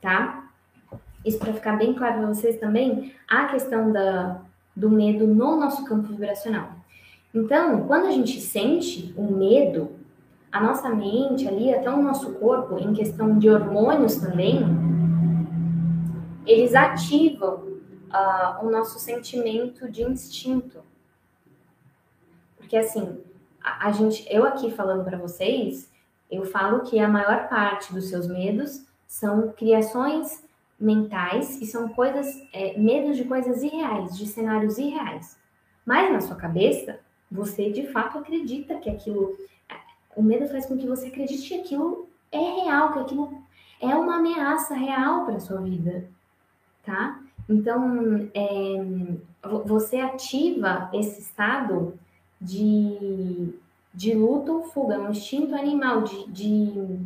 tá? 0.00 0.48
Isso 1.24 1.38
para 1.38 1.52
ficar 1.52 1.76
bem 1.76 1.94
claro 1.94 2.18
para 2.18 2.28
vocês 2.28 2.58
também, 2.58 3.12
a 3.28 3.46
questão 3.46 3.90
da, 3.90 4.40
do 4.74 4.88
medo 4.90 5.26
no 5.26 5.56
nosso 5.58 5.84
campo 5.84 6.08
vibracional. 6.08 6.72
Então, 7.34 7.86
quando 7.86 8.06
a 8.06 8.10
gente 8.10 8.40
sente 8.40 9.12
o 9.16 9.22
medo, 9.22 9.90
a 10.50 10.60
nossa 10.60 10.88
mente 10.88 11.46
ali, 11.46 11.72
até 11.72 11.90
o 11.90 12.02
nosso 12.02 12.34
corpo, 12.34 12.78
em 12.78 12.92
questão 12.94 13.38
de 13.38 13.50
hormônios 13.50 14.16
também, 14.16 14.60
eles 16.48 16.74
ativam 16.74 17.54
uh, 17.56 18.64
o 18.66 18.70
nosso 18.70 18.98
sentimento 18.98 19.90
de 19.90 20.02
instinto. 20.02 20.82
Porque 22.56 22.76
assim, 22.76 23.22
a, 23.62 23.88
a 23.88 23.92
gente, 23.92 24.26
eu 24.30 24.44
aqui 24.44 24.70
falando 24.70 25.04
para 25.04 25.18
vocês, 25.18 25.90
eu 26.30 26.44
falo 26.44 26.80
que 26.80 26.98
a 26.98 27.08
maior 27.08 27.48
parte 27.48 27.92
dos 27.92 28.08
seus 28.08 28.26
medos 28.26 28.86
são 29.06 29.52
criações 29.52 30.44
mentais 30.78 31.60
e 31.60 31.66
são 31.66 31.88
coisas, 31.88 32.26
é, 32.52 32.78
medos 32.78 33.16
de 33.16 33.24
coisas 33.24 33.62
irreais, 33.62 34.16
de 34.16 34.26
cenários 34.26 34.78
irreais. 34.78 35.38
Mas 35.84 36.12
na 36.12 36.20
sua 36.20 36.36
cabeça, 36.36 37.00
você 37.30 37.70
de 37.70 37.86
fato 37.88 38.18
acredita 38.18 38.76
que 38.76 38.88
aquilo 38.88 39.36
o 40.18 40.22
medo 40.22 40.48
faz 40.48 40.66
com 40.66 40.76
que 40.76 40.86
você 40.86 41.06
acredite 41.06 41.48
que 41.48 41.60
aquilo 41.60 42.08
é 42.32 42.38
real, 42.38 42.92
que 42.92 42.98
aquilo 42.98 43.42
é 43.80 43.94
uma 43.94 44.16
ameaça 44.16 44.74
real 44.74 45.24
para 45.24 45.38
sua 45.38 45.60
vida, 45.60 46.10
tá? 46.88 47.20
Então, 47.46 48.30
é, 48.34 48.76
você 49.66 49.98
ativa 50.00 50.88
esse 50.94 51.20
estado 51.20 51.98
de, 52.40 53.54
de 53.92 54.14
luta 54.14 54.50
ou 54.52 54.62
fuga, 54.64 54.98
um 54.98 55.10
instinto 55.10 55.54
animal, 55.54 56.02
de, 56.02 56.26
de 56.30 56.98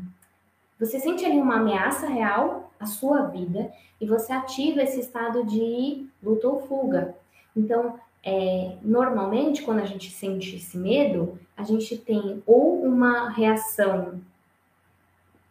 você 0.78 1.00
sente 1.00 1.24
ali 1.24 1.38
uma 1.38 1.56
ameaça 1.56 2.06
real 2.06 2.72
à 2.78 2.86
sua 2.86 3.22
vida 3.26 3.72
e 4.00 4.06
você 4.06 4.32
ativa 4.32 4.82
esse 4.82 5.00
estado 5.00 5.44
de 5.44 6.06
luta 6.22 6.46
ou 6.48 6.60
fuga. 6.60 7.16
Então, 7.56 7.98
é, 8.22 8.76
normalmente, 8.82 9.62
quando 9.62 9.80
a 9.80 9.84
gente 9.84 10.10
sente 10.10 10.56
esse 10.56 10.78
medo, 10.78 11.38
a 11.56 11.64
gente 11.64 11.96
tem 11.98 12.40
ou 12.46 12.84
uma 12.84 13.30
reação 13.30 14.20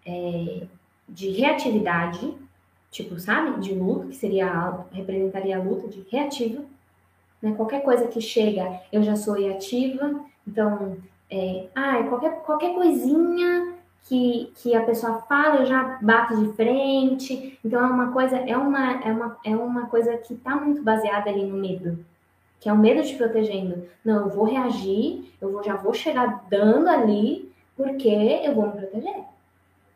é, 0.05 0.67
de 1.07 1.29
reatividade, 1.31 2.33
tipo, 2.91 3.19
sabe, 3.19 3.59
de 3.61 3.73
luta, 3.73 4.07
que 4.07 4.15
seria 4.15 4.85
representaria 4.91 5.57
a 5.57 5.63
luta 5.63 5.87
de 5.87 6.05
reativa, 6.11 6.63
né? 7.41 7.53
Qualquer 7.55 7.81
coisa 7.81 8.07
que 8.07 8.21
chega, 8.21 8.81
eu 8.91 9.01
já 9.01 9.15
sou 9.15 9.33
reativa, 9.33 10.21
então, 10.47 10.97
é, 11.29 11.67
ah, 11.73 12.03
qualquer, 12.03 12.41
qualquer 12.43 12.75
coisinha 12.75 13.75
que, 14.03 14.51
que 14.55 14.75
a 14.75 14.83
pessoa 14.83 15.21
fala, 15.21 15.61
eu 15.61 15.65
já 15.65 15.99
bato 16.01 16.35
de 16.35 16.53
frente. 16.53 17.57
Então 17.63 17.79
é 17.79 17.87
uma 17.87 18.11
coisa, 18.11 18.37
é 18.37 18.57
uma, 18.57 19.01
é 19.01 19.11
uma, 19.11 19.37
é 19.45 19.55
uma 19.55 19.85
coisa 19.87 20.17
que 20.17 20.33
está 20.33 20.55
muito 20.55 20.83
baseada 20.83 21.29
ali 21.29 21.45
no 21.45 21.57
medo 21.57 22.03
que 22.61 22.69
é 22.69 22.73
o 22.73 22.77
medo 22.77 23.03
te 23.03 23.15
protegendo. 23.15 23.89
Não, 24.05 24.27
eu 24.27 24.29
vou 24.29 24.45
reagir, 24.45 25.33
eu 25.41 25.51
vou, 25.51 25.63
já 25.63 25.75
vou 25.75 25.95
chegar 25.95 26.45
dando 26.47 26.87
ali, 26.87 27.51
porque 27.75 28.07
eu 28.07 28.53
vou 28.53 28.67
me 28.67 28.73
proteger. 28.73 29.23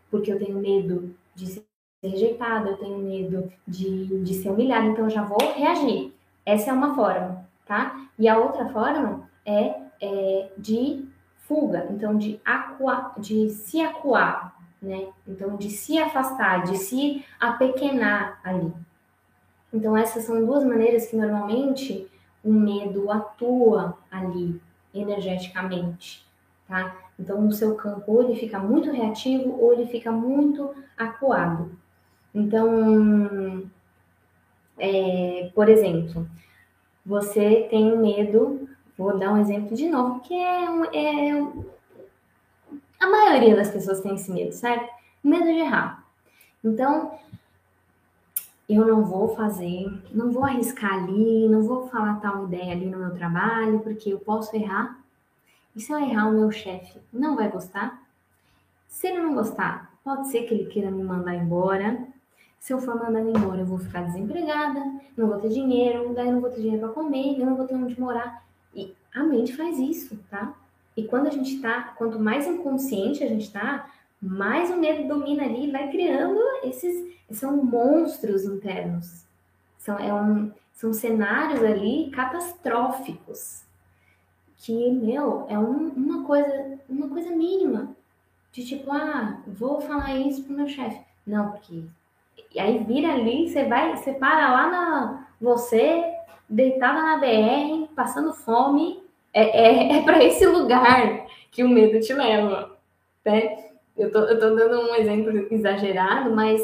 Porque 0.10 0.34
eu 0.34 0.40
tenho 0.40 0.58
medo 0.58 1.16
de 1.36 1.46
ser 1.46 1.65
rejeitada, 2.08 2.70
eu 2.70 2.78
tenho 2.78 2.98
medo 2.98 3.52
de, 3.68 4.22
de 4.24 4.34
ser 4.36 4.50
humilhada, 4.50 4.88
então 4.88 5.06
eu 5.06 5.10
já 5.10 5.24
vou 5.24 5.38
reagir. 5.54 6.14
Essa 6.46 6.70
é 6.70 6.74
uma 6.74 6.96
forma, 6.96 7.48
tá? 7.66 7.96
E 8.18 8.28
a 8.28 8.38
outra 8.38 8.68
forma 8.70 9.30
é, 9.46 9.76
é 10.02 10.52
de 10.58 11.06
fuga, 11.40 11.88
então 11.90 12.18
de, 12.18 12.40
acuar, 12.46 13.14
de 13.20 13.50
se 13.50 13.82
acuar, 13.82 14.56
né? 14.82 15.08
Então 15.28 15.56
de 15.56 15.70
se 15.70 15.98
afastar, 15.98 16.64
de 16.64 16.78
se 16.78 17.26
apequenar 17.40 18.40
ali. 18.44 18.72
Então 19.74 19.96
essas 19.96 20.24
são 20.24 20.46
duas 20.46 20.64
maneiras 20.64 21.08
que 21.08 21.16
normalmente 21.16 22.10
o 22.44 22.52
medo 22.54 23.12
atua 23.12 23.98
ali 24.12 24.62
energeticamente, 24.94 26.26
tá? 26.68 26.96
Então, 27.20 27.42
no 27.42 27.52
seu 27.52 27.76
campo, 27.76 28.12
ou 28.12 28.24
ele 28.24 28.36
fica 28.36 28.60
muito 28.60 28.92
reativo 28.92 29.58
ou 29.60 29.74
ele 29.74 29.88
fica 29.88 30.12
muito 30.12 30.74
acuado. 30.98 31.72
Então, 32.36 33.64
é, 34.78 35.50
por 35.56 35.70
exemplo, 35.70 36.28
você 37.06 37.66
tem 37.70 37.98
medo, 37.98 38.68
vou 38.98 39.18
dar 39.18 39.32
um 39.32 39.38
exemplo 39.38 39.74
de 39.74 39.88
novo, 39.88 40.20
que 40.20 40.34
é, 40.34 40.66
é 40.94 41.32
a 43.00 43.08
maioria 43.08 43.56
das 43.56 43.70
pessoas 43.70 44.02
tem 44.02 44.16
esse 44.16 44.30
medo, 44.30 44.52
certo? 44.52 44.94
Medo 45.24 45.46
de 45.46 45.60
errar. 45.60 46.06
Então, 46.62 47.18
eu 48.68 48.86
não 48.86 49.06
vou 49.06 49.34
fazer, 49.34 49.88
não 50.12 50.32
vou 50.32 50.44
arriscar 50.44 50.94
ali, 50.94 51.48
não 51.48 51.64
vou 51.64 51.88
falar 51.88 52.20
tal 52.20 52.48
ideia 52.48 52.74
ali 52.74 52.88
no 52.88 52.98
meu 52.98 53.16
trabalho, 53.16 53.80
porque 53.80 54.12
eu 54.12 54.20
posso 54.20 54.54
errar. 54.56 55.00
E 55.74 55.80
se 55.80 55.94
eu 55.94 56.00
errar, 56.00 56.28
o 56.28 56.34
meu 56.34 56.52
chefe 56.52 57.00
não 57.14 57.38
vai 57.38 57.50
gostar? 57.50 58.04
Se 58.90 59.08
ele 59.08 59.20
não 59.20 59.36
gostar, 59.36 59.94
pode 60.04 60.28
ser 60.28 60.44
que 60.44 60.54
ele 60.54 60.66
queira 60.66 60.92
me 60.92 61.04
mandar 61.04 61.36
embora. 61.36 62.14
Se 62.66 62.74
eu 62.74 62.80
for 62.80 62.96
mandado 62.96 63.30
embora, 63.30 63.62
eu 63.62 63.66
vou 63.68 63.78
ficar 63.78 64.02
desempregada, 64.02 64.80
não 65.16 65.28
vou 65.28 65.40
ter 65.40 65.50
dinheiro, 65.50 66.16
daí 66.16 66.26
eu 66.26 66.34
não 66.34 66.42
vou 66.42 66.50
ter 66.50 66.62
dinheiro 66.62 66.80
para 66.80 66.96
comer, 66.96 67.40
eu 67.40 67.46
não 67.46 67.56
vou 67.56 67.68
ter 67.68 67.76
onde 67.76 68.02
morar. 68.02 68.44
E 68.74 68.92
a 69.14 69.24
mente 69.24 69.56
faz 69.56 69.78
isso, 69.78 70.18
tá? 70.32 70.52
E 70.98 71.04
quando 71.04 71.28
a 71.28 71.30
gente 71.30 71.62
tá, 71.62 71.94
quanto 71.96 72.20
mais 72.20 72.48
inconsciente 72.48 73.24
a 73.24 73.28
gente 73.28 73.52
tá, 73.52 73.88
mais 74.20 74.72
o 74.72 74.78
medo 74.78 75.08
domina 75.08 75.44
ali 75.44 75.68
e 75.68 75.72
vai 75.72 75.92
criando 75.92 76.40
esses. 76.64 77.14
São 77.30 77.56
monstros 77.64 78.46
internos. 78.46 79.28
São, 79.78 80.00
é 80.00 80.12
um, 80.12 80.52
são 80.74 80.92
cenários 80.92 81.62
ali 81.62 82.10
catastróficos. 82.10 83.62
Que, 84.58 84.90
meu, 84.90 85.46
é 85.50 85.60
um, 85.60 85.90
uma 85.90 86.24
coisa 86.24 86.80
uma 86.90 87.10
coisa 87.10 87.30
mínima. 87.30 87.96
De 88.52 88.66
tipo, 88.66 88.92
ah, 88.92 89.40
vou 89.46 89.80
falar 89.82 90.16
isso 90.16 90.44
pro 90.44 90.56
meu 90.56 90.68
chefe. 90.68 91.00
Não, 91.28 91.52
porque 91.52 91.84
E 92.54 92.60
aí 92.60 92.84
vira 92.84 93.14
ali, 93.14 93.50
você 93.50 93.66
vai, 93.66 93.96
você 93.96 94.14
para 94.14 94.52
lá 94.52 94.70
na 94.70 95.28
você 95.40 96.04
deitada 96.50 97.02
na 97.02 97.18
BR, 97.18 97.90
passando 97.96 98.34
fome, 98.34 99.04
é, 99.34 99.44
é, 99.44 99.98
é 99.98 100.04
para 100.04 100.24
esse 100.24 100.46
lugar 100.46 101.26
que 101.52 101.64
o 101.64 101.70
medo 101.70 102.00
te 102.00 102.14
leva, 102.14 102.78
né? 103.26 103.66
Eu 103.98 104.12
tô, 104.12 104.20
eu 104.20 104.40
tô 104.40 104.56
dando 104.56 104.80
um 104.82 104.96
exemplo 104.96 105.48
exagerado, 105.52 106.34
mas 106.34 106.62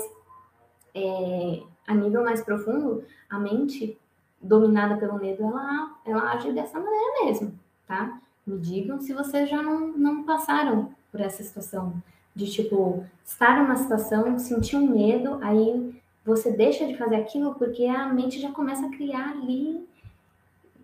é, 0.93 1.61
a 1.87 1.93
nível 1.93 2.23
mais 2.23 2.41
profundo, 2.43 3.03
a 3.29 3.39
mente 3.39 3.97
dominada 4.41 4.97
pelo 4.97 5.19
medo, 5.19 5.43
ela, 5.43 5.95
ela 6.05 6.31
age 6.31 6.51
dessa 6.51 6.79
maneira 6.79 7.25
mesmo, 7.25 7.57
tá? 7.87 8.19
Me 8.45 8.57
digam 8.57 8.99
se 8.99 9.13
vocês 9.13 9.49
já 9.49 9.61
não, 9.61 9.89
não 9.89 10.23
passaram 10.23 10.93
por 11.11 11.21
essa 11.21 11.43
situação 11.43 11.93
de 12.35 12.49
tipo 12.51 13.05
estar 13.23 13.61
numa 13.61 13.75
situação, 13.75 14.37
sentir 14.39 14.77
um 14.77 14.87
medo, 14.87 15.37
aí 15.41 15.93
você 16.25 16.51
deixa 16.51 16.85
de 16.85 16.97
fazer 16.97 17.15
aquilo 17.15 17.55
porque 17.55 17.85
a 17.85 18.07
mente 18.07 18.39
já 18.39 18.51
começa 18.51 18.85
a 18.85 18.91
criar 18.91 19.31
ali 19.31 19.87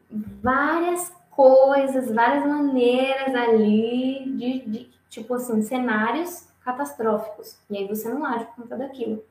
várias 0.09 1.13
coisas, 1.31 2.11
várias 2.11 2.45
maneiras 2.45 3.35
ali 3.35 4.23
de, 4.35 4.59
de 4.65 4.89
tipo 5.09 5.33
assim, 5.35 5.61
cenários 5.61 6.47
catastróficos. 6.63 7.57
E 7.69 7.77
aí 7.77 7.87
você 7.87 8.09
não 8.09 8.25
age 8.25 8.45
por 8.45 8.63
conta 8.63 8.77
daquilo, 8.77 9.23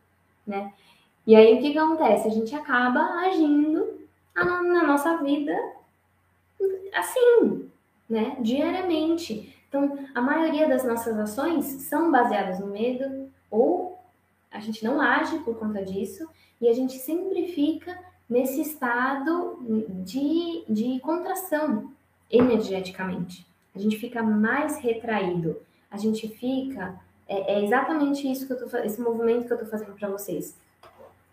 né? 0.47 0.73
E 1.27 1.35
aí 1.35 1.59
o 1.59 1.61
que, 1.61 1.77
acontece? 1.77 2.29
A 2.29 2.31
gente 2.31 2.55
acaba 2.55 3.01
agindo 3.27 4.01
na 4.35 4.85
nossa 4.85 5.17
vida 5.19 5.53
assim, 6.95 7.69
né? 8.09 8.37
Diariamente. 8.41 9.55
Então, 9.77 9.99
a 10.14 10.22
maioria 10.22 10.66
das 10.66 10.85
nossas 10.85 11.18
ações 11.18 11.66
são 11.66 12.11
baseadas 12.11 12.59
no 12.59 12.68
medo 12.68 13.29
ou 13.51 13.99
a 14.51 14.59
gente 14.59 14.83
não 14.83 14.99
age 15.01 15.39
por 15.41 15.59
conta 15.59 15.85
disso 15.85 16.27
e 16.59 16.66
a 16.66 16.72
gente 16.72 16.95
sempre 16.95 17.49
fica 17.49 17.99
nesse 18.29 18.62
estado 18.62 19.59
de, 20.03 20.64
de 20.66 20.99
contração 21.01 21.93
energeticamente. 22.31 23.47
A 23.74 23.79
gente 23.79 23.99
fica 23.99 24.22
mais 24.22 24.79
retraído. 24.79 25.61
A 25.91 25.99
gente 25.99 26.27
fica. 26.27 26.99
É, 27.29 27.57
é 27.57 27.64
exatamente 27.64 28.31
isso 28.31 28.47
que 28.47 28.55
eu 28.55 28.70
tô 28.70 28.77
esse 28.79 29.01
movimento 29.01 29.47
que 29.47 29.53
eu 29.53 29.59
tô 29.59 29.66
fazendo 29.66 29.93
para 29.93 30.09
vocês. 30.09 30.57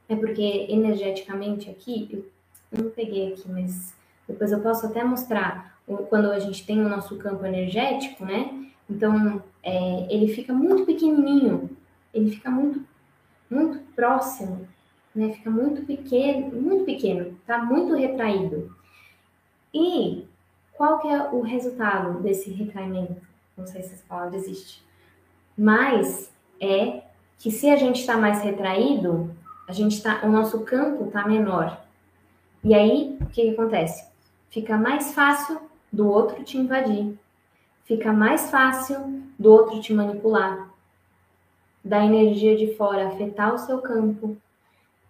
É 0.10 0.18
porque 0.18 0.68
energeticamente 0.70 1.70
aqui, 1.70 2.30
eu 2.70 2.84
não 2.84 2.92
peguei 2.92 3.32
aqui, 3.32 3.50
mas 3.50 3.94
depois 4.28 4.52
eu 4.52 4.60
posso 4.60 4.86
até 4.86 5.02
mostrar 5.02 5.73
quando 5.86 6.32
a 6.32 6.40
gente 6.40 6.66
tem 6.66 6.80
o 6.84 6.90
nosso 6.90 7.18
campo 7.18 7.46
energético, 7.46 8.26
né? 8.26 8.72
Então, 8.90 9.44
é, 9.62 10.08
ele 10.10 10.34
fica 10.34 10.54
muito 10.54 10.86
pequenininho, 10.86 11.70
ele 12.14 12.32
fica 12.32 12.50
muito, 12.50 12.84
muito 13.50 13.80
próximo, 13.96 14.68
né? 15.14 15.32
Fica 15.34 15.50
muito 15.50 15.86
pequeno, 15.86 16.62
muito 16.62 16.86
pequeno, 16.86 17.38
tá 17.46 17.60
muito 17.60 17.96
retraído. 17.96 18.76
E 19.74 20.26
qual 20.74 21.00
que 21.00 21.08
é 21.08 21.30
o 21.32 21.42
resultado 21.42 22.22
desse 22.22 22.50
retraimento? 22.52 23.22
Não 23.58 23.66
sei 23.66 23.82
se 23.84 23.94
essa 23.94 24.04
palavra 24.08 24.38
existe. 24.38 24.84
Mas 25.58 26.32
é 26.60 27.04
que 27.38 27.52
se 27.52 27.70
a 27.70 27.76
gente 27.76 28.00
está 28.00 28.18
mais 28.18 28.42
retraído, 28.42 29.36
a 29.68 29.72
gente 29.72 30.02
tá, 30.02 30.22
o 30.24 30.30
nosso 30.30 30.62
campo 30.62 31.08
está 31.08 31.28
menor. 31.28 31.82
E 32.64 32.74
aí, 32.74 33.18
o 33.20 33.26
que, 33.28 33.42
que 33.44 33.50
acontece? 33.50 34.08
Fica 34.50 34.78
mais 34.78 35.14
fácil 35.14 35.60
do 35.94 36.10
outro 36.10 36.44
te 36.44 36.58
invadir. 36.58 37.18
Fica 37.86 38.12
mais 38.12 38.50
fácil 38.50 39.22
do 39.40 39.52
outro 39.52 39.80
te 39.80 39.94
manipular. 39.94 40.70
Da 41.84 42.04
energia 42.04 42.58
de 42.58 42.76
fora 42.76 43.08
afetar 43.08 43.54
o 43.54 43.60
seu 43.60 43.80
campo. 43.80 44.36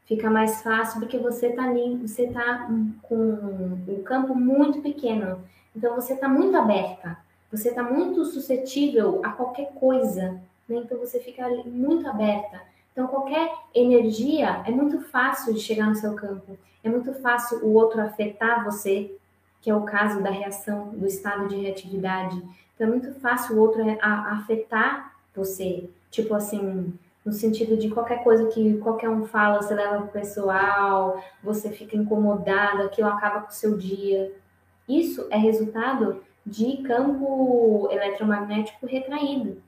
Fica 0.05 0.29
mais 0.29 0.61
fácil 0.61 0.99
porque 0.99 1.17
você 1.17 1.47
está 1.47 1.63
ali, 1.63 1.95
você 1.95 2.23
está 2.25 2.67
com 3.01 3.15
um 3.15 4.03
campo 4.03 4.35
muito 4.35 4.81
pequeno. 4.81 5.39
Então 5.73 5.95
você 5.95 6.13
está 6.13 6.27
muito 6.27 6.57
aberta. 6.57 7.17
Você 7.49 7.69
está 7.69 7.81
muito 7.81 8.25
suscetível 8.25 9.21
a 9.23 9.29
qualquer 9.29 9.71
coisa. 9.75 10.41
Né? 10.67 10.77
Então 10.77 10.97
você 10.97 11.19
fica 11.19 11.47
muito 11.65 12.07
aberta. 12.07 12.61
Então, 12.93 13.07
qualquer 13.07 13.51
energia 13.73 14.63
é 14.67 14.71
muito 14.71 15.01
fácil 15.01 15.53
de 15.53 15.59
chegar 15.59 15.87
no 15.87 15.95
seu 15.95 16.13
campo. 16.13 16.57
É 16.83 16.89
muito 16.89 17.11
fácil 17.15 17.65
o 17.65 17.73
outro 17.73 17.99
afetar 17.99 18.63
você, 18.63 19.11
que 19.63 19.69
é 19.69 19.75
o 19.75 19.83
caso 19.83 20.21
da 20.21 20.29
reação, 20.29 20.89
do 20.89 21.07
estado 21.07 21.47
de 21.47 21.55
reatividade. 21.55 22.35
Então, 22.75 22.85
é 22.85 22.89
muito 22.89 23.13
fácil 23.21 23.55
o 23.55 23.59
outro 23.61 23.81
afetar 24.01 25.15
você. 25.33 25.89
Tipo 26.11 26.35
assim, 26.35 26.93
no 27.25 27.31
sentido 27.31 27.77
de 27.77 27.89
qualquer 27.89 28.25
coisa 28.25 28.49
que 28.49 28.77
qualquer 28.79 29.09
um 29.09 29.25
fala, 29.25 29.61
você 29.61 29.73
leva 29.73 30.01
pro 30.01 30.11
pessoal, 30.11 31.23
você 31.41 31.71
fica 31.71 31.95
incomodado, 31.95 32.83
aquilo 32.83 33.07
acaba 33.07 33.39
com 33.39 33.47
o 33.47 33.53
seu 33.53 33.77
dia. 33.77 34.35
Isso 34.87 35.25
é 35.29 35.37
resultado 35.37 36.21
de 36.45 36.83
campo 36.83 37.87
eletromagnético 37.89 38.85
retraído, 38.85 39.63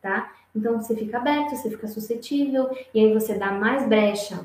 tá? 0.00 0.32
Então 0.56 0.80
você 0.80 0.96
fica 0.96 1.18
aberto, 1.18 1.54
você 1.54 1.68
fica 1.68 1.86
suscetível 1.86 2.70
e 2.94 3.00
aí 3.00 3.12
você 3.12 3.34
dá 3.34 3.52
mais 3.52 3.86
brecha. 3.86 4.42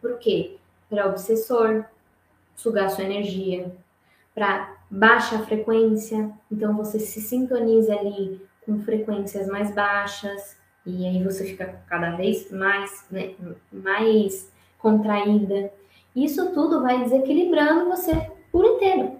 Por 0.00 0.16
quê? 0.20 0.58
Para 0.88 1.08
obsessor, 1.08 1.84
sugar 2.54 2.88
sua 2.88 3.02
energia, 3.02 3.74
para 4.36 4.76
baixa 4.90 5.38
frequência, 5.38 6.30
então 6.52 6.76
você 6.76 7.00
se 7.00 7.22
sintoniza 7.22 7.94
ali 7.94 8.38
com 8.66 8.78
frequências 8.80 9.48
mais 9.48 9.74
baixas 9.74 10.58
e 10.84 11.06
aí 11.06 11.24
você 11.24 11.46
fica 11.46 11.80
cada 11.88 12.10
vez 12.16 12.52
mais, 12.52 13.06
né, 13.10 13.34
mais 13.72 14.52
contraída. 14.78 15.72
Isso 16.14 16.52
tudo 16.52 16.82
vai 16.82 17.02
desequilibrando 17.02 17.88
você 17.88 18.30
por 18.52 18.66
inteiro, 18.66 19.16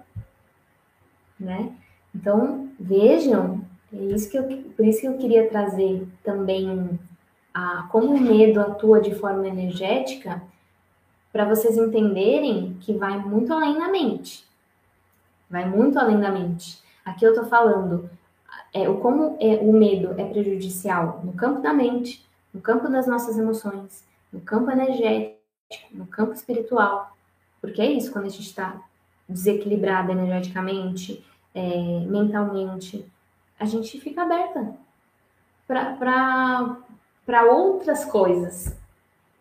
né? 1.41 1.73
Então 2.15 2.69
vejam 2.79 3.65
é 3.93 4.05
isso 4.15 4.31
que 4.31 4.37
eu, 4.37 4.45
por 4.77 4.85
isso 4.85 5.01
que 5.01 5.07
eu 5.07 5.17
queria 5.17 5.49
trazer 5.49 6.07
também 6.23 6.99
a, 7.55 7.89
como 7.91 8.15
o 8.15 8.21
medo 8.21 8.61
atua 8.61 9.01
de 9.01 9.15
forma 9.15 9.49
energética, 9.49 10.43
para 11.33 11.47
vocês 11.47 11.79
entenderem 11.79 12.77
que 12.81 12.93
vai 12.93 13.19
muito 13.19 13.53
além 13.53 13.79
da 13.79 13.89
mente. 13.89 14.46
Vai 15.49 15.69
muito 15.69 15.99
além 15.99 16.21
da 16.21 16.31
mente. 16.31 16.83
Aqui 17.05 17.25
eu 17.25 17.31
estou 17.31 17.47
falando 17.47 18.11
é, 18.73 18.89
o 18.89 18.99
como 18.99 19.37
é, 19.41 19.57
o 19.57 19.73
medo 19.73 20.15
é 20.21 20.25
prejudicial 20.25 21.21
no 21.25 21.33
campo 21.33 21.61
da 21.61 21.73
mente, 21.73 22.27
no 22.53 22.61
campo 22.61 22.89
das 22.89 23.07
nossas 23.07 23.39
emoções, 23.39 24.05
no 24.33 24.41
campo 24.41 24.71
energético, 24.71 25.39
no 25.93 26.07
campo 26.07 26.33
espiritual. 26.33 27.17
Porque 27.61 27.81
é 27.81 27.87
isso, 27.87 28.13
quando 28.13 28.27
a 28.27 28.29
gente 28.29 28.43
está 28.43 28.81
desequilibrado 29.29 30.13
energeticamente, 30.13 31.25
é, 31.55 32.01
mentalmente, 32.07 33.05
a 33.59 33.65
gente 33.65 33.99
fica 34.01 34.23
aberta 34.23 34.75
para 35.67 37.45
outras 37.45 38.05
coisas. 38.05 38.77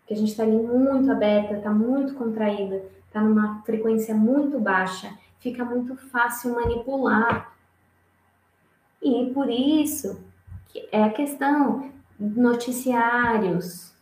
Que 0.08 0.14
a 0.14 0.18
gente 0.18 0.30
está 0.30 0.43
ali 0.43 0.56
muito 0.56 1.12
aberta, 1.12 1.56
está 1.56 1.72
muito 1.72 2.14
contraída, 2.14 2.84
está 3.08 3.22
numa 3.22 3.62
frequência 3.64 4.14
muito 4.14 4.60
baixa, 4.60 5.12
fica 5.45 5.63
muito 5.63 5.95
fácil 5.95 6.55
manipular. 6.55 7.55
E 8.99 9.29
por 9.31 9.47
isso 9.47 10.19
é 10.91 11.03
a 11.03 11.11
questão 11.11 11.91
noticiários, 12.19 13.93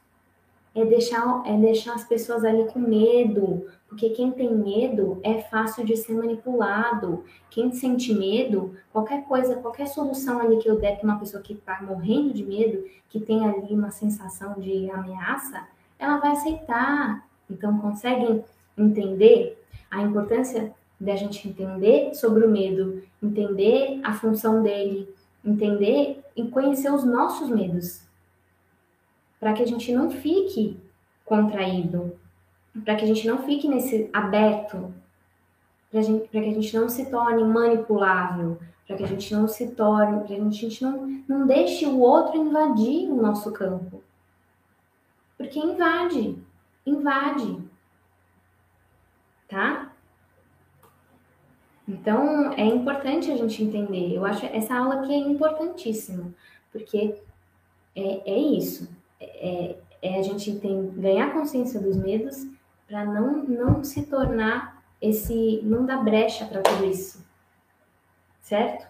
é 0.73 0.85
deixar, 0.85 1.43
é 1.45 1.57
deixar 1.57 1.95
as 1.95 2.05
pessoas 2.05 2.45
ali 2.45 2.63
com 2.71 2.79
medo, 2.79 3.67
porque 3.89 4.11
quem 4.11 4.31
tem 4.31 4.55
medo 4.55 5.19
é 5.21 5.41
fácil 5.41 5.85
de 5.85 5.97
ser 5.97 6.13
manipulado. 6.13 7.25
Quem 7.49 7.73
sente 7.73 8.13
medo, 8.13 8.77
qualquer 8.93 9.25
coisa, 9.25 9.57
qualquer 9.57 9.87
solução 9.87 10.39
ali 10.39 10.57
que 10.59 10.69
eu 10.69 10.79
der 10.79 10.95
para 10.95 11.09
uma 11.09 11.19
pessoa 11.19 11.43
que 11.43 11.53
está 11.53 11.81
morrendo 11.81 12.33
de 12.33 12.43
medo, 12.45 12.85
que 13.09 13.19
tem 13.19 13.45
ali 13.45 13.73
uma 13.73 13.91
sensação 13.91 14.53
de 14.61 14.89
ameaça, 14.89 15.67
ela 15.99 16.19
vai 16.19 16.31
aceitar. 16.31 17.27
Então, 17.49 17.77
conseguem 17.79 18.45
entender 18.77 19.61
a 19.91 20.01
importância 20.01 20.73
da 20.99 21.15
gente 21.15 21.47
entender 21.47 22.13
sobre 22.13 22.45
o 22.45 22.49
medo, 22.49 23.03
entender 23.21 23.99
a 24.03 24.13
função 24.13 24.63
dele, 24.63 25.13
entender 25.43 26.23
e 26.35 26.47
conhecer 26.47 26.91
os 26.91 27.03
nossos 27.03 27.49
medos, 27.49 28.01
para 29.39 29.53
que 29.53 29.63
a 29.63 29.67
gente 29.67 29.91
não 29.91 30.09
fique 30.09 30.77
contraído, 31.25 32.17
para 32.83 32.95
que 32.95 33.03
a 33.03 33.07
gente 33.07 33.27
não 33.27 33.39
fique 33.39 33.67
nesse 33.67 34.09
aberto, 34.13 34.93
para 35.91 36.01
que 36.01 36.37
a 36.37 36.53
gente 36.53 36.75
não 36.75 36.89
se 36.89 37.05
torne 37.09 37.43
manipulável, 37.43 38.57
para 38.87 38.97
que 38.97 39.03
a 39.03 39.07
gente 39.07 39.33
não 39.33 39.47
se 39.47 39.71
torne, 39.71 40.19
para 40.19 40.27
que 40.27 40.35
a 40.35 40.49
gente 40.49 40.83
não, 40.83 41.23
não 41.27 41.47
deixe 41.47 41.85
o 41.85 41.99
outro 41.99 42.37
invadir 42.37 43.09
o 43.09 43.21
nosso 43.21 43.51
campo. 43.51 44.01
Porque 45.37 45.59
invade, 45.59 46.37
invade. 46.85 47.59
Tá? 49.47 49.82
Então, 51.88 52.53
é 52.53 52.65
importante 52.65 53.31
a 53.31 53.36
gente 53.36 53.63
entender. 53.63 54.13
Eu 54.13 54.25
acho 54.25 54.45
essa 54.45 54.75
aula 54.75 55.01
aqui 55.01 55.13
é 55.13 55.17
importantíssima, 55.17 56.34
porque 56.71 57.15
é, 57.95 58.31
é 58.31 58.38
isso. 58.38 58.89
É, 59.19 59.75
é 60.01 60.19
a 60.19 60.21
gente 60.21 60.59
tem 60.59 60.89
ganhar 60.91 61.34
consciência 61.34 61.79
dos 61.79 61.97
medos 61.97 62.45
para 62.88 63.05
não 63.05 63.43
não 63.43 63.84
se 63.84 64.03
tornar 64.03 64.81
esse 65.01 65.61
não 65.63 65.86
dar 65.86 66.03
brecha 66.03 66.45
para 66.45 66.61
tudo 66.61 66.86
isso, 66.86 67.25
certo? 68.41 68.88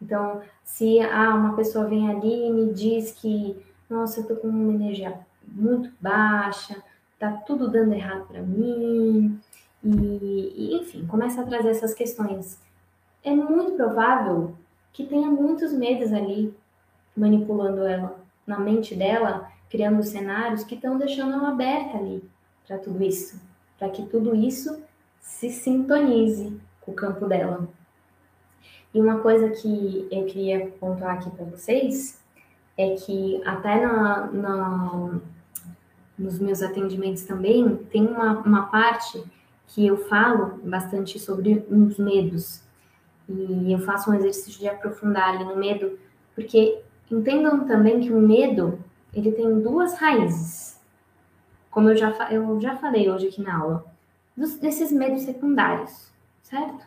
Então, 0.00 0.42
se 0.64 1.00
ah, 1.00 1.34
uma 1.34 1.54
pessoa 1.54 1.86
vem 1.86 2.10
ali 2.10 2.48
e 2.48 2.52
me 2.52 2.72
diz 2.74 3.12
que, 3.12 3.56
nossa, 3.88 4.20
eu 4.20 4.26
tô 4.26 4.36
com 4.36 4.48
uma 4.48 4.74
energia 4.74 5.18
muito 5.46 5.90
baixa, 6.00 6.82
tá 7.18 7.32
tudo 7.46 7.70
dando 7.70 7.94
errado 7.94 8.26
para 8.26 8.42
mim, 8.42 9.40
e, 9.84 10.52
e, 10.56 10.74
enfim, 10.80 11.06
começa 11.06 11.40
a 11.40 11.46
trazer 11.46 11.70
essas 11.70 11.94
questões. 11.94 12.60
É 13.24 13.34
muito 13.34 13.72
provável 13.72 14.54
que 14.92 15.04
tenha 15.04 15.28
muitos 15.28 15.72
medos 15.72 16.12
ali 16.12 16.54
manipulando 17.16 17.84
ela, 17.84 18.18
na 18.46 18.58
mente 18.58 18.94
dela, 18.94 19.50
criando 19.70 20.02
cenários 20.02 20.64
que 20.64 20.74
estão 20.74 20.98
deixando 20.98 21.32
ela 21.34 21.50
aberta 21.50 21.98
ali 21.98 22.22
para 22.66 22.78
tudo 22.78 23.02
isso, 23.02 23.40
para 23.78 23.88
que 23.88 24.04
tudo 24.06 24.34
isso 24.34 24.82
se 25.20 25.50
sintonize 25.50 26.58
com 26.80 26.92
o 26.92 26.94
campo 26.94 27.26
dela. 27.26 27.68
E 28.94 29.00
uma 29.00 29.20
coisa 29.20 29.48
que 29.50 30.06
eu 30.10 30.26
queria 30.26 30.66
pontuar 30.78 31.16
aqui 31.16 31.30
para 31.30 31.46
vocês 31.46 32.20
é 32.76 32.94
que 32.94 33.40
até 33.44 33.80
na, 33.84 34.26
na, 34.26 35.20
nos 36.18 36.38
meus 36.38 36.62
atendimentos 36.62 37.22
também 37.24 37.76
tem 37.90 38.06
uma, 38.06 38.40
uma 38.40 38.66
parte 38.66 39.22
que 39.74 39.86
eu 39.86 39.96
falo 39.96 40.60
bastante 40.62 41.18
sobre 41.18 41.66
os 41.70 41.98
medos. 41.98 42.62
E 43.26 43.72
eu 43.72 43.78
faço 43.78 44.10
um 44.10 44.14
exercício 44.14 44.60
de 44.60 44.68
aprofundar 44.68 45.30
ali 45.30 45.44
no 45.44 45.56
medo, 45.56 45.98
porque 46.34 46.82
entendam 47.10 47.66
também 47.66 48.00
que 48.00 48.12
o 48.12 48.20
medo, 48.20 48.78
ele 49.14 49.32
tem 49.32 49.60
duas 49.60 49.94
raízes. 49.94 50.78
Como 51.70 51.88
eu 51.88 51.96
já, 51.96 52.10
eu 52.30 52.60
já 52.60 52.76
falei 52.76 53.10
hoje 53.10 53.28
aqui 53.28 53.40
na 53.40 53.58
aula, 53.58 53.86
dos, 54.36 54.58
desses 54.58 54.92
medos 54.92 55.22
secundários, 55.22 56.12
certo? 56.42 56.84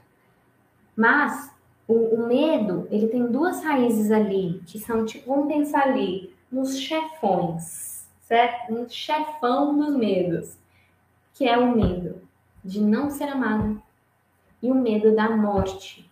Mas 0.96 1.52
o, 1.88 1.94
o, 1.94 2.28
medo, 2.28 2.88
ele 2.92 3.08
tem 3.08 3.26
duas 3.26 3.64
raízes 3.64 4.12
ali, 4.12 4.62
que 4.68 4.78
são, 4.78 5.06
tipo, 5.06 5.28
vamos 5.28 5.48
pensar 5.48 5.88
ali, 5.88 6.32
nos 6.52 6.80
chefões, 6.80 8.08
certo? 8.22 8.72
No 8.72 8.88
chefão 8.88 9.76
dos 9.76 9.96
medos, 9.96 10.56
que 11.34 11.48
é 11.48 11.58
o 11.58 11.76
medo 11.76 12.25
de 12.66 12.82
não 12.82 13.12
ser 13.12 13.26
amado 13.26 13.80
e 14.62 14.72
o 14.72 14.76
medo 14.76 15.16
da 15.16 15.30
morte, 15.30 16.10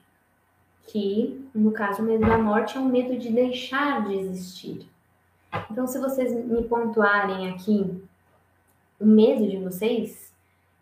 que, 0.86 1.49
no 1.54 1.72
caso, 1.72 2.04
o 2.04 2.06
medo 2.06 2.26
da 2.28 2.38
morte 2.38 2.78
é 2.78 2.80
o 2.80 2.86
medo 2.86 3.18
de 3.18 3.32
deixar 3.32 4.06
de 4.06 4.14
existir. 4.14 4.88
Então, 5.72 5.88
se 5.88 5.97
vocês 5.97 6.32
me 6.45 6.64
pontuarem 6.64 7.49
aqui 7.49 7.99
o 8.99 9.06
medo 9.06 9.49
de 9.49 9.58
vocês, 9.58 10.32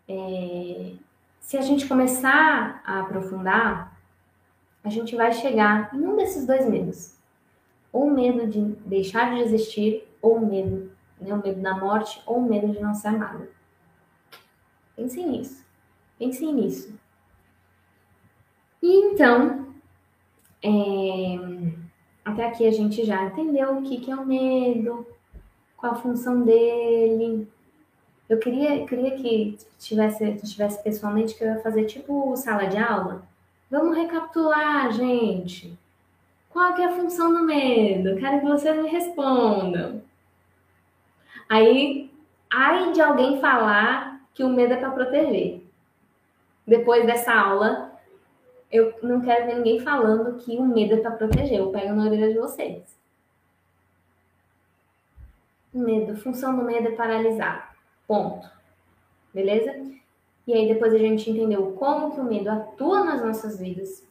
é, 0.06 0.92
se 1.40 1.56
a 1.56 1.62
gente 1.62 1.88
começar 1.88 2.82
a 2.84 3.00
aprofundar, 3.00 3.98
a 4.84 4.90
gente 4.90 5.16
vai 5.16 5.32
chegar 5.32 5.94
em 5.94 6.06
um 6.06 6.16
desses 6.16 6.46
dois 6.46 6.68
medos. 6.68 7.16
Ou 7.90 8.08
o 8.08 8.10
medo 8.10 8.46
de 8.46 8.60
deixar 8.86 9.34
de 9.34 9.40
existir, 9.40 10.06
ou 10.20 10.36
o 10.36 10.46
medo, 10.46 10.92
né, 11.18 11.32
o 11.32 11.42
medo 11.42 11.62
da 11.62 11.74
morte, 11.74 12.22
ou 12.26 12.38
o 12.38 12.48
medo 12.48 12.68
de 12.68 12.80
não 12.80 12.94
ser 12.94 13.08
amado. 13.08 13.48
Pensem 14.94 15.30
nisso. 15.30 15.61
Pensem 16.18 16.52
nisso. 16.52 16.94
E 18.82 18.94
então, 19.06 19.66
é, 20.62 21.72
até 22.24 22.46
aqui 22.46 22.66
a 22.66 22.70
gente 22.70 23.04
já 23.04 23.24
entendeu 23.24 23.78
o 23.78 23.82
que, 23.82 23.98
que 23.98 24.10
é 24.10 24.16
o 24.16 24.26
medo, 24.26 25.06
qual 25.76 25.92
a 25.92 25.96
função 25.96 26.42
dele. 26.42 27.48
Eu 28.28 28.38
queria, 28.38 28.86
queria 28.86 29.10
que 29.16 29.58
tivesse, 29.78 30.34
tivesse 30.36 30.82
pessoalmente 30.82 31.34
que 31.34 31.44
eu 31.44 31.48
ia 31.48 31.60
fazer 31.60 31.84
tipo 31.84 32.36
sala 32.36 32.66
de 32.66 32.78
aula. 32.78 33.22
Vamos 33.70 33.96
recapitular, 33.96 34.92
gente. 34.92 35.76
Qual 36.50 36.74
que 36.74 36.82
é 36.82 36.86
a 36.86 36.96
função 36.96 37.32
do 37.32 37.44
medo? 37.44 38.16
Quero 38.16 38.40
que 38.40 38.46
vocês 38.46 38.80
me 38.80 38.88
respondam. 38.88 40.02
Aí, 41.48 42.10
ai 42.50 42.92
de 42.92 43.00
alguém 43.00 43.40
falar 43.40 44.20
que 44.34 44.44
o 44.44 44.48
medo 44.48 44.74
é 44.74 44.76
para 44.76 44.90
proteger. 44.90 45.61
Depois 46.66 47.04
dessa 47.06 47.34
aula, 47.34 47.92
eu 48.70 48.94
não 49.02 49.20
quero 49.20 49.46
ver 49.46 49.56
ninguém 49.56 49.80
falando 49.80 50.38
que 50.38 50.56
o 50.56 50.64
medo 50.64 50.94
é 50.94 50.96
para 50.98 51.10
proteger. 51.10 51.58
Eu 51.58 51.70
pego 51.70 51.94
na 51.94 52.04
orelha 52.04 52.32
de 52.32 52.38
vocês. 52.38 52.98
Medo, 55.72 56.16
função 56.16 56.56
do 56.56 56.64
medo 56.64 56.88
é 56.88 56.92
paralisar. 56.92 57.76
Ponto. 58.06 58.48
Beleza? 59.32 59.72
E 60.46 60.54
aí 60.54 60.68
depois 60.68 60.92
a 60.92 60.98
gente 60.98 61.30
entendeu 61.30 61.72
como 61.72 62.14
que 62.14 62.20
o 62.20 62.24
medo 62.24 62.50
atua 62.50 63.04
nas 63.04 63.24
nossas 63.24 63.58
vidas, 63.58 64.06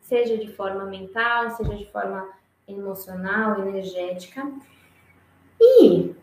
seja 0.00 0.36
de 0.36 0.52
forma 0.52 0.84
mental, 0.84 1.50
seja 1.50 1.74
de 1.74 1.90
forma 1.90 2.28
emocional, 2.68 3.66
energética. 3.66 4.50
E 5.60 6.14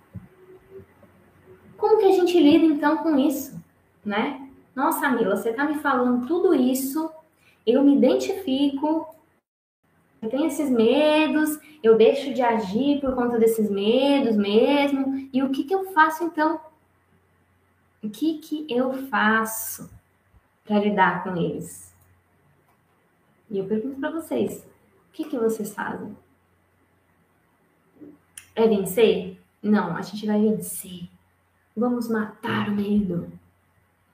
como 1.77 1.97
que 1.97 2.05
a 2.05 2.11
gente 2.11 2.39
lida 2.39 2.65
então 2.65 2.97
com 2.97 3.17
isso, 3.17 3.61
né? 4.03 4.48
Nossa, 4.75 5.09
Mila, 5.09 5.35
você 5.35 5.53
tá 5.53 5.65
me 5.65 5.75
falando 5.75 6.25
tudo 6.27 6.53
isso 6.53 7.11
eu 7.69 7.83
me 7.83 7.95
identifico, 7.95 9.15
eu 10.21 10.29
tenho 10.29 10.47
esses 10.47 10.69
medos, 10.69 11.59
eu 11.83 11.97
deixo 11.97 12.33
de 12.33 12.41
agir 12.41 12.99
por 12.99 13.15
conta 13.15 13.37
desses 13.37 13.69
medos 13.69 14.35
mesmo. 14.35 15.29
E 15.31 15.41
o 15.43 15.49
que, 15.49 15.63
que 15.63 15.73
eu 15.73 15.93
faço 15.93 16.23
então? 16.23 16.59
O 18.03 18.09
que, 18.09 18.39
que 18.39 18.65
eu 18.69 19.07
faço 19.07 19.89
para 20.65 20.79
lidar 20.79 21.23
com 21.23 21.37
eles? 21.37 21.93
E 23.49 23.57
eu 23.57 23.65
pergunto 23.65 23.99
para 23.99 24.11
vocês: 24.11 24.65
o 25.09 25.11
que, 25.13 25.25
que 25.25 25.37
vocês 25.37 25.73
fazem? 25.73 26.15
É 28.55 28.67
vencer? 28.67 29.39
Não, 29.61 29.95
a 29.95 30.01
gente 30.01 30.25
vai 30.25 30.41
vencer. 30.41 31.07
Vamos 31.75 32.09
matar 32.09 32.69
o 32.69 32.71
medo. 32.71 33.31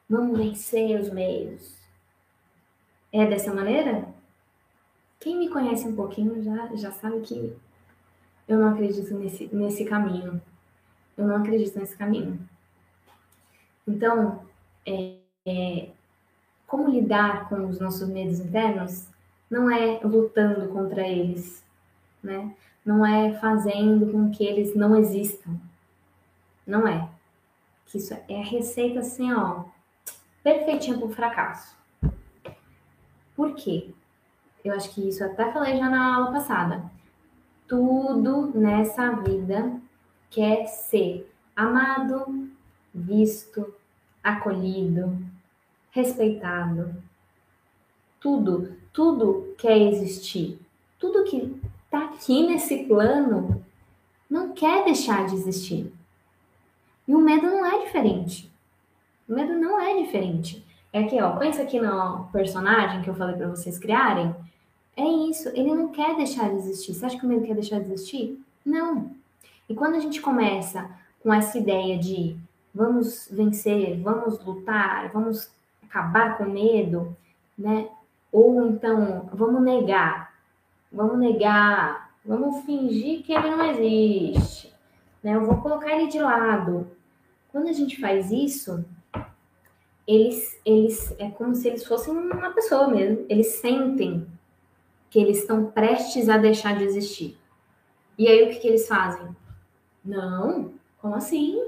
Vamos 0.10 0.38
vencer 0.38 1.00
os 1.00 1.10
medos. 1.10 1.76
É 3.12 3.26
dessa 3.26 3.54
maneira? 3.54 4.08
Quem 5.20 5.38
me 5.38 5.50
conhece 5.50 5.88
um 5.88 5.96
pouquinho 5.96 6.44
já, 6.44 6.76
já 6.76 6.92
sabe 6.92 7.22
que 7.22 7.56
eu 8.48 8.60
não 8.60 8.70
acredito 8.70 9.14
nesse, 9.16 9.50
nesse 9.54 9.86
caminho. 9.86 10.42
Eu 11.18 11.28
não 11.28 11.38
acredito 11.38 11.80
nesse 11.80 11.98
caminho. 11.98 12.40
Então, 13.88 14.46
é, 14.86 15.16
é, 15.46 15.90
como 16.68 16.90
lidar 16.90 17.50
com 17.50 17.68
os 17.68 17.80
nossos 17.80 18.08
medos 18.08 18.40
internos 18.40 19.08
não 19.50 19.70
é 19.70 20.00
lutando 20.04 20.68
contra 20.70 21.08
eles, 21.08 21.64
né? 22.22 22.56
Não 22.86 23.06
é 23.06 23.34
fazendo 23.40 24.12
com 24.12 24.30
que 24.30 24.44
eles 24.44 24.76
não 24.76 24.96
existam. 24.96 25.60
Não 26.66 26.88
é. 26.88 27.10
Que 27.88 27.98
isso 27.98 28.14
é 28.28 28.42
a 28.42 28.44
receita 28.44 29.00
assim, 29.00 29.32
ó, 29.34 29.66
perfeitinha 30.46 30.96
para 30.96 31.08
o 31.08 31.12
fracasso. 31.12 31.76
Por 33.36 33.56
quê? 33.56 33.90
Eu 34.64 34.76
acho 34.76 34.94
que 34.94 35.10
isso 35.10 35.24
até 35.24 35.52
falei 35.52 35.76
já 35.80 35.90
na 35.90 36.18
aula 36.18 36.32
passada. 36.32 36.84
Tudo 37.68 38.52
nessa 38.54 39.10
vida 39.12 39.82
quer 40.30 40.68
ser 40.68 41.34
amado, 41.56 42.48
visto, 42.94 43.74
acolhido, 44.24 45.18
respeitado. 45.90 46.96
Tudo, 48.20 48.78
tudo 48.94 49.56
quer 49.58 49.80
existir. 49.80 50.60
Tudo 51.00 51.24
que 51.24 51.60
está 51.86 52.06
aqui 52.06 52.46
nesse 52.46 52.84
plano 52.86 53.66
não 54.30 54.54
quer 54.54 54.86
deixar 54.86 55.26
de 55.26 55.34
existir. 55.34 55.92
E 57.08 57.16
o 57.16 57.20
medo 57.20 57.48
não 57.48 57.66
é 57.66 57.84
diferente. 57.84 58.54
O 59.28 59.34
medo 59.34 59.54
não 59.54 59.80
é 59.80 60.02
diferente. 60.02 60.66
É 60.94 61.04
que, 61.04 61.22
ó, 61.22 61.36
pensa 61.38 61.64
aqui 61.64 61.80
no 61.80 62.26
personagem 62.32 63.02
que 63.02 63.10
eu 63.10 63.16
falei 63.16 63.36
para 63.36 63.50
vocês 63.50 63.78
criarem. 63.78 64.34
É 64.96 65.04
isso, 65.04 65.50
ele 65.50 65.74
não 65.74 65.90
quer 65.90 66.16
deixar 66.16 66.50
de 66.50 66.56
existir. 66.56 66.94
Você 66.94 67.06
acha 67.06 67.20
que 67.20 67.26
o 67.26 67.30
medo 67.30 67.46
quer 67.46 67.56
deixar 67.56 67.80
de 67.80 67.92
existir? 67.92 68.42
Não. 68.66 69.12
E 69.68 69.76
quando 69.76 69.96
a 69.96 70.00
gente 70.00 70.22
começa 70.22 70.90
com 71.22 71.34
essa 71.34 71.58
ideia 71.58 71.98
de 71.98 72.38
vamos 72.74 73.28
vencer, 73.32 74.00
vamos 74.02 74.44
lutar, 74.46 75.10
vamos 75.12 75.50
acabar 75.84 76.38
com 76.38 76.44
o 76.44 76.50
medo, 76.50 77.16
né? 77.58 77.90
Ou 78.32 78.68
então, 78.68 79.30
vamos 79.34 79.62
negar, 79.62 80.34
vamos 80.92 81.18
negar, 81.18 82.12
vamos 82.24 82.66
fingir 82.66 83.24
que 83.24 83.34
ele 83.34 83.50
não 83.50 83.66
existe, 83.66 84.74
né? 85.24 85.36
Eu 85.36 85.46
vou 85.46 85.58
colocar 85.58 85.92
ele 85.96 86.08
de 86.08 86.20
lado. 86.20 86.88
Quando 87.52 87.68
a 87.68 87.74
gente 87.74 88.00
faz 88.00 88.32
isso, 88.32 88.86
eles, 90.08 90.60
eles 90.66 91.16
é 91.18 91.30
como 91.30 91.56
se 91.56 91.68
eles 91.68 91.86
fossem 91.86 92.14
uma 92.14 92.52
pessoa 92.52 92.88
mesmo. 92.88 93.26
Eles 93.28 93.48
sentem 93.56 94.28
que 95.10 95.20
eles 95.20 95.40
estão 95.40 95.66
prestes 95.66 96.30
a 96.30 96.38
deixar 96.38 96.78
de 96.78 96.84
existir. 96.84 97.38
E 98.18 98.28
aí 98.28 98.44
o 98.44 98.50
que, 98.50 98.60
que 98.60 98.68
eles 98.68 98.88
fazem? 98.88 99.36
Não, 100.04 100.74
Como 101.02 101.16
assim? 101.16 101.62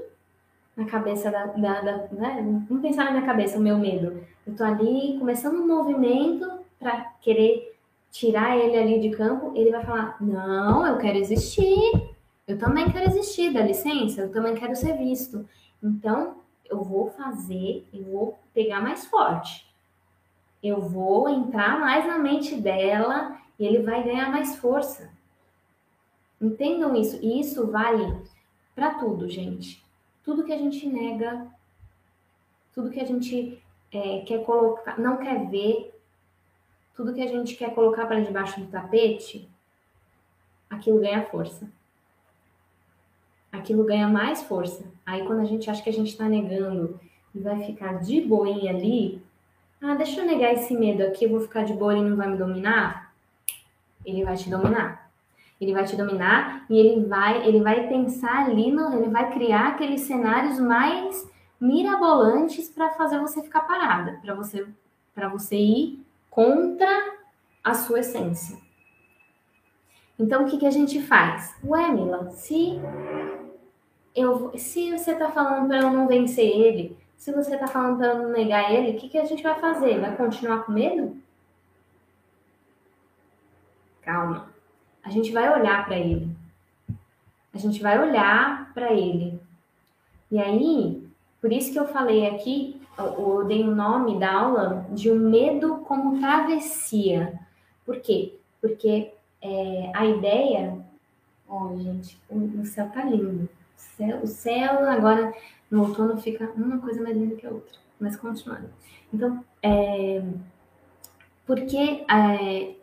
Na 0.76 0.84
cabeça 0.84 1.30
da. 1.30 1.46
da, 1.46 1.80
da 1.80 1.96
né? 2.12 2.64
Vamos 2.68 2.82
pensar 2.82 3.04
na 3.04 3.10
minha 3.10 3.26
cabeça 3.26 3.58
o 3.58 3.60
meu 3.60 3.76
medo. 3.76 4.22
Eu 4.46 4.54
tô 4.54 4.62
ali 4.62 5.18
começando 5.18 5.56
um 5.56 5.66
movimento 5.66 6.48
para 6.78 7.00
querer 7.20 7.76
tirar 8.12 8.56
ele 8.56 8.76
ali 8.76 9.00
de 9.00 9.10
campo. 9.10 9.52
Ele 9.56 9.72
vai 9.72 9.84
falar: 9.84 10.16
Não, 10.20 10.86
eu 10.86 10.96
quero 10.98 11.18
existir. 11.18 12.16
Eu 12.46 12.56
também 12.56 12.90
quero 12.90 13.10
existir, 13.10 13.52
dá 13.52 13.60
licença, 13.60 14.22
eu 14.22 14.32
também 14.32 14.54
quero 14.54 14.74
ser 14.74 14.96
visto. 14.96 15.46
Então, 15.82 16.36
eu 16.70 16.82
vou 16.82 17.10
fazer, 17.10 17.86
eu 17.92 18.04
vou 18.04 18.38
pegar 18.52 18.80
mais 18.80 19.06
forte. 19.06 19.66
Eu 20.62 20.80
vou 20.80 21.28
entrar 21.28 21.78
mais 21.78 22.06
na 22.06 22.18
mente 22.18 22.56
dela 22.56 23.38
e 23.58 23.66
ele 23.66 23.82
vai 23.82 24.02
ganhar 24.02 24.30
mais 24.30 24.56
força. 24.56 25.10
Entendam 26.40 26.94
isso. 26.94 27.18
E 27.22 27.40
isso 27.40 27.70
vale 27.70 28.22
para 28.74 28.94
tudo, 28.94 29.28
gente. 29.28 29.84
Tudo 30.24 30.44
que 30.44 30.52
a 30.52 30.58
gente 30.58 30.86
nega, 30.86 31.46
tudo 32.74 32.90
que 32.90 33.00
a 33.00 33.04
gente 33.04 33.62
é, 33.92 34.20
quer 34.20 34.44
colocar, 34.44 34.98
não 34.98 35.16
quer 35.16 35.48
ver, 35.48 35.94
tudo 36.94 37.14
que 37.14 37.22
a 37.22 37.26
gente 37.26 37.56
quer 37.56 37.74
colocar 37.74 38.06
para 38.06 38.20
debaixo 38.20 38.60
do 38.60 38.70
tapete, 38.70 39.48
aquilo 40.68 41.00
ganha 41.00 41.24
força. 41.26 41.70
Aquilo 43.52 43.84
ganha 43.84 44.08
mais 44.08 44.42
força. 44.42 44.84
Aí 45.04 45.24
quando 45.26 45.40
a 45.40 45.44
gente 45.44 45.70
acha 45.70 45.82
que 45.82 45.90
a 45.90 45.92
gente 45.92 46.08
está 46.08 46.28
negando 46.28 47.00
e 47.34 47.40
vai 47.40 47.62
ficar 47.64 48.00
de 48.00 48.20
boinha 48.20 48.70
ali, 48.70 49.22
ah, 49.80 49.94
deixa 49.94 50.20
eu 50.20 50.26
negar 50.26 50.52
esse 50.52 50.74
medo 50.74 51.02
aqui, 51.02 51.24
eu 51.24 51.30
vou 51.30 51.40
ficar 51.40 51.64
de 51.64 51.72
boa 51.72 51.96
e 51.96 52.02
não 52.02 52.16
vai 52.16 52.28
me 52.28 52.36
dominar. 52.36 53.12
Ele 54.04 54.24
vai 54.24 54.36
te 54.36 54.50
dominar. 54.50 55.10
Ele 55.60 55.72
vai 55.72 55.84
te 55.84 55.96
dominar 55.96 56.64
e 56.70 56.78
ele 56.78 57.04
vai, 57.06 57.46
ele 57.46 57.60
vai 57.60 57.88
pensar 57.88 58.46
ali, 58.46 58.70
no, 58.70 58.94
ele 58.94 59.08
vai 59.08 59.32
criar 59.32 59.68
aqueles 59.68 60.02
cenários 60.02 60.58
mais 60.60 61.28
mirabolantes 61.60 62.68
para 62.68 62.90
fazer 62.90 63.18
você 63.18 63.42
ficar 63.42 63.62
parada, 63.62 64.20
para 64.22 64.34
você 64.34 64.66
para 65.14 65.28
você 65.28 65.56
ir 65.56 66.06
contra 66.30 67.18
a 67.64 67.74
sua 67.74 67.98
essência. 67.98 68.56
Então, 70.16 70.44
o 70.44 70.46
que, 70.46 70.58
que 70.58 70.66
a 70.66 70.70
gente 70.70 71.02
faz? 71.02 71.56
Ué, 71.64 71.88
Mila, 71.90 72.30
se, 72.30 72.78
eu, 74.18 74.52
se 74.56 74.90
você 74.92 75.12
está 75.12 75.30
falando 75.30 75.68
para 75.68 75.78
eu 75.78 75.90
não 75.90 76.06
vencer 76.06 76.46
ele, 76.46 76.96
se 77.16 77.32
você 77.32 77.54
está 77.54 77.66
falando 77.66 77.98
para 77.98 78.08
eu 78.08 78.18
não 78.22 78.30
negar 78.30 78.72
ele, 78.72 78.96
o 78.96 79.00
que, 79.00 79.08
que 79.08 79.18
a 79.18 79.24
gente 79.24 79.42
vai 79.42 79.58
fazer? 79.58 79.98
Vai 80.00 80.16
continuar 80.16 80.64
com 80.64 80.72
medo? 80.72 81.16
Calma 84.02 84.48
a 85.08 85.10
gente 85.10 85.32
vai 85.32 85.58
olhar 85.58 85.86
para 85.86 85.98
ele. 85.98 86.28
A 87.54 87.56
gente 87.56 87.82
vai 87.82 87.98
olhar 87.98 88.72
para 88.74 88.92
ele. 88.92 89.40
E 90.30 90.38
aí, 90.38 91.02
por 91.40 91.50
isso 91.50 91.72
que 91.72 91.78
eu 91.78 91.88
falei 91.88 92.26
aqui, 92.28 92.78
eu 92.98 93.44
dei 93.46 93.62
o 93.62 93.74
nome 93.74 94.18
da 94.18 94.30
aula 94.30 94.86
de 94.90 95.10
um 95.10 95.18
medo 95.18 95.78
como 95.78 96.20
travessia. 96.20 97.40
Por 97.86 98.00
quê? 98.00 98.34
Porque 98.60 99.12
é, 99.40 99.90
a 99.94 100.04
ideia. 100.04 100.78
Ó, 101.48 101.74
gente, 101.74 102.20
o, 102.28 102.60
o, 102.60 102.66
céu 102.66 102.90
tá 102.90 103.02
lindo. 103.02 103.48
O 104.22 104.26
céu, 104.26 104.88
agora 104.88 105.32
no 105.70 105.82
outono 105.82 106.18
fica 106.18 106.50
uma 106.56 106.78
coisa 106.78 107.02
mais 107.02 107.16
linda 107.16 107.36
que 107.36 107.46
a 107.46 107.50
outra. 107.50 107.78
Mas 107.98 108.16
continuando. 108.16 108.70
Então, 109.12 109.44
é, 109.62 110.22
porque 111.46 112.04
é. 112.08 112.74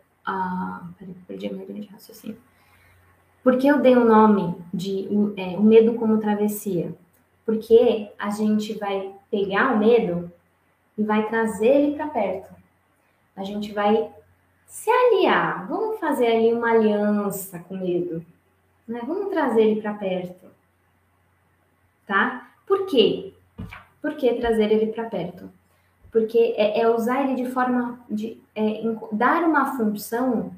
Peraí, 0.98 1.14
perdi 1.26 1.46
a 1.46 1.52
minha 1.52 1.64
linha 1.66 1.82
de 1.82 1.88
raciocínio. 1.88 2.36
Por 3.42 3.58
que 3.58 3.68
eu 3.68 3.80
dei 3.80 3.96
o 3.96 4.04
nome 4.04 4.56
de 4.74 5.08
é, 5.36 5.56
o 5.56 5.62
medo 5.62 5.94
como 5.94 6.18
travessia? 6.18 6.92
Porque 7.44 8.10
a 8.18 8.30
gente 8.30 8.76
vai 8.76 9.14
pegar 9.30 9.72
o 9.72 9.78
medo 9.78 10.32
e 10.98 11.04
vai 11.04 11.28
trazer 11.28 11.68
ele 11.68 11.94
para 11.94 12.08
perto. 12.08 12.52
A 13.36 13.44
gente 13.44 13.72
vai 13.72 14.10
se 14.66 14.90
aliar. 14.90 15.68
Vamos 15.68 16.00
fazer 16.00 16.26
ali 16.26 16.52
uma 16.52 16.72
aliança 16.72 17.60
com 17.60 17.74
o 17.74 17.78
medo. 17.78 18.24
Né? 18.86 19.00
Vamos 19.06 19.28
trazer 19.30 19.62
ele 19.62 19.80
para 19.80 19.94
perto. 19.94 20.46
Tá? 22.06 22.50
Por 22.66 22.86
quê? 22.86 23.34
Por 24.00 24.14
que 24.14 24.34
trazer 24.34 24.70
ele 24.70 24.92
para 24.92 25.10
perto? 25.10 25.50
porque 26.16 26.54
é, 26.56 26.80
é 26.80 26.88
usar 26.88 27.24
ele 27.24 27.34
de 27.34 27.50
forma 27.50 28.00
de 28.08 28.40
é, 28.54 28.80
dar 29.12 29.44
uma 29.44 29.76
função 29.76 30.50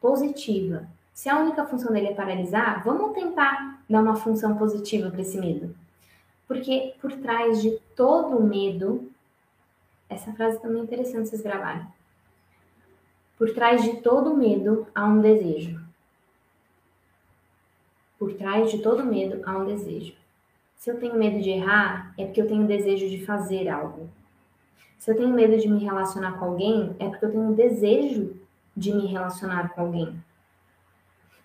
positiva. 0.00 0.86
Se 1.12 1.28
a 1.28 1.40
única 1.40 1.66
função 1.66 1.92
dele 1.92 2.10
é 2.10 2.14
paralisar, 2.14 2.84
vamos 2.84 3.12
tentar 3.12 3.82
dar 3.90 4.00
uma 4.00 4.14
função 4.14 4.56
positiva 4.56 5.10
para 5.10 5.20
esse 5.20 5.36
medo. 5.36 5.74
Porque 6.46 6.94
por 7.00 7.10
trás 7.10 7.60
de 7.60 7.72
todo 7.96 8.40
medo, 8.40 9.10
essa 10.08 10.32
frase 10.32 10.60
também 10.60 10.82
é 10.82 10.84
interessante 10.84 11.28
vocês 11.28 11.42
gravarem. 11.42 11.84
Por 13.36 13.52
trás 13.52 13.82
de 13.82 13.96
todo 13.96 14.36
medo 14.36 14.86
há 14.94 15.06
um 15.06 15.20
desejo. 15.20 15.80
Por 18.16 18.32
trás 18.34 18.70
de 18.70 18.78
todo 18.78 19.04
medo 19.04 19.42
há 19.44 19.58
um 19.58 19.64
desejo. 19.64 20.14
Se 20.76 20.90
eu 20.90 20.98
tenho 20.98 21.14
medo 21.14 21.40
de 21.40 21.50
errar, 21.50 22.12
é 22.18 22.24
porque 22.24 22.42
eu 22.42 22.46
tenho 22.46 22.66
desejo 22.66 23.08
de 23.08 23.24
fazer 23.24 23.68
algo. 23.68 24.10
Se 24.98 25.10
eu 25.10 25.16
tenho 25.16 25.34
medo 25.34 25.56
de 25.56 25.68
me 25.68 25.82
relacionar 25.82 26.38
com 26.38 26.46
alguém, 26.46 26.94
é 26.98 27.08
porque 27.08 27.24
eu 27.24 27.30
tenho 27.30 27.54
desejo 27.54 28.36
de 28.76 28.92
me 28.92 29.06
relacionar 29.06 29.68
com 29.74 29.82
alguém. 29.82 30.22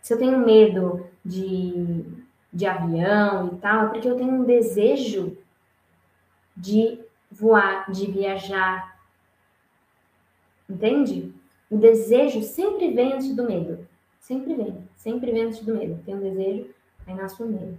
Se 0.02 0.14
eu 0.14 0.18
tenho 0.18 0.40
medo 0.40 1.06
de, 1.24 2.06
de 2.52 2.66
avião 2.66 3.54
e 3.54 3.58
tal, 3.58 3.86
é 3.86 3.90
porque 3.90 4.08
eu 4.08 4.16
tenho 4.16 4.32
um 4.32 4.44
desejo 4.44 5.38
de 6.56 7.00
voar, 7.30 7.92
de 7.92 8.10
viajar. 8.10 8.98
Entende? 10.70 11.34
O 11.70 11.78
desejo 11.78 12.42
sempre 12.42 12.92
vem 12.92 13.14
antes 13.14 13.36
do 13.36 13.44
medo. 13.44 13.88
Sempre 14.20 14.54
vem. 14.56 14.88
Sempre 14.96 15.32
vem 15.32 15.44
antes 15.44 15.60
do 15.60 15.76
medo. 15.76 16.02
Tem 16.04 16.16
um 16.16 16.20
desejo, 16.20 16.70
aí 17.06 17.14
nasce 17.14 17.42
o 17.42 17.48
medo. 17.48 17.78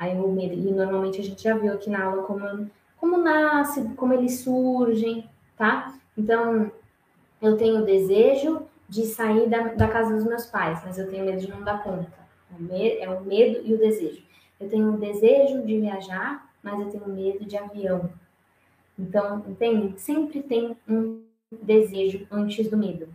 Aí 0.00 0.18
o 0.18 0.32
medo. 0.32 0.54
E 0.54 0.72
normalmente 0.72 1.20
a 1.20 1.24
gente 1.24 1.42
já 1.42 1.54
viu 1.56 1.74
aqui 1.74 1.90
na 1.90 2.02
aula 2.02 2.22
como 2.22 2.68
como 2.96 3.16
nasce, 3.16 3.82
como 3.96 4.12
eles 4.12 4.40
surgem, 4.40 5.28
tá? 5.56 5.94
Então, 6.16 6.70
eu 7.40 7.56
tenho 7.56 7.80
o 7.80 7.84
desejo 7.86 8.62
de 8.86 9.06
sair 9.06 9.48
da, 9.48 9.68
da 9.68 9.88
casa 9.88 10.14
dos 10.14 10.24
meus 10.24 10.44
pais, 10.46 10.82
mas 10.84 10.98
eu 10.98 11.08
tenho 11.08 11.24
medo 11.24 11.40
de 11.40 11.48
não 11.48 11.62
dar 11.62 11.82
conta. 11.82 12.12
É 13.00 13.08
o 13.08 13.22
medo 13.22 13.62
e 13.64 13.72
o 13.72 13.78
desejo. 13.78 14.22
Eu 14.58 14.68
tenho 14.68 14.92
o 14.92 14.98
desejo 14.98 15.62
de 15.64 15.80
viajar, 15.80 16.50
mas 16.62 16.78
eu 16.78 16.90
tenho 16.90 17.08
medo 17.08 17.44
de 17.46 17.56
avião. 17.56 18.10
Então, 18.98 19.42
entende? 19.48 19.98
Sempre 19.98 20.42
tem 20.42 20.76
um 20.86 21.22
desejo 21.50 22.26
antes 22.30 22.68
do 22.68 22.76
medo. 22.76 23.08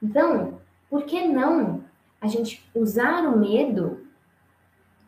Então, 0.00 0.60
por 0.88 1.02
que 1.02 1.26
não 1.26 1.82
a 2.20 2.28
gente 2.28 2.64
usar 2.72 3.24
o 3.24 3.36
medo 3.36 4.01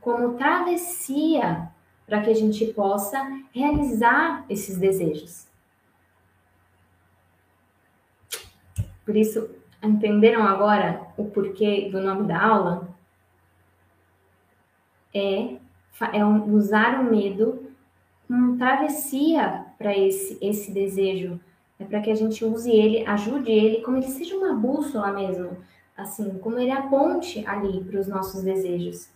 como 0.04 0.34
travessia 0.34 1.70
para 2.06 2.20
que 2.20 2.28
a 2.28 2.34
gente 2.34 2.66
possa 2.74 3.26
realizar 3.50 4.44
esses 4.50 4.76
desejos. 4.76 5.46
Por 9.02 9.16
isso, 9.16 9.48
entenderam 9.82 10.42
agora 10.42 11.08
o 11.16 11.24
porquê 11.24 11.88
do 11.90 12.02
nome 12.02 12.28
da 12.28 12.38
aula? 12.38 12.88
É, 15.14 15.56
é 16.12 16.24
usar 16.24 17.00
o 17.00 17.04
medo 17.04 17.70
como 18.28 18.58
travessia 18.58 19.64
para 19.78 19.96
esse, 19.96 20.36
esse 20.42 20.70
desejo. 20.70 21.40
É 21.78 21.84
para 21.84 22.00
que 22.00 22.10
a 22.10 22.14
gente 22.14 22.44
use 22.44 22.70
ele, 22.70 23.06
ajude 23.06 23.50
ele, 23.50 23.82
como 23.82 23.96
ele 23.96 24.08
seja 24.08 24.36
uma 24.36 24.54
bússola 24.54 25.12
mesmo. 25.12 25.56
Assim, 25.96 26.38
como 26.40 26.58
ele 26.58 26.70
aponte 26.70 27.46
ali 27.46 27.82
para 27.82 28.00
os 28.00 28.06
nossos 28.06 28.42
desejos 28.42 29.14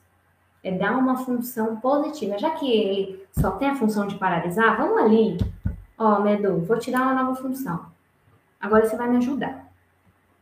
é 0.63 0.73
dar 0.73 0.97
uma 0.97 1.17
função 1.19 1.77
positiva. 1.77 2.39
Já 2.39 2.51
que 2.51 2.71
ele 2.71 3.27
só 3.33 3.53
tem 3.53 3.69
a 3.69 3.77
função 3.77 4.07
de 4.07 4.17
paralisar, 4.17 4.77
vamos 4.77 4.99
ali. 4.99 5.39
Ó, 5.97 6.17
oh, 6.17 6.23
Medu, 6.23 6.61
vou 6.61 6.79
te 6.79 6.91
dar 6.91 7.03
uma 7.03 7.15
nova 7.15 7.35
função. 7.41 7.87
Agora 8.61 8.87
você 8.87 8.97
vai 8.97 9.09
me 9.09 9.19
ajudar. 9.19 9.67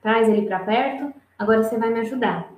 Traz 0.02 0.28
ele 0.28 0.46
para 0.46 0.60
perto, 0.60 1.12
agora 1.38 1.62
você 1.62 1.76
vai 1.76 1.90
me 1.90 2.00
ajudar. 2.00 2.50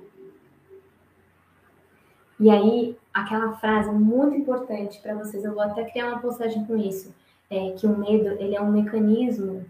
E 2.39 2.49
aí, 2.49 2.97
aquela 3.13 3.53
frase 3.57 3.91
muito 3.91 4.37
importante 4.37 4.99
para 5.01 5.13
vocês, 5.15 5.43
eu 5.43 5.53
vou 5.53 5.61
até 5.61 5.83
criar 5.83 6.07
uma 6.07 6.19
postagem 6.19 6.65
com 6.65 6.77
isso, 6.77 7.13
é 7.49 7.71
que 7.71 7.85
o 7.85 7.97
medo, 7.97 8.29
ele 8.41 8.55
é 8.55 8.61
um 8.61 8.71
mecanismo 8.71 9.65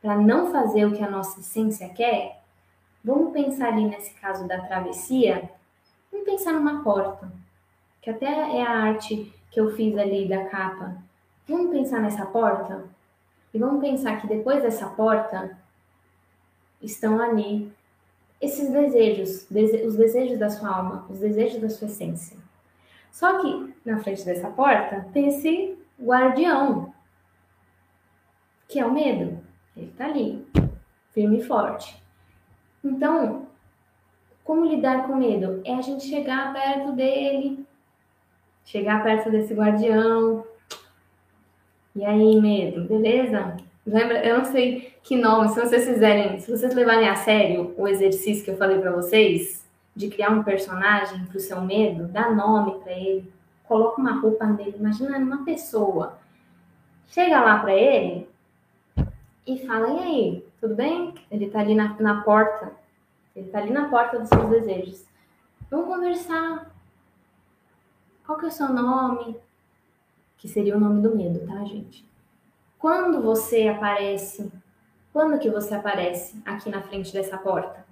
para 0.00 0.16
não 0.16 0.50
fazer 0.50 0.84
o 0.84 0.92
que 0.92 1.02
a 1.02 1.10
nossa 1.10 1.40
essência 1.40 1.88
quer. 1.88 2.42
Vamos 3.02 3.32
pensar 3.32 3.68
ali 3.68 3.86
nesse 3.86 4.12
caso 4.14 4.46
da 4.46 4.60
travessia, 4.60 5.48
Vamos 6.12 6.26
pensar 6.26 6.52
numa 6.52 6.84
porta, 6.84 7.32
que 8.02 8.10
até 8.10 8.26
é 8.26 8.62
a 8.62 8.70
arte 8.70 9.32
que 9.50 9.58
eu 9.58 9.74
fiz 9.74 9.96
ali 9.96 10.28
da 10.28 10.44
capa. 10.44 10.96
Vamos 11.48 11.70
pensar 11.70 12.02
nessa 12.02 12.26
porta? 12.26 12.84
E 13.52 13.58
vamos 13.58 13.80
pensar 13.80 14.20
que 14.20 14.26
depois 14.26 14.62
dessa 14.62 14.86
porta 14.90 15.56
estão 16.82 17.18
ali 17.18 17.72
esses 18.40 18.70
desejos, 18.70 19.46
dese 19.50 19.86
os 19.86 19.96
desejos 19.96 20.38
da 20.38 20.50
sua 20.50 20.68
alma, 20.68 21.06
os 21.08 21.18
desejos 21.18 21.60
da 21.60 21.70
sua 21.70 21.86
essência. 21.86 22.36
Só 23.10 23.40
que 23.40 23.74
na 23.84 23.98
frente 24.00 24.24
dessa 24.24 24.50
porta 24.50 25.06
tem 25.12 25.28
esse 25.28 25.78
guardião, 26.00 26.92
que 28.68 28.80
é 28.80 28.84
o 28.84 28.92
medo. 28.92 29.38
Ele 29.76 29.92
tá 29.96 30.06
ali, 30.06 30.46
firme 31.12 31.38
e 31.38 31.44
forte. 31.44 32.02
Então, 32.82 33.46
como 34.44 34.66
lidar 34.66 35.06
com 35.06 35.16
medo? 35.16 35.60
É 35.64 35.74
a 35.74 35.80
gente 35.80 36.04
chegar 36.04 36.52
perto 36.52 36.92
dele, 36.92 37.64
chegar 38.64 39.02
perto 39.02 39.30
desse 39.30 39.54
guardião. 39.54 40.44
E 41.94 42.04
aí, 42.04 42.40
medo, 42.40 42.84
beleza? 42.84 43.56
Lembra? 43.86 44.24
Eu 44.24 44.38
não 44.38 44.44
sei 44.44 44.94
que 45.02 45.16
nome, 45.16 45.48
se 45.48 45.60
vocês 45.60 45.84
fizerem, 45.84 46.38
se 46.38 46.50
vocês 46.50 46.74
levarem 46.74 47.08
a 47.08 47.16
sério 47.16 47.74
o 47.76 47.88
exercício 47.88 48.44
que 48.44 48.50
eu 48.50 48.56
falei 48.56 48.78
para 48.78 48.92
vocês, 48.92 49.66
de 49.94 50.08
criar 50.08 50.30
um 50.30 50.42
personagem 50.42 51.24
pro 51.26 51.40
seu 51.40 51.60
medo, 51.60 52.08
dá 52.08 52.30
nome 52.30 52.80
para 52.80 52.92
ele, 52.92 53.30
coloca 53.64 54.00
uma 54.00 54.20
roupa 54.20 54.46
nele, 54.46 54.76
imagina 54.78 55.18
uma 55.18 55.44
pessoa. 55.44 56.18
Chega 57.08 57.40
lá 57.40 57.58
para 57.58 57.74
ele 57.74 58.28
e 59.46 59.58
fala: 59.66 59.88
"E 59.88 59.98
aí, 59.98 60.46
tudo 60.60 60.74
bem?" 60.74 61.14
Ele 61.30 61.50
tá 61.50 61.60
ali 61.60 61.74
na, 61.74 61.94
na 62.00 62.22
porta. 62.22 62.72
Ele 63.34 63.50
tá 63.50 63.58
ali 63.58 63.70
na 63.70 63.88
porta 63.88 64.18
dos 64.18 64.28
seus 64.28 64.48
desejos. 64.50 65.06
Vamos 65.70 65.86
conversar. 65.86 66.70
Qual 68.26 68.38
que 68.38 68.44
é 68.44 68.48
o 68.48 68.52
seu 68.52 68.68
nome? 68.68 69.36
Que 70.36 70.48
seria 70.48 70.76
o 70.76 70.80
nome 70.80 71.00
do 71.02 71.16
medo, 71.16 71.46
tá, 71.46 71.64
gente? 71.64 72.06
Quando 72.78 73.22
você 73.22 73.68
aparece, 73.68 74.52
quando 75.12 75.38
que 75.38 75.50
você 75.50 75.74
aparece 75.74 76.42
aqui 76.44 76.68
na 76.68 76.82
frente 76.82 77.12
dessa 77.12 77.38
porta? 77.38 77.86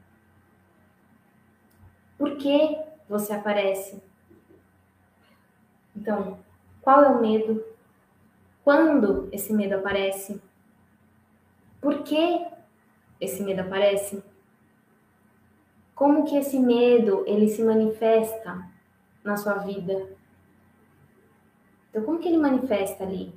Por 2.19 2.37
que 2.37 2.77
você 3.09 3.33
aparece? 3.33 4.03
Então, 5.97 6.39
qual 6.83 7.03
é 7.03 7.09
o 7.09 7.21
medo? 7.21 7.65
Quando 8.63 9.29
esse 9.33 9.53
medo 9.53 9.77
aparece? 9.77 10.41
Por 11.81 12.03
que 12.03 12.47
esse 13.21 13.43
medo 13.43 13.63
aparece? 13.63 14.23
Como 16.01 16.25
que 16.25 16.35
esse 16.35 16.59
medo 16.59 17.25
ele 17.27 17.47
se 17.47 17.63
manifesta 17.63 18.67
na 19.23 19.37
sua 19.37 19.59
vida? 19.59 20.09
Então, 21.91 22.03
como 22.05 22.19
que 22.19 22.27
ele 22.27 22.39
manifesta 22.39 23.05
ali? 23.05 23.35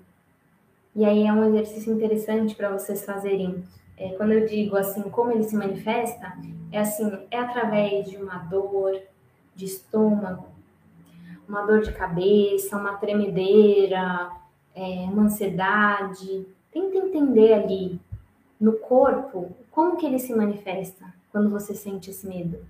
E 0.95 1.03
aí 1.03 1.27
é 1.27 1.33
um 1.33 1.43
exercício 1.43 1.93
interessante 1.93 2.55
para 2.55 2.69
vocês 2.69 3.03
fazerem. 3.03 3.65
É, 3.97 4.13
quando 4.13 4.31
eu 4.31 4.47
digo 4.47 4.77
assim, 4.77 5.01
como 5.09 5.33
ele 5.33 5.43
se 5.43 5.57
manifesta, 5.57 6.37
é 6.71 6.79
assim, 6.79 7.11
é 7.29 7.37
através 7.37 8.09
de 8.09 8.15
uma 8.15 8.37
dor 8.37 8.97
de 9.53 9.65
estômago, 9.65 10.47
uma 11.45 11.63
dor 11.63 11.81
de 11.81 11.91
cabeça, 11.91 12.77
uma 12.77 12.95
tremedeira, 12.95 14.31
é, 14.73 15.03
uma 15.11 15.23
ansiedade. 15.23 16.47
Tenta 16.71 16.97
entender 16.97 17.55
ali 17.55 17.99
no 18.57 18.71
corpo 18.77 19.51
como 19.69 19.97
que 19.97 20.05
ele 20.05 20.17
se 20.17 20.33
manifesta 20.33 21.12
quando 21.33 21.49
você 21.49 21.75
sente 21.75 22.09
esse 22.09 22.25
medo. 22.25 22.65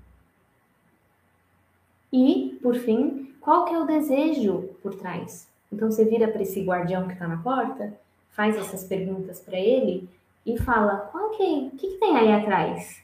E, 2.12 2.58
por 2.64 2.76
fim, 2.76 3.36
qual 3.40 3.66
que 3.66 3.76
é 3.76 3.80
o 3.80 3.86
desejo 3.86 4.70
por 4.82 4.96
trás? 4.96 5.48
Então 5.72 5.92
você 5.92 6.04
vira 6.06 6.28
para 6.28 6.42
esse 6.42 6.64
guardião 6.64 7.06
que 7.06 7.14
está 7.14 7.28
na 7.28 7.38
porta 7.38 7.94
faz 8.32 8.58
essas 8.58 8.84
perguntas 8.84 9.40
para 9.40 9.60
ele 9.60 10.10
e 10.46 10.58
fala: 10.58 11.12
que, 11.36 11.44
o 11.44 11.72
que, 11.72 11.88
que 11.88 11.98
tem 11.98 12.18
aí 12.18 12.32
atrás? 12.32 13.02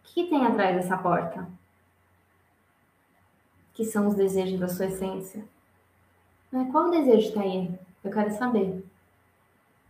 O 0.00 0.08
que, 0.08 0.24
que 0.24 0.30
tem 0.30 0.44
atrás 0.44 0.76
dessa 0.76 0.96
porta? 0.96 1.48
Que 3.74 3.84
são 3.84 4.08
os 4.08 4.14
desejos 4.14 4.60
da 4.60 4.68
sua 4.68 4.86
essência. 4.86 5.44
Mas 6.50 6.70
qual 6.70 6.88
o 6.88 6.90
desejo 6.90 7.28
está 7.28 7.40
aí? 7.40 7.70
Eu 8.04 8.10
quero 8.10 8.30
saber. 8.32 8.84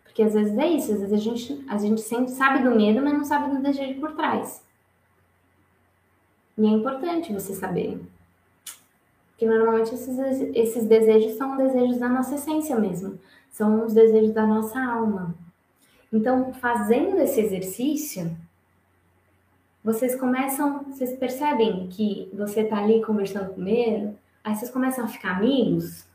Porque 0.04 0.22
às 0.22 0.34
vezes 0.34 0.56
é 0.56 0.68
isso, 0.68 0.92
às 0.92 1.00
vezes 1.00 1.14
a 1.14 1.16
gente, 1.16 1.64
a 1.68 1.78
gente 1.78 2.00
sempre 2.02 2.30
sabe 2.30 2.62
do 2.62 2.76
medo, 2.76 3.02
mas 3.02 3.14
não 3.14 3.24
sabe 3.24 3.50
do 3.50 3.62
desejo 3.62 3.98
por 3.98 4.12
trás. 4.12 4.62
E 6.56 6.66
é 6.66 6.68
importante 6.70 7.32
você 7.32 7.54
saber. 7.54 8.00
Porque 9.30 9.46
normalmente 9.46 9.94
esses, 9.94 10.18
esses 10.54 10.86
desejos 10.86 11.36
são 11.36 11.56
desejos 11.56 11.98
da 11.98 12.08
nossa 12.08 12.34
essência 12.34 12.78
mesmo 12.78 13.18
são 13.52 13.84
os 13.84 13.92
desejos 13.92 14.32
da 14.32 14.46
nossa 14.46 14.80
alma. 14.82 15.34
Então, 16.12 16.52
fazendo 16.54 17.18
esse 17.20 17.40
exercício, 17.40 18.34
vocês 19.84 20.16
começam, 20.16 20.84
vocês 20.84 21.16
percebem 21.16 21.86
que 21.88 22.30
você 22.32 22.62
está 22.62 22.78
ali 22.78 23.04
conversando 23.04 23.54
com 23.54 23.66
ele, 23.66 24.16
aí 24.42 24.56
vocês 24.56 24.70
começam 24.70 25.04
a 25.04 25.08
ficar 25.08 25.36
amigos. 25.36 26.06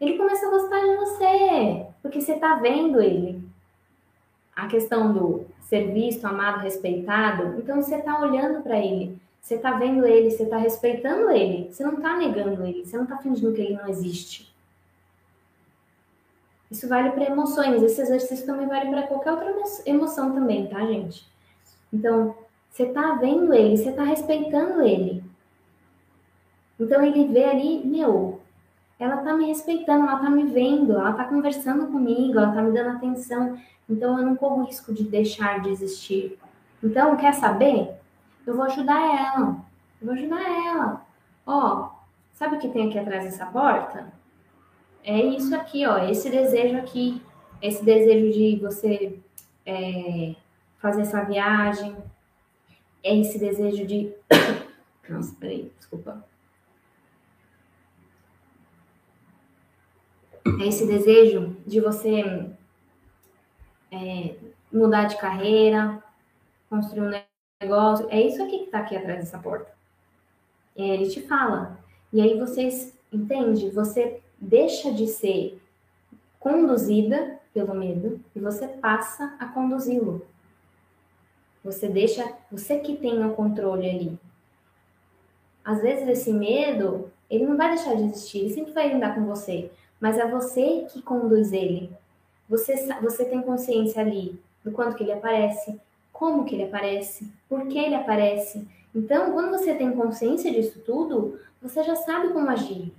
Ele 0.00 0.16
começa 0.16 0.46
a 0.46 0.50
gostar 0.50 0.80
de 0.80 0.96
você, 0.96 1.86
porque 2.02 2.20
você 2.20 2.32
está 2.32 2.56
vendo 2.56 3.00
ele. 3.00 3.48
A 4.54 4.66
questão 4.66 5.12
do 5.12 5.46
ser 5.62 5.92
visto, 5.92 6.24
amado, 6.24 6.60
respeitado, 6.60 7.58
então 7.58 7.80
você 7.80 7.96
está 7.96 8.20
olhando 8.20 8.62
para 8.62 8.78
ele, 8.78 9.16
você 9.40 9.54
está 9.54 9.72
vendo 9.72 10.06
ele, 10.06 10.30
você 10.30 10.44
está 10.44 10.58
respeitando 10.58 11.30
ele, 11.30 11.72
você 11.72 11.82
não 11.82 11.94
está 11.94 12.16
negando 12.16 12.64
ele, 12.64 12.84
você 12.84 12.96
não 12.96 13.04
está 13.04 13.18
fingindo 13.18 13.52
que 13.52 13.60
ele 13.60 13.74
não 13.74 13.88
existe. 13.88 14.54
Isso 16.70 16.88
vale 16.88 17.10
para 17.10 17.24
emoções. 17.24 17.82
Esse 17.82 18.00
exercício 18.00 18.46
também 18.46 18.68
vale 18.68 18.90
para 18.90 19.02
qualquer 19.08 19.32
outra 19.32 19.52
emoção 19.84 20.32
também, 20.32 20.68
tá, 20.68 20.86
gente? 20.86 21.26
Então, 21.92 22.36
você 22.70 22.86
tá 22.86 23.14
vendo 23.14 23.52
ele, 23.52 23.76
você 23.76 23.90
tá 23.90 24.04
respeitando 24.04 24.80
ele. 24.82 25.24
Então 26.78 27.02
ele 27.04 27.26
vê 27.26 27.44
ali, 27.44 27.84
meu, 27.84 28.40
ela 28.98 29.18
tá 29.18 29.34
me 29.34 29.46
respeitando, 29.46 30.06
ela 30.06 30.18
tá 30.18 30.30
me 30.30 30.44
vendo, 30.44 30.92
ela 30.92 31.12
tá 31.12 31.24
conversando 31.24 31.88
comigo, 31.88 32.38
ela 32.38 32.52
tá 32.52 32.62
me 32.62 32.72
dando 32.72 32.96
atenção. 32.96 33.58
Então 33.88 34.18
eu 34.18 34.24
não 34.24 34.36
corro 34.36 34.64
risco 34.64 34.94
de 34.94 35.02
deixar 35.02 35.60
de 35.60 35.70
existir. 35.70 36.38
Então, 36.82 37.16
quer 37.16 37.34
saber? 37.34 37.99
Eu 38.46 38.54
vou 38.54 38.64
ajudar 38.64 39.00
ela. 39.00 39.64
Eu 40.00 40.06
vou 40.06 40.14
ajudar 40.14 40.40
ela. 40.40 41.06
Ó, 41.46 41.90
sabe 42.32 42.56
o 42.56 42.58
que 42.58 42.68
tem 42.68 42.88
aqui 42.88 42.98
atrás 42.98 43.24
dessa 43.24 43.46
porta? 43.46 44.12
é 45.04 45.18
isso 45.18 45.54
aqui, 45.54 45.86
ó, 45.86 45.98
esse 45.98 46.30
desejo 46.30 46.76
aqui, 46.76 47.22
esse 47.62 47.84
desejo 47.84 48.32
de 48.32 48.56
você 48.56 49.18
é, 49.64 50.34
fazer 50.78 51.02
essa 51.02 51.22
viagem, 51.24 51.96
é 53.02 53.16
esse 53.16 53.38
desejo 53.38 53.86
de. 53.86 54.12
Nossa, 55.08 55.34
peraí, 55.38 55.72
desculpa. 55.76 56.24
É 60.60 60.66
esse 60.66 60.86
desejo 60.86 61.56
de 61.66 61.80
você 61.80 62.50
é, 63.90 64.34
mudar 64.72 65.04
de 65.04 65.16
carreira, 65.16 66.02
construir 66.68 67.00
um 67.00 67.10
negócio. 67.60 68.06
É 68.10 68.20
isso 68.20 68.42
aqui 68.42 68.58
que 68.58 68.64
está 68.64 68.78
aqui 68.78 68.96
atrás 68.96 69.20
dessa 69.20 69.38
porta. 69.38 69.70
É, 70.76 70.82
ele 70.82 71.08
te 71.08 71.20
fala. 71.22 71.78
E 72.12 72.20
aí 72.20 72.38
vocês, 72.38 72.98
entende? 73.12 73.70
Você 73.70 74.20
deixa 74.38 74.92
de 74.92 75.06
ser 75.06 75.60
conduzida 76.38 77.38
pelo 77.52 77.74
medo 77.74 78.20
e 78.34 78.40
você 78.40 78.66
passa 78.66 79.36
a 79.38 79.46
conduzi-lo. 79.46 80.26
Você 81.62 81.88
deixa, 81.88 82.32
você 82.50 82.78
que 82.78 82.96
tem 82.96 83.24
o 83.24 83.34
controle 83.34 83.88
ali. 83.88 84.18
Às 85.62 85.82
vezes 85.82 86.08
esse 86.08 86.32
medo, 86.32 87.12
ele 87.28 87.46
não 87.46 87.56
vai 87.56 87.74
deixar 87.74 87.94
de 87.94 88.04
existir, 88.04 88.38
ele 88.38 88.54
sempre 88.54 88.72
vai 88.72 88.90
andar 88.90 89.14
com 89.14 89.26
você, 89.26 89.70
mas 90.00 90.16
é 90.16 90.26
você 90.26 90.86
que 90.90 91.02
conduz 91.02 91.52
ele. 91.52 91.92
Você, 92.48 92.88
você 93.02 93.26
tem 93.26 93.42
consciência 93.42 94.00
ali 94.00 94.40
do 94.64 94.72
quanto 94.72 94.96
que 94.96 95.02
ele 95.02 95.12
aparece, 95.12 95.78
como 96.20 96.44
que 96.44 96.54
ele 96.54 96.64
aparece, 96.64 97.32
por 97.48 97.66
que 97.66 97.78
ele 97.78 97.94
aparece. 97.94 98.68
Então, 98.94 99.32
quando 99.32 99.52
você 99.52 99.74
tem 99.74 99.90
consciência 99.92 100.52
disso 100.52 100.78
tudo, 100.84 101.40
você 101.62 101.82
já 101.82 101.96
sabe 101.96 102.28
como 102.34 102.50
agir. 102.50 102.92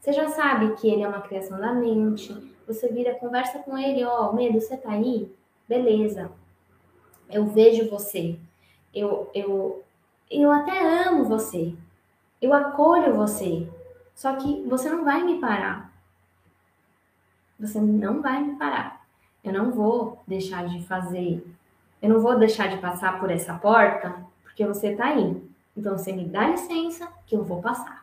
Você 0.00 0.12
já 0.12 0.28
sabe 0.28 0.74
que 0.74 0.90
ele 0.90 1.02
é 1.04 1.08
uma 1.08 1.20
criação 1.20 1.60
da 1.60 1.72
mente. 1.72 2.34
Você 2.66 2.88
vira, 2.88 3.14
conversa 3.14 3.60
com 3.60 3.78
ele, 3.78 4.04
ó, 4.04 4.28
oh, 4.28 4.32
medo, 4.32 4.60
você 4.60 4.76
tá 4.76 4.90
aí? 4.90 5.32
Beleza. 5.68 6.32
Eu 7.30 7.46
vejo 7.46 7.88
você. 7.88 8.36
Eu, 8.92 9.30
eu, 9.32 9.84
eu 10.28 10.50
até 10.50 11.06
amo 11.06 11.26
você. 11.26 11.72
Eu 12.42 12.52
acolho 12.52 13.14
você. 13.14 13.68
Só 14.12 14.34
que 14.34 14.62
você 14.62 14.90
não 14.90 15.04
vai 15.04 15.22
me 15.22 15.38
parar. 15.38 15.92
Você 17.60 17.80
não 17.80 18.20
vai 18.20 18.42
me 18.42 18.56
parar. 18.56 19.06
Eu 19.44 19.52
não 19.52 19.70
vou 19.70 20.20
deixar 20.26 20.66
de 20.66 20.84
fazer. 20.84 21.46
Eu 22.02 22.08
não 22.08 22.20
vou 22.20 22.38
deixar 22.38 22.68
de 22.68 22.78
passar 22.78 23.18
por 23.20 23.30
essa 23.30 23.54
porta 23.54 24.14
porque 24.42 24.64
você 24.64 24.94
tá 24.94 25.06
aí. 25.06 25.42
Então 25.76 25.96
você 25.96 26.12
me 26.12 26.24
dá 26.24 26.48
licença 26.48 27.08
que 27.26 27.34
eu 27.34 27.44
vou 27.44 27.60
passar 27.60 28.00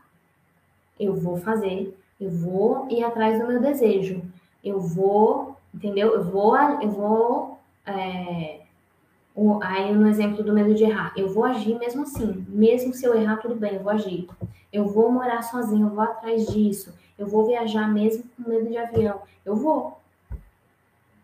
eu 0.99 1.15
vou 1.15 1.37
fazer, 1.37 1.97
eu 2.19 2.29
vou 2.29 2.87
ir 2.89 3.03
atrás 3.03 3.39
do 3.39 3.47
meu 3.47 3.61
desejo, 3.61 4.21
eu 4.63 4.79
vou, 4.79 5.55
entendeu? 5.73 6.13
Eu 6.13 6.23
vou, 6.23 6.57
eu 6.57 6.89
vou, 6.89 7.59
é, 7.85 8.61
aí 9.61 9.93
no 9.93 10.07
exemplo 10.07 10.43
do 10.43 10.53
medo 10.53 10.73
de 10.73 10.83
errar, 10.83 11.13
eu 11.15 11.29
vou 11.29 11.43
agir 11.43 11.77
mesmo 11.77 12.03
assim, 12.03 12.45
mesmo 12.49 12.93
se 12.93 13.05
eu 13.05 13.15
errar, 13.15 13.37
tudo 13.37 13.55
bem, 13.55 13.75
eu 13.75 13.83
vou 13.83 13.91
agir. 13.91 14.27
Eu 14.73 14.87
vou 14.87 15.11
morar 15.11 15.41
sozinho, 15.43 15.87
eu 15.87 15.91
vou 15.91 16.03
atrás 16.03 16.45
disso. 16.47 16.93
Eu 17.17 17.25
vou 17.25 17.47
viajar 17.47 17.87
mesmo 17.87 18.25
com 18.35 18.49
medo 18.49 18.69
de 18.69 18.77
avião. 18.77 19.21
Eu 19.45 19.55
vou. 19.55 19.97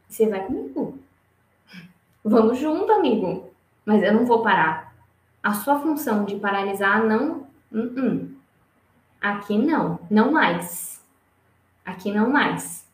Você 0.08 0.28
vai 0.28 0.46
comigo. 0.46 0.98
Vamos 2.24 2.58
junto, 2.58 2.92
amigo. 2.92 3.52
Mas 3.86 4.02
eu 4.02 4.14
não 4.14 4.26
vou 4.26 4.42
parar. 4.42 4.96
A 5.42 5.54
sua 5.54 5.80
função 5.80 6.24
de 6.24 6.36
paralisar, 6.38 7.04
não. 7.04 7.48
Uh 7.72 7.78
-uh. 7.78 8.36
Aqui 9.22 9.58
não. 9.58 10.00
Não 10.10 10.32
mais. 10.32 11.04
Aqui 11.86 12.12
não 12.12 12.30
mais. 12.30 12.88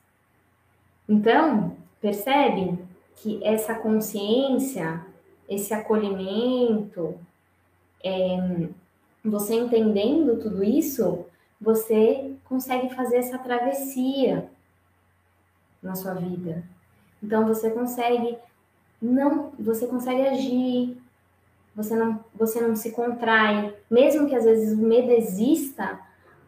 Então, 1.07 1.75
percebe 2.01 2.77
que 3.15 3.43
essa 3.43 3.75
consciência, 3.75 5.05
esse 5.47 5.73
acolhimento, 5.73 7.15
é, 8.03 8.69
você 9.23 9.55
entendendo 9.55 10.39
tudo 10.41 10.63
isso, 10.63 11.25
você 11.59 12.33
consegue 12.45 12.93
fazer 12.95 13.17
essa 13.17 13.37
travessia 13.37 14.49
na 15.81 15.95
sua 15.95 16.13
vida. 16.13 16.63
Então 17.21 17.45
você 17.45 17.69
consegue 17.69 18.37
não, 19.01 19.51
você 19.57 19.87
consegue 19.87 20.27
agir, 20.27 20.97
você 21.75 21.95
não, 21.95 22.23
você 22.35 22.59
não 22.59 22.75
se 22.75 22.91
contrai, 22.91 23.73
mesmo 23.89 24.27
que 24.27 24.35
às 24.35 24.43
vezes 24.43 24.77
o 24.77 24.81
medo 24.81 25.11
exista, 25.11 25.99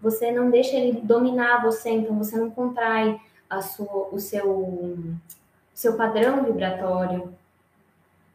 você 0.01 0.31
não 0.31 0.49
deixa 0.49 0.75
ele 0.75 0.99
dominar 1.01 1.63
você, 1.63 1.89
então 1.91 2.17
você 2.17 2.37
não 2.37 2.49
contrai 2.49 3.19
a 3.49 3.61
sua, 3.61 4.09
o 4.11 4.19
seu, 4.19 4.97
seu 5.73 5.95
padrão 5.95 6.43
vibratório, 6.43 7.33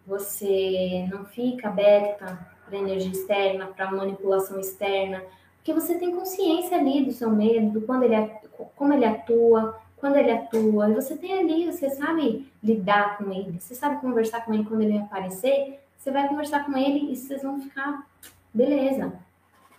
você 0.06 1.06
não 1.10 1.24
fica 1.24 1.68
aberta 1.68 2.38
para 2.64 2.78
energia 2.78 3.10
externa, 3.10 3.66
para 3.66 3.90
manipulação 3.90 4.58
externa, 4.58 5.22
porque 5.56 5.74
você 5.74 5.98
tem 5.98 6.14
consciência 6.14 6.78
ali 6.78 7.04
do 7.04 7.12
seu 7.12 7.30
medo, 7.30 7.80
quando 7.82 8.04
ele, 8.04 8.30
como 8.76 8.92
ele 8.92 9.04
atua, 9.04 9.78
quando 9.96 10.16
ele 10.16 10.30
atua, 10.30 10.88
você 10.90 11.16
tem 11.16 11.38
ali, 11.38 11.72
você 11.72 11.90
sabe 11.90 12.50
lidar 12.62 13.16
com 13.16 13.32
ele, 13.32 13.58
você 13.58 13.74
sabe 13.74 14.00
conversar 14.00 14.44
com 14.44 14.52
ele 14.52 14.64
quando 14.64 14.82
ele 14.82 14.98
aparecer, 14.98 15.80
você 15.96 16.10
vai 16.10 16.28
conversar 16.28 16.64
com 16.64 16.76
ele 16.76 17.12
e 17.12 17.16
vocês 17.16 17.42
vão 17.42 17.60
ficar, 17.60 18.06
beleza. 18.52 19.12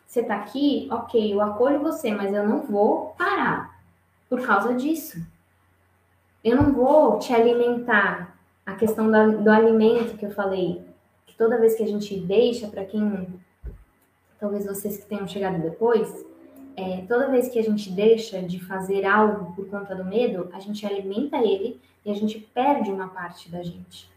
Você 0.06 0.24
tá 0.24 0.36
aqui, 0.36 0.88
ok, 0.92 1.34
eu 1.34 1.42
acolho 1.42 1.82
você, 1.82 2.12
mas 2.12 2.34
eu 2.34 2.48
não 2.48 2.62
vou 2.62 3.14
parar 3.18 3.78
por 4.30 4.42
causa 4.46 4.74
disso. 4.74 5.22
Eu 6.44 6.56
não 6.56 6.74
vou 6.74 7.20
te 7.20 7.34
alimentar. 7.34 8.36
A 8.66 8.76
questão 8.76 9.10
do, 9.10 9.44
do 9.44 9.50
alimento 9.50 10.18
que 10.18 10.26
eu 10.26 10.32
falei, 10.32 10.84
que 11.26 11.36
toda 11.38 11.58
vez 11.58 11.76
que 11.76 11.84
a 11.84 11.88
gente 11.88 12.20
deixa 12.20 12.68
para 12.68 12.84
quem, 12.84 13.28
talvez 14.38 14.66
vocês 14.66 14.98
que 14.98 15.06
tenham 15.06 15.26
chegado 15.26 15.62
depois, 15.62 16.26
é, 16.78 17.04
toda 17.08 17.32
vez 17.32 17.50
que 17.50 17.58
a 17.58 17.64
gente 17.64 17.90
deixa 17.90 18.40
de 18.44 18.64
fazer 18.64 19.04
algo 19.04 19.52
por 19.56 19.68
conta 19.68 19.96
do 19.96 20.06
medo, 20.06 20.48
a 20.54 20.60
gente 20.60 20.86
alimenta 20.86 21.38
ele 21.38 21.82
e 22.06 22.12
a 22.12 22.14
gente 22.14 22.40
perde 22.40 22.92
uma 22.92 23.08
parte 23.08 23.50
da 23.50 23.64
gente. 23.64 24.08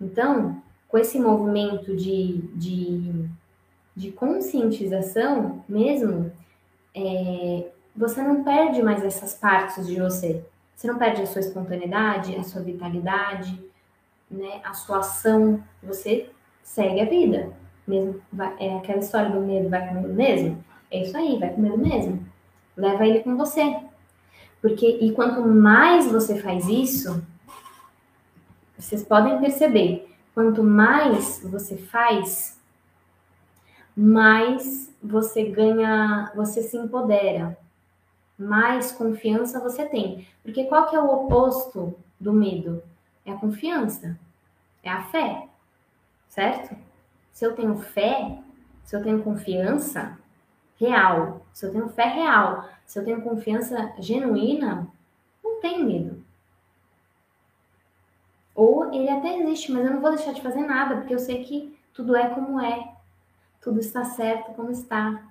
Então, 0.00 0.62
com 0.86 0.96
esse 0.96 1.18
movimento 1.18 1.96
de, 1.96 2.38
de, 2.54 3.28
de 3.96 4.12
conscientização 4.12 5.64
mesmo, 5.68 6.30
é, 6.94 7.66
você 7.96 8.22
não 8.22 8.44
perde 8.44 8.80
mais 8.80 9.04
essas 9.04 9.34
partes 9.34 9.84
de 9.84 10.00
você. 10.00 10.44
Você 10.76 10.86
não 10.86 10.96
perde 10.96 11.22
a 11.22 11.26
sua 11.26 11.40
espontaneidade, 11.40 12.36
a 12.36 12.44
sua 12.44 12.62
vitalidade, 12.62 13.60
né, 14.30 14.60
a 14.62 14.72
sua 14.72 14.98
ação. 14.98 15.60
Você 15.82 16.30
segue 16.62 17.00
a 17.00 17.06
vida. 17.06 17.52
Mesmo, 17.88 18.22
é 18.60 18.76
aquela 18.76 19.00
história 19.00 19.30
do 19.30 19.40
medo 19.40 19.68
vai 19.68 19.88
com 19.88 19.94
medo 19.94 20.14
mesmo. 20.14 20.64
É 20.94 21.02
isso 21.02 21.16
aí, 21.16 21.36
vai 21.40 21.52
com 21.52 21.60
mesmo. 21.60 22.24
Leva 22.76 23.04
ele 23.04 23.24
com 23.24 23.36
você. 23.36 23.80
Porque, 24.62 24.86
e 24.86 25.10
quanto 25.12 25.44
mais 25.44 26.06
você 26.06 26.40
faz 26.40 26.68
isso, 26.68 27.20
vocês 28.78 29.02
podem 29.02 29.40
perceber, 29.40 30.08
quanto 30.32 30.62
mais 30.62 31.42
você 31.42 31.76
faz, 31.76 32.60
mais 33.96 34.94
você 35.02 35.50
ganha, 35.50 36.30
você 36.36 36.62
se 36.62 36.76
empodera, 36.76 37.58
mais 38.38 38.92
confiança 38.92 39.58
você 39.58 39.84
tem. 39.86 40.28
Porque 40.44 40.64
qual 40.66 40.88
que 40.88 40.94
é 40.94 41.00
o 41.00 41.12
oposto 41.12 41.98
do 42.20 42.32
medo? 42.32 42.84
É 43.26 43.32
a 43.32 43.36
confiança, 43.36 44.16
é 44.80 44.90
a 44.90 45.02
fé, 45.02 45.48
certo? 46.28 46.76
Se 47.32 47.44
eu 47.44 47.52
tenho 47.56 47.76
fé, 47.78 48.38
se 48.84 48.94
eu 48.94 49.02
tenho 49.02 49.24
confiança, 49.24 50.16
real, 50.78 51.46
se 51.52 51.66
eu 51.66 51.72
tenho 51.72 51.88
fé 51.88 52.04
real, 52.04 52.68
se 52.86 52.98
eu 52.98 53.04
tenho 53.04 53.22
confiança 53.22 53.92
genuína, 53.98 54.88
não 55.42 55.60
tem 55.60 55.84
medo. 55.84 56.22
Ou 58.54 58.92
ele 58.92 59.08
até 59.08 59.38
existe, 59.38 59.72
mas 59.72 59.84
eu 59.84 59.92
não 59.92 60.00
vou 60.00 60.10
deixar 60.10 60.32
de 60.32 60.42
fazer 60.42 60.62
nada, 60.62 60.96
porque 60.96 61.14
eu 61.14 61.18
sei 61.18 61.44
que 61.44 61.76
tudo 61.92 62.16
é 62.16 62.28
como 62.28 62.60
é, 62.60 62.94
tudo 63.60 63.80
está 63.80 64.04
certo 64.04 64.52
como 64.52 64.70
está. 64.70 65.22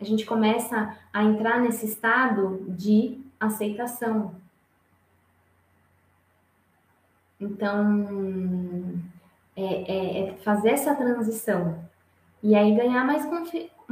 A 0.00 0.04
gente 0.04 0.26
começa 0.26 0.96
a 1.12 1.22
entrar 1.22 1.60
nesse 1.60 1.86
estado 1.86 2.64
de 2.68 3.22
aceitação. 3.38 4.34
Então, 7.40 9.00
é, 9.56 9.64
é, 9.64 10.28
é 10.28 10.36
fazer 10.38 10.70
essa 10.70 10.94
transição 10.94 11.84
e 12.42 12.54
aí 12.54 12.74
ganhar 12.74 13.04
mais, 13.04 13.24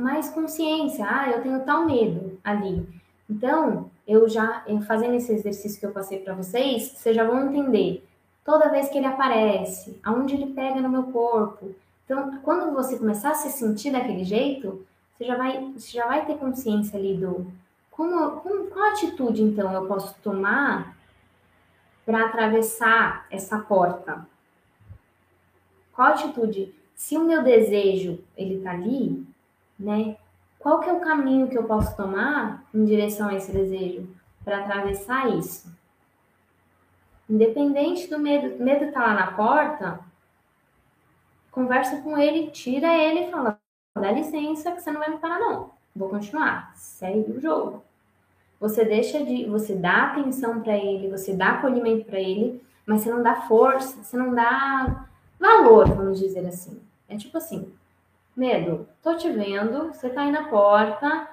mais 0.03 0.29
consciência. 0.31 1.07
Ah, 1.09 1.31
eu 1.31 1.43
tenho 1.43 1.61
tal 1.61 1.87
medo 1.87 2.39
ali. 2.43 2.87
Então, 3.29 3.91
eu 4.07 4.29
já, 4.29 4.65
fazendo 4.87 5.15
esse 5.15 5.33
exercício 5.33 5.81
que 5.81 5.87
eu 5.87 5.93
passei 5.93 6.19
para 6.19 6.35
vocês, 6.35 6.93
vocês 6.93 7.17
já 7.17 7.25
vão 7.25 7.49
entender. 7.49 8.05
Toda 8.45 8.71
vez 8.71 8.89
que 8.89 8.99
ele 8.99 9.07
aparece, 9.07 9.99
aonde 10.03 10.35
ele 10.35 10.53
pega 10.53 10.81
no 10.81 10.89
meu 10.89 11.05
corpo. 11.05 11.75
Então, 12.05 12.39
quando 12.43 12.75
você 12.75 12.99
começar 12.99 13.31
a 13.31 13.35
se 13.35 13.51
sentir 13.51 13.93
daquele 13.93 14.25
jeito, 14.25 14.85
você 15.17 15.25
já 15.25 15.37
vai, 15.37 15.61
você 15.73 15.93
já 15.93 16.07
vai 16.07 16.27
ter 16.27 16.37
consciência 16.37 16.99
ali 16.99 17.17
do 17.17 17.47
como, 17.91 18.41
como 18.41 18.67
qual 18.67 18.91
atitude 18.91 19.43
então 19.43 19.73
eu 19.73 19.87
posso 19.87 20.15
tomar 20.23 20.97
para 22.05 22.27
atravessar 22.27 23.27
essa 23.31 23.59
porta? 23.59 24.27
Qual 25.93 26.09
atitude 26.09 26.75
se 26.95 27.17
o 27.17 27.25
meu 27.25 27.43
desejo 27.43 28.19
ele 28.37 28.57
está 28.57 28.73
ali, 28.73 29.27
né? 29.83 30.17
Qual 30.59 30.81
que 30.81 30.89
é 30.89 30.93
o 30.93 31.01
caminho 31.01 31.49
que 31.49 31.59
eu 31.59 31.65
posso 31.65 31.97
tomar 31.97 32.65
em 32.73 32.85
direção 32.85 33.29
a 33.29 33.35
esse 33.35 33.51
desejo 33.51 34.09
para 34.45 34.59
atravessar 34.59 35.29
isso? 35.37 35.69
Independente 37.29 38.09
do 38.09 38.19
medo, 38.19 38.63
medo 38.63 38.93
tá 38.93 39.01
lá 39.01 39.15
na 39.15 39.33
porta, 39.33 40.01
conversa 41.51 42.01
com 42.03 42.17
ele, 42.17 42.51
tira 42.51 42.95
ele 42.95 43.27
e 43.27 43.31
fala: 43.31 43.59
dá 43.97 44.13
licença 44.13 44.73
que 44.73 44.81
você 44.81 44.91
não 44.91 45.01
vai 45.01 45.11
me 45.11 45.19
parar 45.19 45.39
não. 45.39 45.71
Vou 45.95 46.09
continuar. 46.09 46.73
Segue 46.77 47.33
o 47.33 47.41
jogo. 47.41 47.83
Você 48.61 48.85
deixa 48.85 49.25
de, 49.25 49.45
você 49.47 49.75
dá 49.75 50.05
atenção 50.05 50.61
para 50.63 50.77
ele, 50.77 51.11
você 51.11 51.33
dá 51.33 51.55
acolhimento 51.55 52.05
para 52.05 52.21
ele, 52.21 52.63
mas 52.87 53.03
você 53.03 53.11
não 53.11 53.23
dá 53.23 53.43
força, 53.43 54.03
você 54.03 54.17
não 54.17 54.33
dá 54.33 55.07
valor, 55.39 55.89
vamos 55.89 56.21
dizer 56.21 56.47
assim. 56.47 56.81
É 57.09 57.17
tipo 57.17 57.37
assim, 57.37 57.73
medo, 58.37 58.89
tô 59.03 59.17
te 59.17 59.31
vendo, 59.31 59.89
você 59.89 60.09
tá 60.09 60.23
aí 60.23 60.33
na 60.33 60.49
porta, 60.49 61.29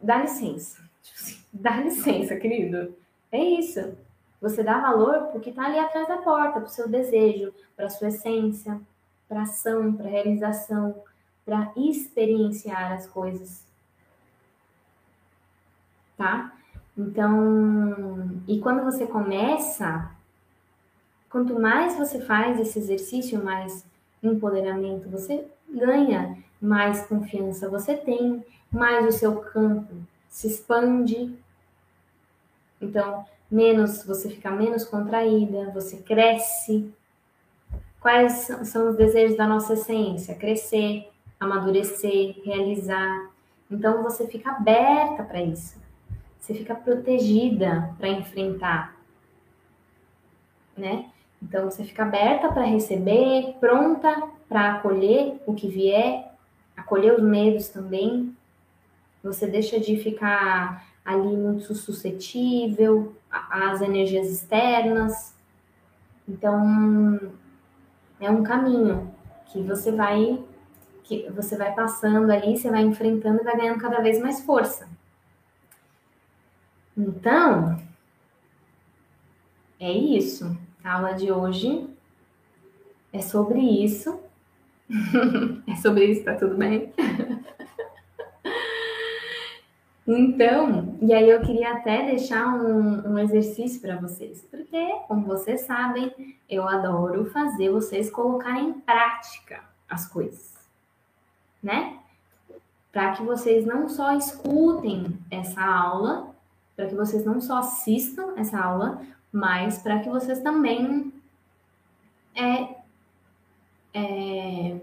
dá 0.00 0.18
licença. 0.18 0.82
Tipo 1.02 1.18
assim, 1.20 1.40
dá 1.52 1.76
licença, 1.78 2.36
querido. 2.36 2.94
É 3.30 3.38
isso. 3.38 3.96
Você 4.40 4.62
dá 4.62 4.80
valor 4.80 5.28
porque 5.28 5.52
tá 5.52 5.66
ali 5.66 5.78
atrás 5.78 6.08
da 6.08 6.18
porta, 6.18 6.60
pro 6.60 6.68
seu 6.68 6.88
desejo, 6.88 7.54
pra 7.76 7.88
sua 7.88 8.08
essência, 8.08 8.80
pra 9.28 9.42
ação, 9.42 9.92
pra 9.94 10.08
realização, 10.08 11.02
para 11.44 11.72
experienciar 11.76 12.92
as 12.92 13.06
coisas. 13.06 13.64
Tá? 16.16 16.52
Então, 16.96 18.40
e 18.46 18.60
quando 18.60 18.84
você 18.84 19.06
começa, 19.06 20.10
quanto 21.30 21.58
mais 21.58 21.96
você 21.96 22.20
faz 22.20 22.60
esse 22.60 22.78
exercício, 22.78 23.42
mais 23.42 23.86
empoderamento, 24.22 25.08
você 25.08 25.46
ganha 25.72 26.38
mais 26.60 27.06
confiança, 27.06 27.68
você 27.68 27.96
tem 27.96 28.44
mais 28.70 29.06
o 29.06 29.18
seu 29.18 29.40
campo 29.40 29.94
se 30.28 30.46
expande. 30.46 31.36
Então, 32.80 33.24
menos 33.50 34.04
você 34.04 34.30
fica 34.30 34.50
menos 34.50 34.84
contraída, 34.84 35.70
você 35.70 35.98
cresce. 35.98 36.90
Quais 38.00 38.32
são 38.64 38.88
os 38.88 38.96
desejos 38.96 39.36
da 39.36 39.46
nossa 39.46 39.74
essência? 39.74 40.34
Crescer, 40.34 41.08
amadurecer, 41.38 42.40
realizar. 42.44 43.30
Então 43.70 44.02
você 44.02 44.26
fica 44.26 44.50
aberta 44.52 45.22
para 45.22 45.42
isso. 45.42 45.80
Você 46.40 46.54
fica 46.54 46.74
protegida 46.74 47.94
para 47.98 48.08
enfrentar, 48.08 48.96
né? 50.76 51.10
Então 51.40 51.70
você 51.70 51.84
fica 51.84 52.02
aberta 52.02 52.50
para 52.50 52.64
receber, 52.64 53.56
pronta 53.60 54.28
para 54.52 54.74
acolher 54.74 55.40
o 55.46 55.54
que 55.54 55.66
vier, 55.66 56.30
acolher 56.76 57.14
os 57.14 57.22
medos 57.22 57.70
também. 57.70 58.36
Você 59.24 59.46
deixa 59.46 59.80
de 59.80 59.96
ficar 59.96 60.86
ali 61.02 61.34
muito 61.34 61.74
suscetível 61.74 63.16
às 63.30 63.80
energias 63.80 64.28
externas. 64.28 65.34
Então, 66.28 67.32
é 68.20 68.30
um 68.30 68.42
caminho 68.42 69.10
que 69.46 69.62
você 69.62 69.90
vai 69.90 70.44
que 71.02 71.28
você 71.30 71.56
vai 71.56 71.74
passando 71.74 72.30
ali, 72.30 72.56
você 72.56 72.70
vai 72.70 72.82
enfrentando 72.82 73.40
e 73.40 73.44
vai 73.44 73.56
ganhando 73.56 73.80
cada 73.80 74.00
vez 74.00 74.20
mais 74.20 74.44
força. 74.44 74.88
Então, 76.96 77.76
é 79.80 79.90
isso. 79.90 80.56
A 80.84 80.94
aula 80.94 81.12
de 81.14 81.32
hoje 81.32 81.88
é 83.12 83.20
sobre 83.20 83.58
isso. 83.60 84.20
é 85.66 85.76
sobre 85.76 86.06
isso, 86.06 86.24
tá 86.24 86.34
tudo 86.34 86.56
bem? 86.56 86.92
Então, 90.06 90.98
e 91.00 91.14
aí 91.14 91.30
eu 91.30 91.40
queria 91.40 91.74
até 91.74 92.04
deixar 92.06 92.48
um, 92.48 93.12
um 93.12 93.18
exercício 93.18 93.80
para 93.80 93.96
vocês, 93.96 94.44
porque, 94.50 94.88
como 95.06 95.24
vocês 95.24 95.62
sabem, 95.62 96.36
eu 96.50 96.68
adoro 96.68 97.24
fazer 97.26 97.70
vocês 97.70 98.10
colocarem 98.10 98.70
em 98.70 98.72
prática 98.72 99.60
as 99.88 100.08
coisas, 100.08 100.54
né? 101.62 101.98
Para 102.90 103.12
que 103.12 103.22
vocês 103.22 103.64
não 103.64 103.88
só 103.88 104.16
escutem 104.16 105.16
essa 105.30 105.62
aula, 105.62 106.34
para 106.74 106.86
que 106.86 106.94
vocês 106.94 107.24
não 107.24 107.40
só 107.40 107.58
assistam 107.58 108.34
essa 108.36 108.58
aula, 108.58 109.00
mas 109.32 109.78
para 109.78 110.00
que 110.00 110.08
vocês 110.08 110.40
também 110.40 111.12
é, 112.34 112.81
é, 113.94 114.80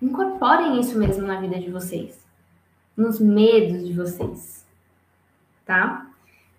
incorporem 0.00 0.80
isso 0.80 0.98
mesmo 0.98 1.26
na 1.26 1.40
vida 1.40 1.58
de 1.58 1.70
vocês 1.70 2.24
nos 2.96 3.18
medos 3.18 3.86
de 3.86 3.92
vocês, 3.92 4.64
tá? 5.66 6.10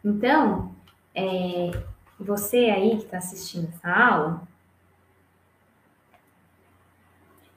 Então, 0.03 0.73
é, 1.13 1.71
você 2.19 2.69
aí 2.69 2.97
que 2.97 3.05
está 3.05 3.17
assistindo 3.17 3.69
essa 3.69 3.89
aula, 3.89 4.47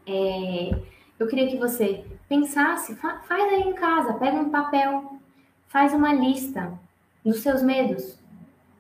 é, 0.07 0.71
eu 1.19 1.27
queria 1.27 1.49
que 1.49 1.59
você 1.59 2.05
pensasse, 2.29 2.95
fa 2.97 3.21
faz 3.21 3.53
aí 3.53 3.63
em 3.63 3.75
casa, 3.75 4.15
pega 4.15 4.37
um 4.37 4.51
papel, 4.51 5.19
faz 5.67 5.93
uma 5.93 6.15
lista 6.15 6.79
dos 7.25 7.41
seus 7.41 7.63
medos. 7.63 8.19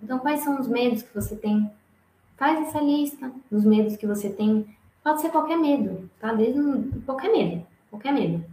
Então, 0.00 0.20
quais 0.20 0.40
são 0.40 0.60
os 0.60 0.68
medos 0.68 1.02
que 1.02 1.12
você 1.12 1.34
tem? 1.34 1.70
Faz 2.36 2.68
essa 2.68 2.80
lista 2.80 3.32
dos 3.50 3.64
medos 3.64 3.96
que 3.96 4.06
você 4.06 4.30
tem. 4.30 4.77
Pode 5.08 5.22
ser 5.22 5.30
qualquer 5.30 5.56
medo, 5.56 6.10
tá? 6.20 6.34
Desde 6.34 6.60
qualquer 7.06 7.32
medo, 7.32 7.66
qualquer 7.88 8.12
medo 8.12 8.44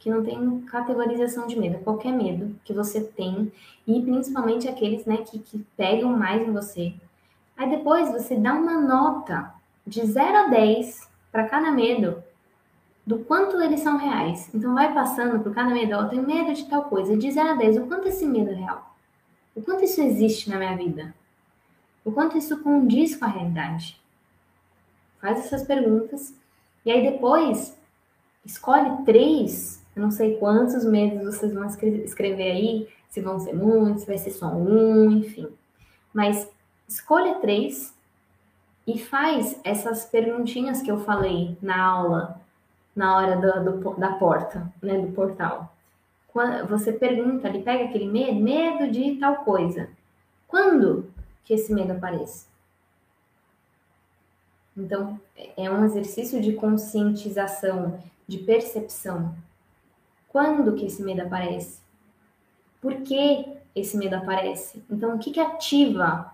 que 0.00 0.10
não 0.10 0.24
tem 0.24 0.60
categorização 0.62 1.46
de 1.46 1.56
medo, 1.56 1.78
qualquer 1.84 2.10
medo 2.10 2.56
que 2.64 2.72
você 2.72 3.00
tem, 3.00 3.52
e 3.86 4.02
principalmente 4.02 4.66
aqueles 4.66 5.06
né, 5.06 5.18
que, 5.18 5.38
que 5.38 5.64
pegam 5.76 6.10
mais 6.10 6.42
em 6.42 6.50
você. 6.50 6.92
Aí 7.56 7.70
depois 7.70 8.10
você 8.10 8.34
dá 8.34 8.52
uma 8.52 8.80
nota 8.80 9.54
de 9.86 10.04
0 10.04 10.38
a 10.38 10.48
10 10.48 11.08
para 11.30 11.46
cada 11.46 11.70
medo, 11.70 12.20
do 13.06 13.20
quanto 13.20 13.62
eles 13.62 13.78
são 13.78 13.96
reais. 13.96 14.52
Então 14.52 14.74
vai 14.74 14.92
passando 14.92 15.38
por 15.38 15.54
cada 15.54 15.72
medo, 15.72 15.92
eu 15.92 16.08
tenho 16.08 16.26
medo 16.26 16.52
de 16.52 16.64
tal 16.64 16.82
coisa, 16.82 17.16
de 17.16 17.30
0 17.30 17.50
a 17.50 17.54
10, 17.54 17.76
o 17.76 17.86
quanto 17.86 18.08
esse 18.08 18.26
medo 18.26 18.50
é 18.50 18.54
real? 18.54 18.96
O 19.54 19.62
quanto 19.62 19.84
isso 19.84 20.00
existe 20.00 20.50
na 20.50 20.58
minha 20.58 20.76
vida? 20.76 21.14
O 22.04 22.10
quanto 22.10 22.36
isso 22.36 22.60
condiz 22.60 23.14
com 23.14 23.24
a 23.24 23.28
realidade? 23.28 24.01
Faz 25.22 25.38
essas 25.38 25.62
perguntas 25.62 26.34
e 26.84 26.90
aí 26.90 27.10
depois 27.10 27.74
escolhe 28.44 29.02
três 29.06 29.82
eu 29.94 30.02
não 30.02 30.10
sei 30.10 30.36
quantos 30.38 30.84
meses 30.84 31.22
vocês 31.22 31.52
vão 31.52 31.66
escrever 31.66 32.50
aí, 32.50 32.88
se 33.10 33.20
vão 33.20 33.38
ser 33.38 33.52
muitos, 33.52 34.02
se 34.02 34.06
vai 34.06 34.16
ser 34.16 34.30
só 34.30 34.46
um, 34.48 35.10
enfim. 35.10 35.48
Mas 36.14 36.50
escolha 36.88 37.34
três 37.36 37.94
e 38.86 38.98
faz 38.98 39.60
essas 39.62 40.06
perguntinhas 40.06 40.80
que 40.80 40.90
eu 40.90 41.00
falei 41.00 41.56
na 41.60 41.84
aula, 41.84 42.40
na 42.96 43.16
hora 43.16 43.36
do, 43.36 43.80
do, 43.80 43.94
da 43.94 44.12
porta, 44.14 44.72
né, 44.82 44.98
do 44.98 45.12
portal. 45.12 45.74
Quando 46.28 46.66
você 46.66 46.90
pergunta 46.90 47.46
ali, 47.46 47.62
pega 47.62 47.84
aquele 47.84 48.06
medo, 48.06 48.40
medo 48.40 48.90
de 48.90 49.16
tal 49.16 49.44
coisa. 49.44 49.90
Quando 50.48 51.10
que 51.44 51.52
esse 51.52 51.72
medo 51.72 51.92
aparece? 51.92 52.46
Então, 54.76 55.20
é 55.56 55.70
um 55.70 55.84
exercício 55.84 56.40
de 56.40 56.54
conscientização, 56.54 57.98
de 58.26 58.38
percepção. 58.38 59.34
Quando 60.28 60.74
que 60.74 60.86
esse 60.86 61.02
medo 61.02 61.22
aparece? 61.22 61.80
Por 62.80 62.94
que 63.02 63.56
esse 63.74 63.96
medo 63.96 64.16
aparece? 64.16 64.82
Então, 64.90 65.14
o 65.14 65.18
que, 65.18 65.30
que 65.30 65.40
ativa 65.40 66.32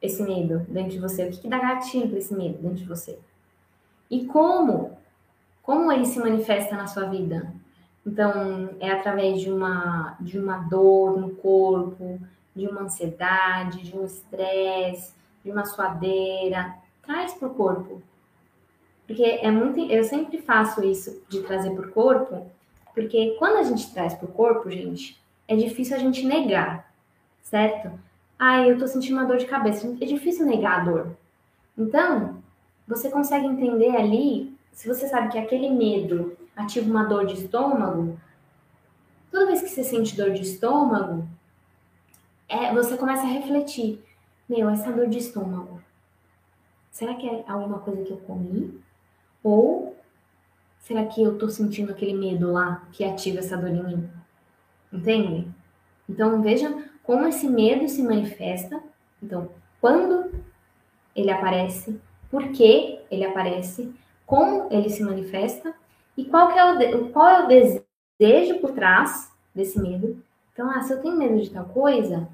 esse 0.00 0.22
medo 0.22 0.60
dentro 0.68 0.92
de 0.92 0.98
você? 0.98 1.24
O 1.24 1.30
que, 1.30 1.38
que 1.38 1.48
dá 1.48 1.58
gatilho 1.58 2.08
para 2.08 2.18
esse 2.18 2.34
medo 2.34 2.58
dentro 2.58 2.78
de 2.78 2.84
você? 2.84 3.18
E 4.10 4.24
como? 4.26 4.96
Como 5.62 5.92
ele 5.92 6.06
se 6.06 6.18
manifesta 6.18 6.74
na 6.74 6.86
sua 6.86 7.04
vida? 7.04 7.52
Então, 8.04 8.70
é 8.80 8.90
através 8.90 9.40
de 9.40 9.50
uma, 9.50 10.16
de 10.20 10.38
uma 10.38 10.58
dor 10.58 11.20
no 11.20 11.30
corpo, 11.36 12.20
de 12.54 12.66
uma 12.66 12.82
ansiedade, 12.82 13.82
de 13.82 13.96
um 13.96 14.04
estresse, 14.04 15.14
de 15.44 15.50
uma 15.50 15.64
suadeira. 15.64 16.74
Traz 17.02 17.34
para 17.34 17.48
o 17.48 17.54
corpo. 17.54 18.02
Porque 19.06 19.22
é 19.22 19.50
muito. 19.50 19.80
Eu 19.80 20.04
sempre 20.04 20.38
faço 20.38 20.84
isso 20.84 21.22
de 21.28 21.42
trazer 21.42 21.70
para 21.70 21.86
o 21.86 21.92
corpo, 21.92 22.50
porque 22.94 23.36
quando 23.38 23.58
a 23.58 23.62
gente 23.62 23.92
traz 23.92 24.14
para 24.14 24.26
o 24.26 24.32
corpo, 24.32 24.70
gente, 24.70 25.20
é 25.48 25.56
difícil 25.56 25.96
a 25.96 25.98
gente 25.98 26.24
negar, 26.24 26.92
certo? 27.42 27.90
Ah, 28.38 28.66
eu 28.66 28.78
tô 28.78 28.86
sentindo 28.86 29.18
uma 29.18 29.26
dor 29.26 29.36
de 29.36 29.46
cabeça. 29.46 29.86
É 30.00 30.04
difícil 30.04 30.46
negar 30.46 30.80
a 30.80 30.84
dor. 30.84 31.16
Então, 31.76 32.42
você 32.86 33.10
consegue 33.10 33.46
entender 33.46 33.96
ali, 33.96 34.56
se 34.72 34.88
você 34.88 35.08
sabe 35.08 35.30
que 35.30 35.38
aquele 35.38 35.70
medo 35.70 36.36
ativa 36.56 36.90
uma 36.90 37.04
dor 37.04 37.26
de 37.26 37.34
estômago, 37.34 38.18
toda 39.30 39.46
vez 39.46 39.62
que 39.62 39.68
você 39.68 39.84
sente 39.84 40.16
dor 40.16 40.32
de 40.32 40.42
estômago, 40.42 41.26
é, 42.48 42.72
você 42.74 42.96
começa 42.96 43.22
a 43.22 43.30
refletir: 43.30 44.02
meu, 44.48 44.68
essa 44.68 44.92
dor 44.92 45.06
de 45.06 45.18
estômago, 45.18 45.80
será 46.92 47.14
que 47.14 47.28
é 47.28 47.42
alguma 47.48 47.80
coisa 47.80 48.04
que 48.04 48.12
eu 48.12 48.18
comi? 48.18 48.80
Ou 49.42 49.96
será 50.78 51.04
que 51.06 51.20
eu 51.20 51.36
tô 51.36 51.48
sentindo 51.48 51.90
aquele 51.90 52.14
medo 52.14 52.52
lá 52.52 52.86
que 52.92 53.02
ativa 53.02 53.40
essa 53.40 53.56
dor 53.56 53.70
em 53.70 53.82
mim? 53.82 54.10
Entende? 54.92 55.48
Então 56.08 56.40
veja 56.42 56.88
como 57.02 57.26
esse 57.26 57.48
medo 57.48 57.88
se 57.88 58.02
manifesta. 58.02 58.80
Então, 59.20 59.48
quando 59.80 60.32
ele 61.16 61.30
aparece, 61.30 61.98
por 62.30 62.48
que 62.52 63.00
ele 63.10 63.24
aparece, 63.24 63.92
como 64.26 64.68
ele 64.70 64.88
se 64.88 65.02
manifesta 65.02 65.74
e 66.16 66.24
qual, 66.24 66.50
é 66.50 66.94
o, 66.94 67.08
qual 67.10 67.28
é 67.28 67.44
o 67.44 67.48
desejo 67.48 68.60
por 68.60 68.72
trás 68.72 69.32
desse 69.54 69.80
medo. 69.80 70.22
Então, 70.52 70.70
ah, 70.70 70.82
se 70.82 70.92
eu 70.92 71.00
tenho 71.00 71.16
medo 71.16 71.40
de 71.40 71.50
tal 71.50 71.64
coisa, 71.64 72.28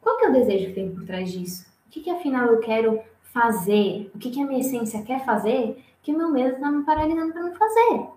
qual 0.00 0.16
que 0.16 0.24
é 0.24 0.30
o 0.30 0.32
desejo 0.32 0.66
que 0.66 0.72
tem 0.72 0.90
por 0.90 1.04
trás 1.04 1.30
disso? 1.30 1.66
O 1.86 1.90
que, 1.90 2.00
que 2.00 2.10
afinal 2.10 2.46
eu 2.46 2.60
quero 2.60 3.02
fazer? 3.32 4.10
O 4.14 4.18
que, 4.18 4.30
que 4.30 4.40
a 4.40 4.46
minha 4.46 4.60
essência 4.60 5.02
quer 5.02 5.24
fazer 5.24 5.82
que 6.02 6.12
o 6.12 6.16
meu 6.18 6.30
medo 6.30 6.54
está 6.54 6.70
me 6.70 6.84
paralisando 6.84 7.32
para 7.32 7.42
não 7.42 7.54
fazer. 7.54 8.08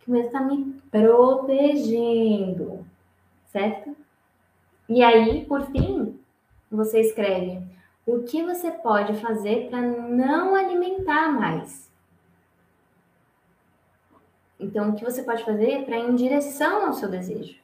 Que 0.00 0.08
o 0.08 0.12
medo 0.12 0.26
está 0.26 0.40
me 0.40 0.80
protegendo, 0.90 2.86
certo? 3.46 3.96
E 4.88 5.02
aí, 5.02 5.44
por 5.46 5.62
fim, 5.70 6.18
você 6.70 7.00
escreve 7.00 7.62
o 8.06 8.22
que 8.22 8.42
você 8.42 8.70
pode 8.70 9.14
fazer 9.20 9.68
para 9.70 9.80
não 9.80 10.54
alimentar 10.54 11.32
mais. 11.32 11.90
Então, 14.60 14.90
o 14.90 14.94
que 14.94 15.04
você 15.04 15.22
pode 15.22 15.44
fazer 15.44 15.84
para 15.84 15.98
ir 15.98 16.10
em 16.10 16.14
direção 16.14 16.86
ao 16.86 16.92
seu 16.92 17.08
desejo? 17.08 17.58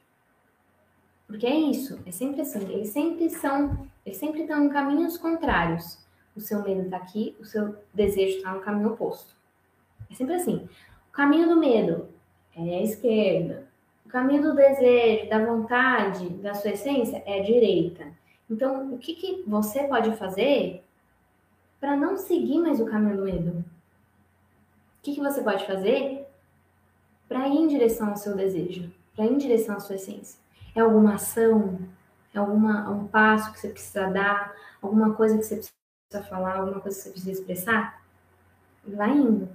Porque 1.27 1.47
é 1.47 1.55
isso, 1.55 1.99
é 2.05 2.11
sempre 2.11 2.41
assim, 2.41 2.69
eles 2.73 2.89
sempre 2.89 3.29
são, 3.29 3.87
eles 4.05 4.17
sempre 4.17 4.41
estão 4.41 4.65
em 4.65 4.69
caminhos 4.69 5.17
contrários. 5.17 6.00
O 6.35 6.39
seu 6.39 6.63
medo 6.63 6.83
está 6.83 6.97
aqui, 6.97 7.35
o 7.39 7.45
seu 7.45 7.75
desejo 7.93 8.37
está 8.37 8.53
no 8.53 8.61
caminho 8.61 8.93
oposto. 8.93 9.35
É 10.09 10.15
sempre 10.15 10.35
assim. 10.35 10.67
O 11.09 11.11
caminho 11.11 11.49
do 11.49 11.59
medo 11.59 12.07
é 12.55 12.79
a 12.79 12.83
esquerda. 12.83 13.67
O 14.05 14.09
caminho 14.09 14.43
do 14.43 14.55
desejo, 14.55 15.29
da 15.29 15.45
vontade, 15.45 16.29
da 16.29 16.53
sua 16.53 16.71
essência 16.71 17.21
é 17.25 17.39
a 17.39 17.43
direita. 17.43 18.07
Então, 18.49 18.93
o 18.93 18.97
que, 18.97 19.15
que 19.15 19.43
você 19.47 19.83
pode 19.85 20.15
fazer 20.17 20.83
para 21.79 21.95
não 21.95 22.17
seguir 22.17 22.59
mais 22.59 22.79
o 22.79 22.85
caminho 22.85 23.17
do 23.17 23.23
medo? 23.23 23.51
O 23.59 23.63
que, 25.01 25.15
que 25.15 25.21
você 25.21 25.41
pode 25.41 25.65
fazer 25.65 26.27
para 27.27 27.47
ir 27.47 27.57
em 27.57 27.67
direção 27.67 28.09
ao 28.09 28.17
seu 28.17 28.35
desejo, 28.35 28.91
para 29.15 29.25
ir 29.25 29.33
em 29.33 29.37
direção 29.37 29.75
à 29.75 29.79
sua 29.79 29.95
essência? 29.95 30.39
É 30.75 30.81
alguma 30.81 31.15
ação? 31.15 31.79
É 32.33 32.39
alguma, 32.39 32.89
um 32.89 33.07
passo 33.07 33.51
que 33.51 33.59
você 33.59 33.69
precisa 33.69 34.09
dar? 34.09 34.53
Alguma 34.81 35.13
coisa 35.13 35.37
que 35.37 35.43
você 35.43 35.55
precisa 35.55 35.80
falar, 36.19 36.57
alguma 36.57 36.79
coisa 36.79 36.97
que 36.97 37.03
você 37.03 37.09
precisa 37.11 37.31
expressar, 37.31 38.01
vai 38.85 39.11
indo, 39.11 39.47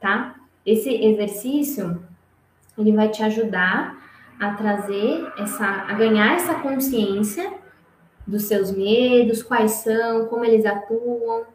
tá? 0.00 0.36
esse 0.66 0.90
exercício 0.92 2.02
ele 2.76 2.92
vai 2.92 3.08
te 3.08 3.22
ajudar 3.22 3.96
a 4.38 4.52
trazer 4.54 5.32
essa, 5.38 5.64
a 5.64 5.94
ganhar 5.94 6.34
essa 6.34 6.54
consciência 6.56 7.54
dos 8.26 8.42
seus 8.42 8.72
medos, 8.72 9.42
quais 9.42 9.70
são, 9.70 10.26
como 10.26 10.44
eles 10.44 10.66
atuam, 10.66 11.46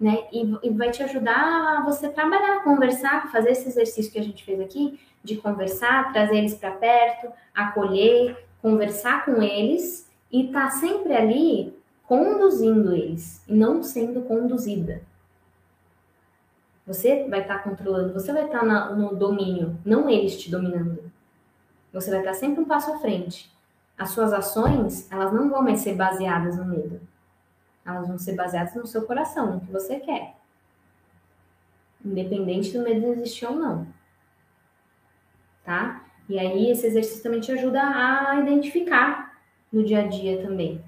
né? 0.00 0.20
E, 0.32 0.56
e, 0.62 0.70
vai 0.70 0.90
te 0.90 1.02
ajudar 1.02 1.78
a 1.78 1.82
você 1.84 2.08
trabalhar, 2.08 2.62
conversar, 2.62 3.30
fazer 3.30 3.50
esse 3.50 3.68
exercício 3.68 4.10
que 4.10 4.18
a 4.18 4.22
gente 4.22 4.42
fez 4.42 4.58
aqui, 4.60 4.98
de 5.22 5.36
conversar, 5.36 6.12
trazer 6.12 6.36
eles 6.36 6.54
para 6.54 6.70
perto, 6.70 7.30
acolher, 7.54 8.46
conversar 8.62 9.26
com 9.26 9.42
eles 9.42 10.10
e 10.32 10.46
estar 10.46 10.66
tá 10.66 10.70
sempre 10.70 11.12
ali 11.12 11.76
conduzindo 12.10 12.92
eles 12.92 13.40
e 13.46 13.54
não 13.54 13.84
sendo 13.84 14.22
conduzida. 14.22 15.00
Você 16.84 17.28
vai 17.28 17.42
estar 17.42 17.58
tá 17.58 17.62
controlando, 17.62 18.12
você 18.12 18.32
vai 18.32 18.46
estar 18.46 18.66
tá 18.66 18.92
no 18.96 19.14
domínio, 19.14 19.78
não 19.84 20.10
eles 20.10 20.36
te 20.36 20.50
dominando. 20.50 21.08
Você 21.92 22.10
vai 22.10 22.18
estar 22.18 22.34
sempre 22.34 22.62
um 22.62 22.64
passo 22.64 22.92
à 22.92 22.98
frente. 22.98 23.48
As 23.96 24.10
suas 24.10 24.32
ações, 24.32 25.08
elas 25.12 25.32
não 25.32 25.48
vão 25.48 25.62
mais 25.62 25.82
ser 25.82 25.94
baseadas 25.94 26.56
no 26.56 26.64
medo. 26.64 27.00
Elas 27.86 28.08
vão 28.08 28.18
ser 28.18 28.34
baseadas 28.34 28.74
no 28.74 28.88
seu 28.88 29.02
coração, 29.02 29.54
no 29.54 29.60
que 29.60 29.70
você 29.70 30.00
quer. 30.00 30.34
Independente 32.04 32.76
do 32.76 32.82
medo 32.82 33.06
existir 33.06 33.46
ou 33.46 33.54
não. 33.54 33.86
Tá? 35.62 36.04
E 36.28 36.40
aí, 36.40 36.72
esse 36.72 36.88
exercício 36.88 37.22
também 37.22 37.38
te 37.38 37.52
ajuda 37.52 37.80
a 37.80 38.40
identificar 38.40 39.38
no 39.72 39.84
dia 39.84 40.00
a 40.00 40.08
dia 40.08 40.42
também. 40.42 40.82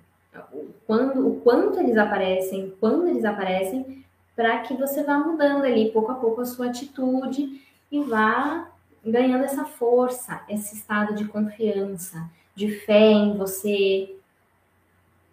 Quando, 0.93 1.27
o 1.27 1.41
quanto 1.41 1.81
eles 1.81 1.97
aparecem, 1.97 2.75
quando 2.79 3.09
eles 3.09 3.25
aparecem, 3.25 4.05
para 4.37 4.59
que 4.59 4.75
você 4.75 5.03
vá 5.03 5.17
mudando 5.17 5.65
ali 5.65 5.91
pouco 5.91 6.13
a 6.13 6.17
pouco 6.17 6.43
a 6.43 6.45
sua 6.45 6.67
atitude 6.67 7.63
e 7.91 8.03
vá 8.03 8.71
ganhando 9.03 9.43
essa 9.43 9.65
força, 9.65 10.43
esse 10.51 10.77
estado 10.77 11.15
de 11.15 11.25
confiança, 11.25 12.31
de 12.55 12.71
fé 12.81 13.11
em 13.11 13.39
você, 13.39 14.15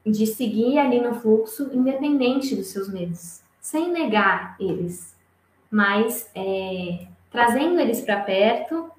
de 0.06 0.26
seguir 0.28 0.78
ali 0.78 1.02
no 1.02 1.16
fluxo, 1.16 1.70
independente 1.74 2.56
dos 2.56 2.68
seus 2.68 2.88
medos, 2.88 3.42
sem 3.60 3.92
negar 3.92 4.56
eles, 4.62 5.14
mas 5.70 6.32
é, 6.34 7.06
trazendo 7.30 7.82
eles 7.82 8.00
para 8.00 8.22
perto 8.22 8.90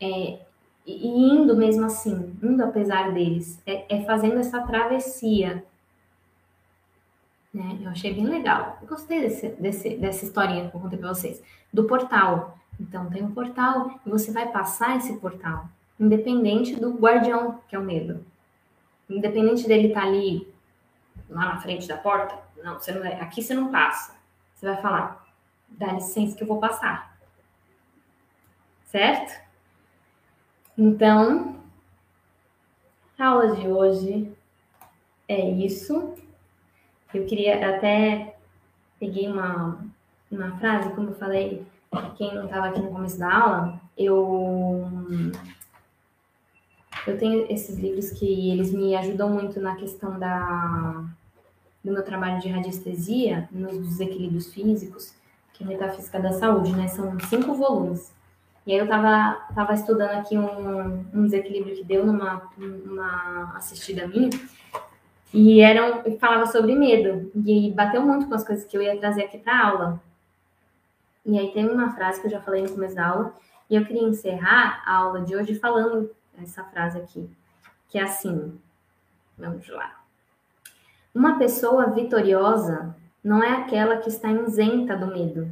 é, 0.00 0.40
e 0.84 1.06
indo 1.32 1.56
mesmo 1.56 1.86
assim, 1.86 2.36
indo 2.42 2.64
apesar 2.64 3.12
deles, 3.12 3.62
é, 3.64 3.98
é 3.98 4.04
fazendo 4.04 4.40
essa 4.40 4.62
travessia. 4.62 5.64
Né? 7.52 7.78
Eu 7.82 7.90
achei 7.90 8.14
bem 8.14 8.26
legal. 8.26 8.78
Eu 8.80 8.88
gostei 8.88 9.20
desse, 9.20 9.48
desse, 9.50 9.96
dessa 9.96 10.24
historinha 10.24 10.70
que 10.70 10.76
eu 10.76 10.80
contei 10.80 10.98
para 10.98 11.12
vocês. 11.12 11.42
Do 11.72 11.84
portal. 11.84 12.58
Então, 12.80 13.10
tem 13.10 13.22
um 13.22 13.32
portal 13.32 14.00
e 14.04 14.10
você 14.10 14.32
vai 14.32 14.50
passar 14.50 14.96
esse 14.96 15.16
portal, 15.18 15.68
independente 16.00 16.74
do 16.74 16.94
guardião, 16.94 17.60
que 17.68 17.76
é 17.76 17.78
o 17.78 17.84
medo. 17.84 18.24
Independente 19.08 19.68
dele 19.68 19.88
estar 19.88 20.00
tá 20.00 20.06
ali, 20.06 20.52
lá 21.28 21.46
na 21.46 21.60
frente 21.60 21.86
da 21.86 21.96
porta, 21.96 22.36
não, 22.62 22.74
você 22.78 22.92
não 22.92 23.06
aqui 23.20 23.42
você 23.42 23.54
não 23.54 23.70
passa. 23.70 24.14
Você 24.54 24.66
vai 24.66 24.80
falar, 24.80 25.26
dá 25.68 25.92
licença 25.92 26.36
que 26.36 26.42
eu 26.42 26.46
vou 26.46 26.58
passar. 26.58 27.16
Certo? 28.86 29.40
Então, 30.76 31.56
a 33.18 33.26
aula 33.26 33.54
de 33.54 33.68
hoje 33.68 34.32
é 35.28 35.48
isso. 35.50 36.14
Eu 37.14 37.26
queria 37.26 37.76
até 37.76 38.36
peguei 38.98 39.28
uma, 39.28 39.84
uma 40.30 40.56
frase, 40.58 40.90
como 40.94 41.10
eu 41.10 41.14
falei, 41.14 41.66
quem 42.16 42.34
não 42.34 42.44
estava 42.44 42.68
aqui 42.68 42.80
no 42.80 42.90
começo 42.90 43.18
da 43.18 43.32
aula, 43.32 43.80
eu 43.96 44.88
eu 47.06 47.18
tenho 47.18 47.50
esses 47.50 47.76
livros 47.78 48.10
que 48.10 48.50
eles 48.50 48.72
me 48.72 48.94
ajudam 48.94 49.28
muito 49.28 49.60
na 49.60 49.74
questão 49.74 50.18
da 50.18 51.04
do 51.82 51.92
meu 51.92 52.04
trabalho 52.04 52.40
de 52.40 52.48
radiestesia, 52.48 53.48
nos 53.50 53.76
desequilíbrios 53.76 54.52
físicos, 54.52 55.14
que 55.52 55.64
é 55.64 55.66
Metafísica 55.66 56.20
da 56.20 56.32
Saúde, 56.32 56.72
né? 56.72 56.86
São 56.86 57.18
cinco 57.20 57.54
volumes. 57.54 58.12
E 58.64 58.72
aí 58.72 58.78
eu 58.78 58.86
tava, 58.86 59.34
tava 59.52 59.74
estudando 59.74 60.12
aqui 60.12 60.38
um, 60.38 61.04
um 61.12 61.24
desequilíbrio 61.24 61.74
que 61.74 61.84
deu 61.84 62.06
numa, 62.06 62.48
numa 62.56 63.52
assistida 63.56 64.06
minha, 64.06 64.30
e 65.32 65.60
eram, 65.60 66.02
falava 66.18 66.46
sobre 66.46 66.74
medo, 66.74 67.30
e 67.34 67.70
bateu 67.70 68.02
muito 68.02 68.26
com 68.26 68.34
as 68.34 68.44
coisas 68.44 68.64
que 68.64 68.76
eu 68.76 68.82
ia 68.82 68.98
trazer 68.98 69.24
aqui 69.24 69.38
para 69.38 69.66
aula. 69.66 70.02
E 71.24 71.38
aí 71.38 71.52
tem 71.52 71.68
uma 71.68 71.94
frase 71.94 72.20
que 72.20 72.26
eu 72.26 72.30
já 72.30 72.40
falei 72.40 72.62
no 72.62 72.70
começo 72.70 72.94
da 72.94 73.06
aula, 73.06 73.34
e 73.70 73.76
eu 73.76 73.84
queria 73.84 74.02
encerrar 74.02 74.82
a 74.84 74.96
aula 74.96 75.22
de 75.22 75.34
hoje 75.34 75.54
falando 75.54 76.10
essa 76.40 76.62
frase 76.64 76.98
aqui, 76.98 77.30
que 77.88 77.98
é 77.98 78.02
assim. 78.02 78.58
Vamos 79.38 79.66
lá. 79.68 80.02
Uma 81.14 81.38
pessoa 81.38 81.90
vitoriosa 81.90 82.94
não 83.24 83.42
é 83.42 83.52
aquela 83.52 83.98
que 83.98 84.08
está 84.08 84.30
isenta 84.30 84.96
do 84.96 85.06
medo, 85.06 85.48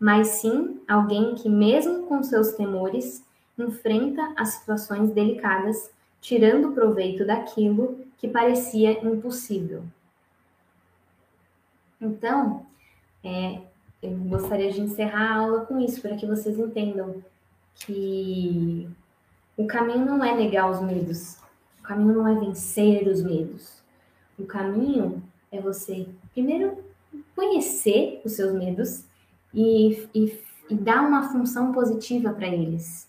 mas 0.00 0.28
sim 0.28 0.80
alguém 0.88 1.34
que, 1.34 1.48
mesmo 1.48 2.06
com 2.06 2.22
seus 2.22 2.52
temores, 2.52 3.24
enfrenta 3.56 4.32
as 4.36 4.50
situações 4.50 5.10
delicadas, 5.12 5.92
tirando 6.20 6.72
proveito 6.72 7.24
daquilo 7.24 8.07
que 8.18 8.28
parecia 8.28 9.04
impossível. 9.06 9.84
Então, 12.00 12.66
é, 13.24 13.60
eu 14.02 14.10
gostaria 14.10 14.70
de 14.70 14.80
encerrar 14.80 15.32
a 15.32 15.36
aula 15.36 15.66
com 15.66 15.80
isso, 15.80 16.00
para 16.00 16.16
que 16.16 16.26
vocês 16.26 16.58
entendam 16.58 17.22
que 17.74 18.88
o 19.56 19.66
caminho 19.66 20.04
não 20.04 20.24
é 20.24 20.36
negar 20.36 20.70
os 20.70 20.80
medos, 20.80 21.38
o 21.80 21.82
caminho 21.82 22.14
não 22.14 22.28
é 22.28 22.38
vencer 22.38 23.06
os 23.08 23.22
medos. 23.22 23.78
O 24.38 24.44
caminho 24.44 25.22
é 25.50 25.60
você, 25.60 26.06
primeiro, 26.32 26.84
conhecer 27.34 28.20
os 28.24 28.32
seus 28.32 28.52
medos 28.52 29.04
e, 29.52 30.08
e, 30.14 30.40
e 30.70 30.74
dar 30.74 31.02
uma 31.02 31.32
função 31.32 31.72
positiva 31.72 32.32
para 32.32 32.46
eles. 32.46 33.08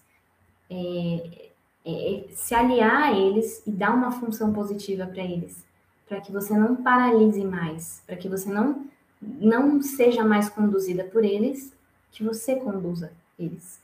É, 0.70 1.49
é, 1.86 2.26
se 2.34 2.54
aliar 2.54 3.04
a 3.04 3.18
eles 3.18 3.62
e 3.66 3.72
dar 3.72 3.94
uma 3.94 4.12
função 4.12 4.54
positiva 4.54 5.06
para 5.06 5.24
eles, 5.24 5.66
para 6.08 6.22
que 6.22 6.32
você 6.32 6.54
não 6.54 6.76
paralise 6.76 7.44
mais, 7.44 8.02
para 8.06 8.16
que 8.16 8.28
você 8.28 8.50
não 8.50 8.88
não 9.22 9.82
seja 9.82 10.24
mais 10.24 10.48
conduzida 10.48 11.04
por 11.04 11.26
eles, 11.26 11.74
que 12.10 12.24
você 12.24 12.56
conduza 12.56 13.12
eles. 13.38 13.82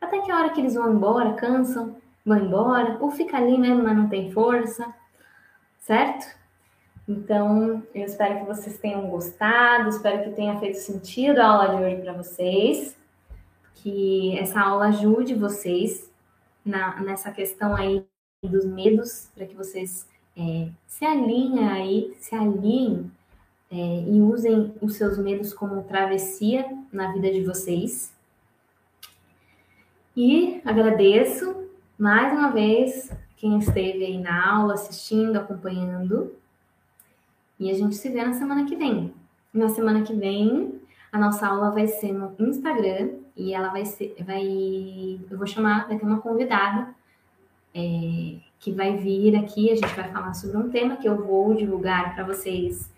Até 0.00 0.20
que 0.20 0.30
a 0.30 0.36
hora 0.38 0.50
que 0.50 0.60
eles 0.60 0.74
vão 0.74 0.90
embora, 0.90 1.34
cansam, 1.34 1.96
vão 2.24 2.38
embora, 2.38 2.96
ou 2.98 3.10
fica 3.10 3.36
ali 3.36 3.58
mesmo, 3.58 3.82
mas 3.82 3.96
não 3.96 4.08
tem 4.08 4.32
força, 4.32 4.92
certo? 5.80 6.26
Então, 7.06 7.82
eu 7.94 8.04
espero 8.04 8.40
que 8.40 8.46
vocês 8.46 8.78
tenham 8.78 9.08
gostado, 9.08 9.88
espero 9.88 10.24
que 10.24 10.30
tenha 10.30 10.58
feito 10.58 10.78
sentido 10.78 11.40
a 11.40 11.46
aula 11.46 11.76
de 11.76 11.84
hoje 11.84 12.02
para 12.02 12.12
vocês, 12.14 12.96
que 13.74 14.38
essa 14.38 14.60
aula 14.60 14.86
ajude 14.86 15.34
vocês 15.34 16.09
na, 16.70 17.00
nessa 17.00 17.30
questão 17.30 17.74
aí 17.74 18.04
dos 18.42 18.64
medos, 18.64 19.28
para 19.34 19.44
que 19.44 19.54
vocês 19.54 20.08
é, 20.36 20.70
se 20.86 21.04
alinhem 21.04 21.68
aí, 21.68 22.16
se 22.18 22.34
alinhem 22.34 23.10
é, 23.70 23.76
e 23.76 24.20
usem 24.20 24.72
os 24.80 24.94
seus 24.94 25.18
medos 25.18 25.52
como 25.52 25.82
travessia 25.82 26.66
na 26.90 27.12
vida 27.12 27.30
de 27.30 27.44
vocês. 27.44 28.14
E 30.16 30.60
agradeço 30.64 31.68
mais 31.98 32.32
uma 32.32 32.50
vez 32.50 33.10
quem 33.36 33.58
esteve 33.58 34.04
aí 34.04 34.18
na 34.18 34.50
aula, 34.50 34.74
assistindo, 34.74 35.36
acompanhando. 35.36 36.34
E 37.58 37.70
a 37.70 37.74
gente 37.74 37.94
se 37.94 38.08
vê 38.08 38.24
na 38.24 38.32
semana 38.32 38.64
que 38.64 38.76
vem. 38.76 39.12
Na 39.52 39.68
semana 39.68 40.02
que 40.02 40.14
vem, 40.14 40.80
a 41.12 41.18
nossa 41.18 41.46
aula 41.46 41.70
vai 41.70 41.86
ser 41.86 42.12
no 42.12 42.34
Instagram 42.38 43.19
e 43.36 43.54
ela 43.54 43.68
vai 43.68 43.84
ser, 43.84 44.14
vai, 44.24 45.20
eu 45.30 45.38
vou 45.38 45.46
chamar, 45.46 45.86
vai 45.88 45.98
ter 45.98 46.04
uma 46.04 46.20
convidada 46.20 46.94
é, 47.74 48.36
que 48.58 48.72
vai 48.72 48.96
vir 48.96 49.36
aqui. 49.36 49.70
A 49.70 49.74
gente 49.74 49.94
vai 49.94 50.10
falar 50.10 50.34
sobre 50.34 50.56
um 50.56 50.70
tema 50.70 50.96
que 50.96 51.08
eu 51.08 51.16
vou 51.24 51.54
divulgar 51.54 52.14
para 52.14 52.24
vocês 52.24 52.90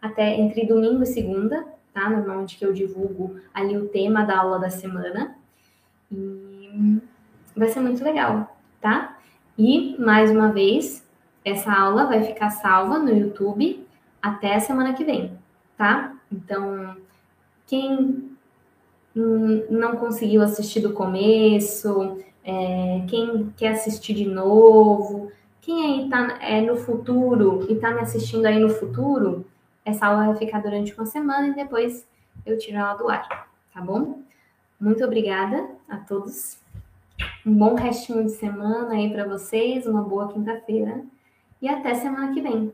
até 0.00 0.34
entre 0.34 0.66
domingo 0.66 1.02
e 1.02 1.06
segunda, 1.06 1.66
tá? 1.92 2.08
Normalmente 2.08 2.56
que 2.56 2.64
eu 2.64 2.72
divulgo 2.72 3.36
ali 3.52 3.76
o 3.76 3.88
tema 3.88 4.24
da 4.24 4.38
aula 4.38 4.58
da 4.58 4.70
semana. 4.70 5.36
E 6.10 7.00
vai 7.56 7.68
ser 7.68 7.80
muito 7.80 8.02
legal, 8.04 8.56
tá? 8.80 9.18
E, 9.56 9.96
mais 9.98 10.30
uma 10.30 10.52
vez, 10.52 11.04
essa 11.44 11.72
aula 11.72 12.06
vai 12.06 12.22
ficar 12.22 12.50
salva 12.50 12.98
no 12.98 13.10
YouTube 13.10 13.84
até 14.22 14.54
a 14.54 14.60
semana 14.60 14.94
que 14.94 15.04
vem, 15.04 15.36
tá? 15.76 16.14
Então, 16.30 16.96
quem 17.66 18.37
não 19.70 19.96
conseguiu 19.96 20.42
assistir 20.42 20.80
do 20.80 20.92
começo, 20.92 22.18
é, 22.44 23.04
quem 23.08 23.52
quer 23.56 23.72
assistir 23.72 24.14
de 24.14 24.26
novo, 24.26 25.30
quem 25.60 25.84
aí 25.84 26.08
tá 26.08 26.38
é, 26.40 26.60
no 26.60 26.76
futuro 26.76 27.66
e 27.68 27.74
tá 27.74 27.90
me 27.90 28.00
assistindo 28.00 28.46
aí 28.46 28.58
no 28.58 28.68
futuro, 28.68 29.44
essa 29.84 30.06
aula 30.06 30.26
vai 30.26 30.36
ficar 30.36 30.62
durante 30.62 30.94
uma 30.94 31.06
semana 31.06 31.48
e 31.48 31.54
depois 31.54 32.06
eu 32.46 32.58
tiro 32.58 32.78
ela 32.78 32.94
do 32.94 33.08
ar, 33.08 33.48
tá 33.72 33.80
bom? 33.80 34.22
Muito 34.80 35.04
obrigada 35.04 35.68
a 35.88 35.96
todos. 35.96 36.58
Um 37.44 37.54
bom 37.54 37.74
restinho 37.74 38.24
de 38.24 38.30
semana 38.30 38.94
aí 38.94 39.10
para 39.10 39.26
vocês, 39.26 39.86
uma 39.86 40.02
boa 40.02 40.32
quinta-feira 40.32 41.02
e 41.60 41.68
até 41.68 41.94
semana 41.94 42.32
que 42.32 42.40
vem. 42.40 42.72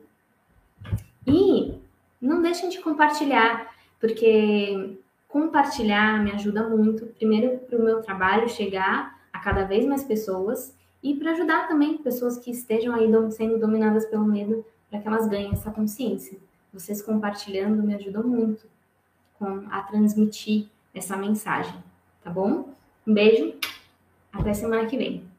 E 1.26 1.78
não 2.20 2.42
deixem 2.42 2.68
de 2.68 2.80
compartilhar, 2.80 3.74
porque 3.98 4.98
compartilhar 5.34 6.22
me 6.22 6.30
ajuda 6.30 6.68
muito, 6.68 7.06
primeiro 7.06 7.58
para 7.58 7.76
o 7.76 7.82
meu 7.82 8.00
trabalho 8.00 8.48
chegar 8.48 9.18
a 9.32 9.40
cada 9.40 9.64
vez 9.64 9.84
mais 9.84 10.04
pessoas 10.04 10.72
e 11.02 11.12
para 11.16 11.32
ajudar 11.32 11.66
também 11.66 11.98
pessoas 11.98 12.38
que 12.38 12.52
estejam 12.52 12.94
aí 12.94 13.10
sendo 13.32 13.58
dominadas 13.58 14.06
pelo 14.06 14.24
medo, 14.24 14.64
para 14.88 15.00
que 15.00 15.08
elas 15.08 15.26
ganhem 15.26 15.50
essa 15.50 15.72
consciência. 15.72 16.38
Vocês 16.72 17.02
compartilhando 17.02 17.82
me 17.82 17.96
ajudam 17.96 18.22
muito 18.22 18.64
com, 19.36 19.66
a 19.72 19.82
transmitir 19.82 20.68
essa 20.94 21.16
mensagem, 21.16 21.82
tá 22.22 22.30
bom? 22.30 22.68
Um 23.04 23.12
beijo, 23.12 23.54
até 24.32 24.54
semana 24.54 24.86
que 24.86 24.96
vem. 24.96 25.33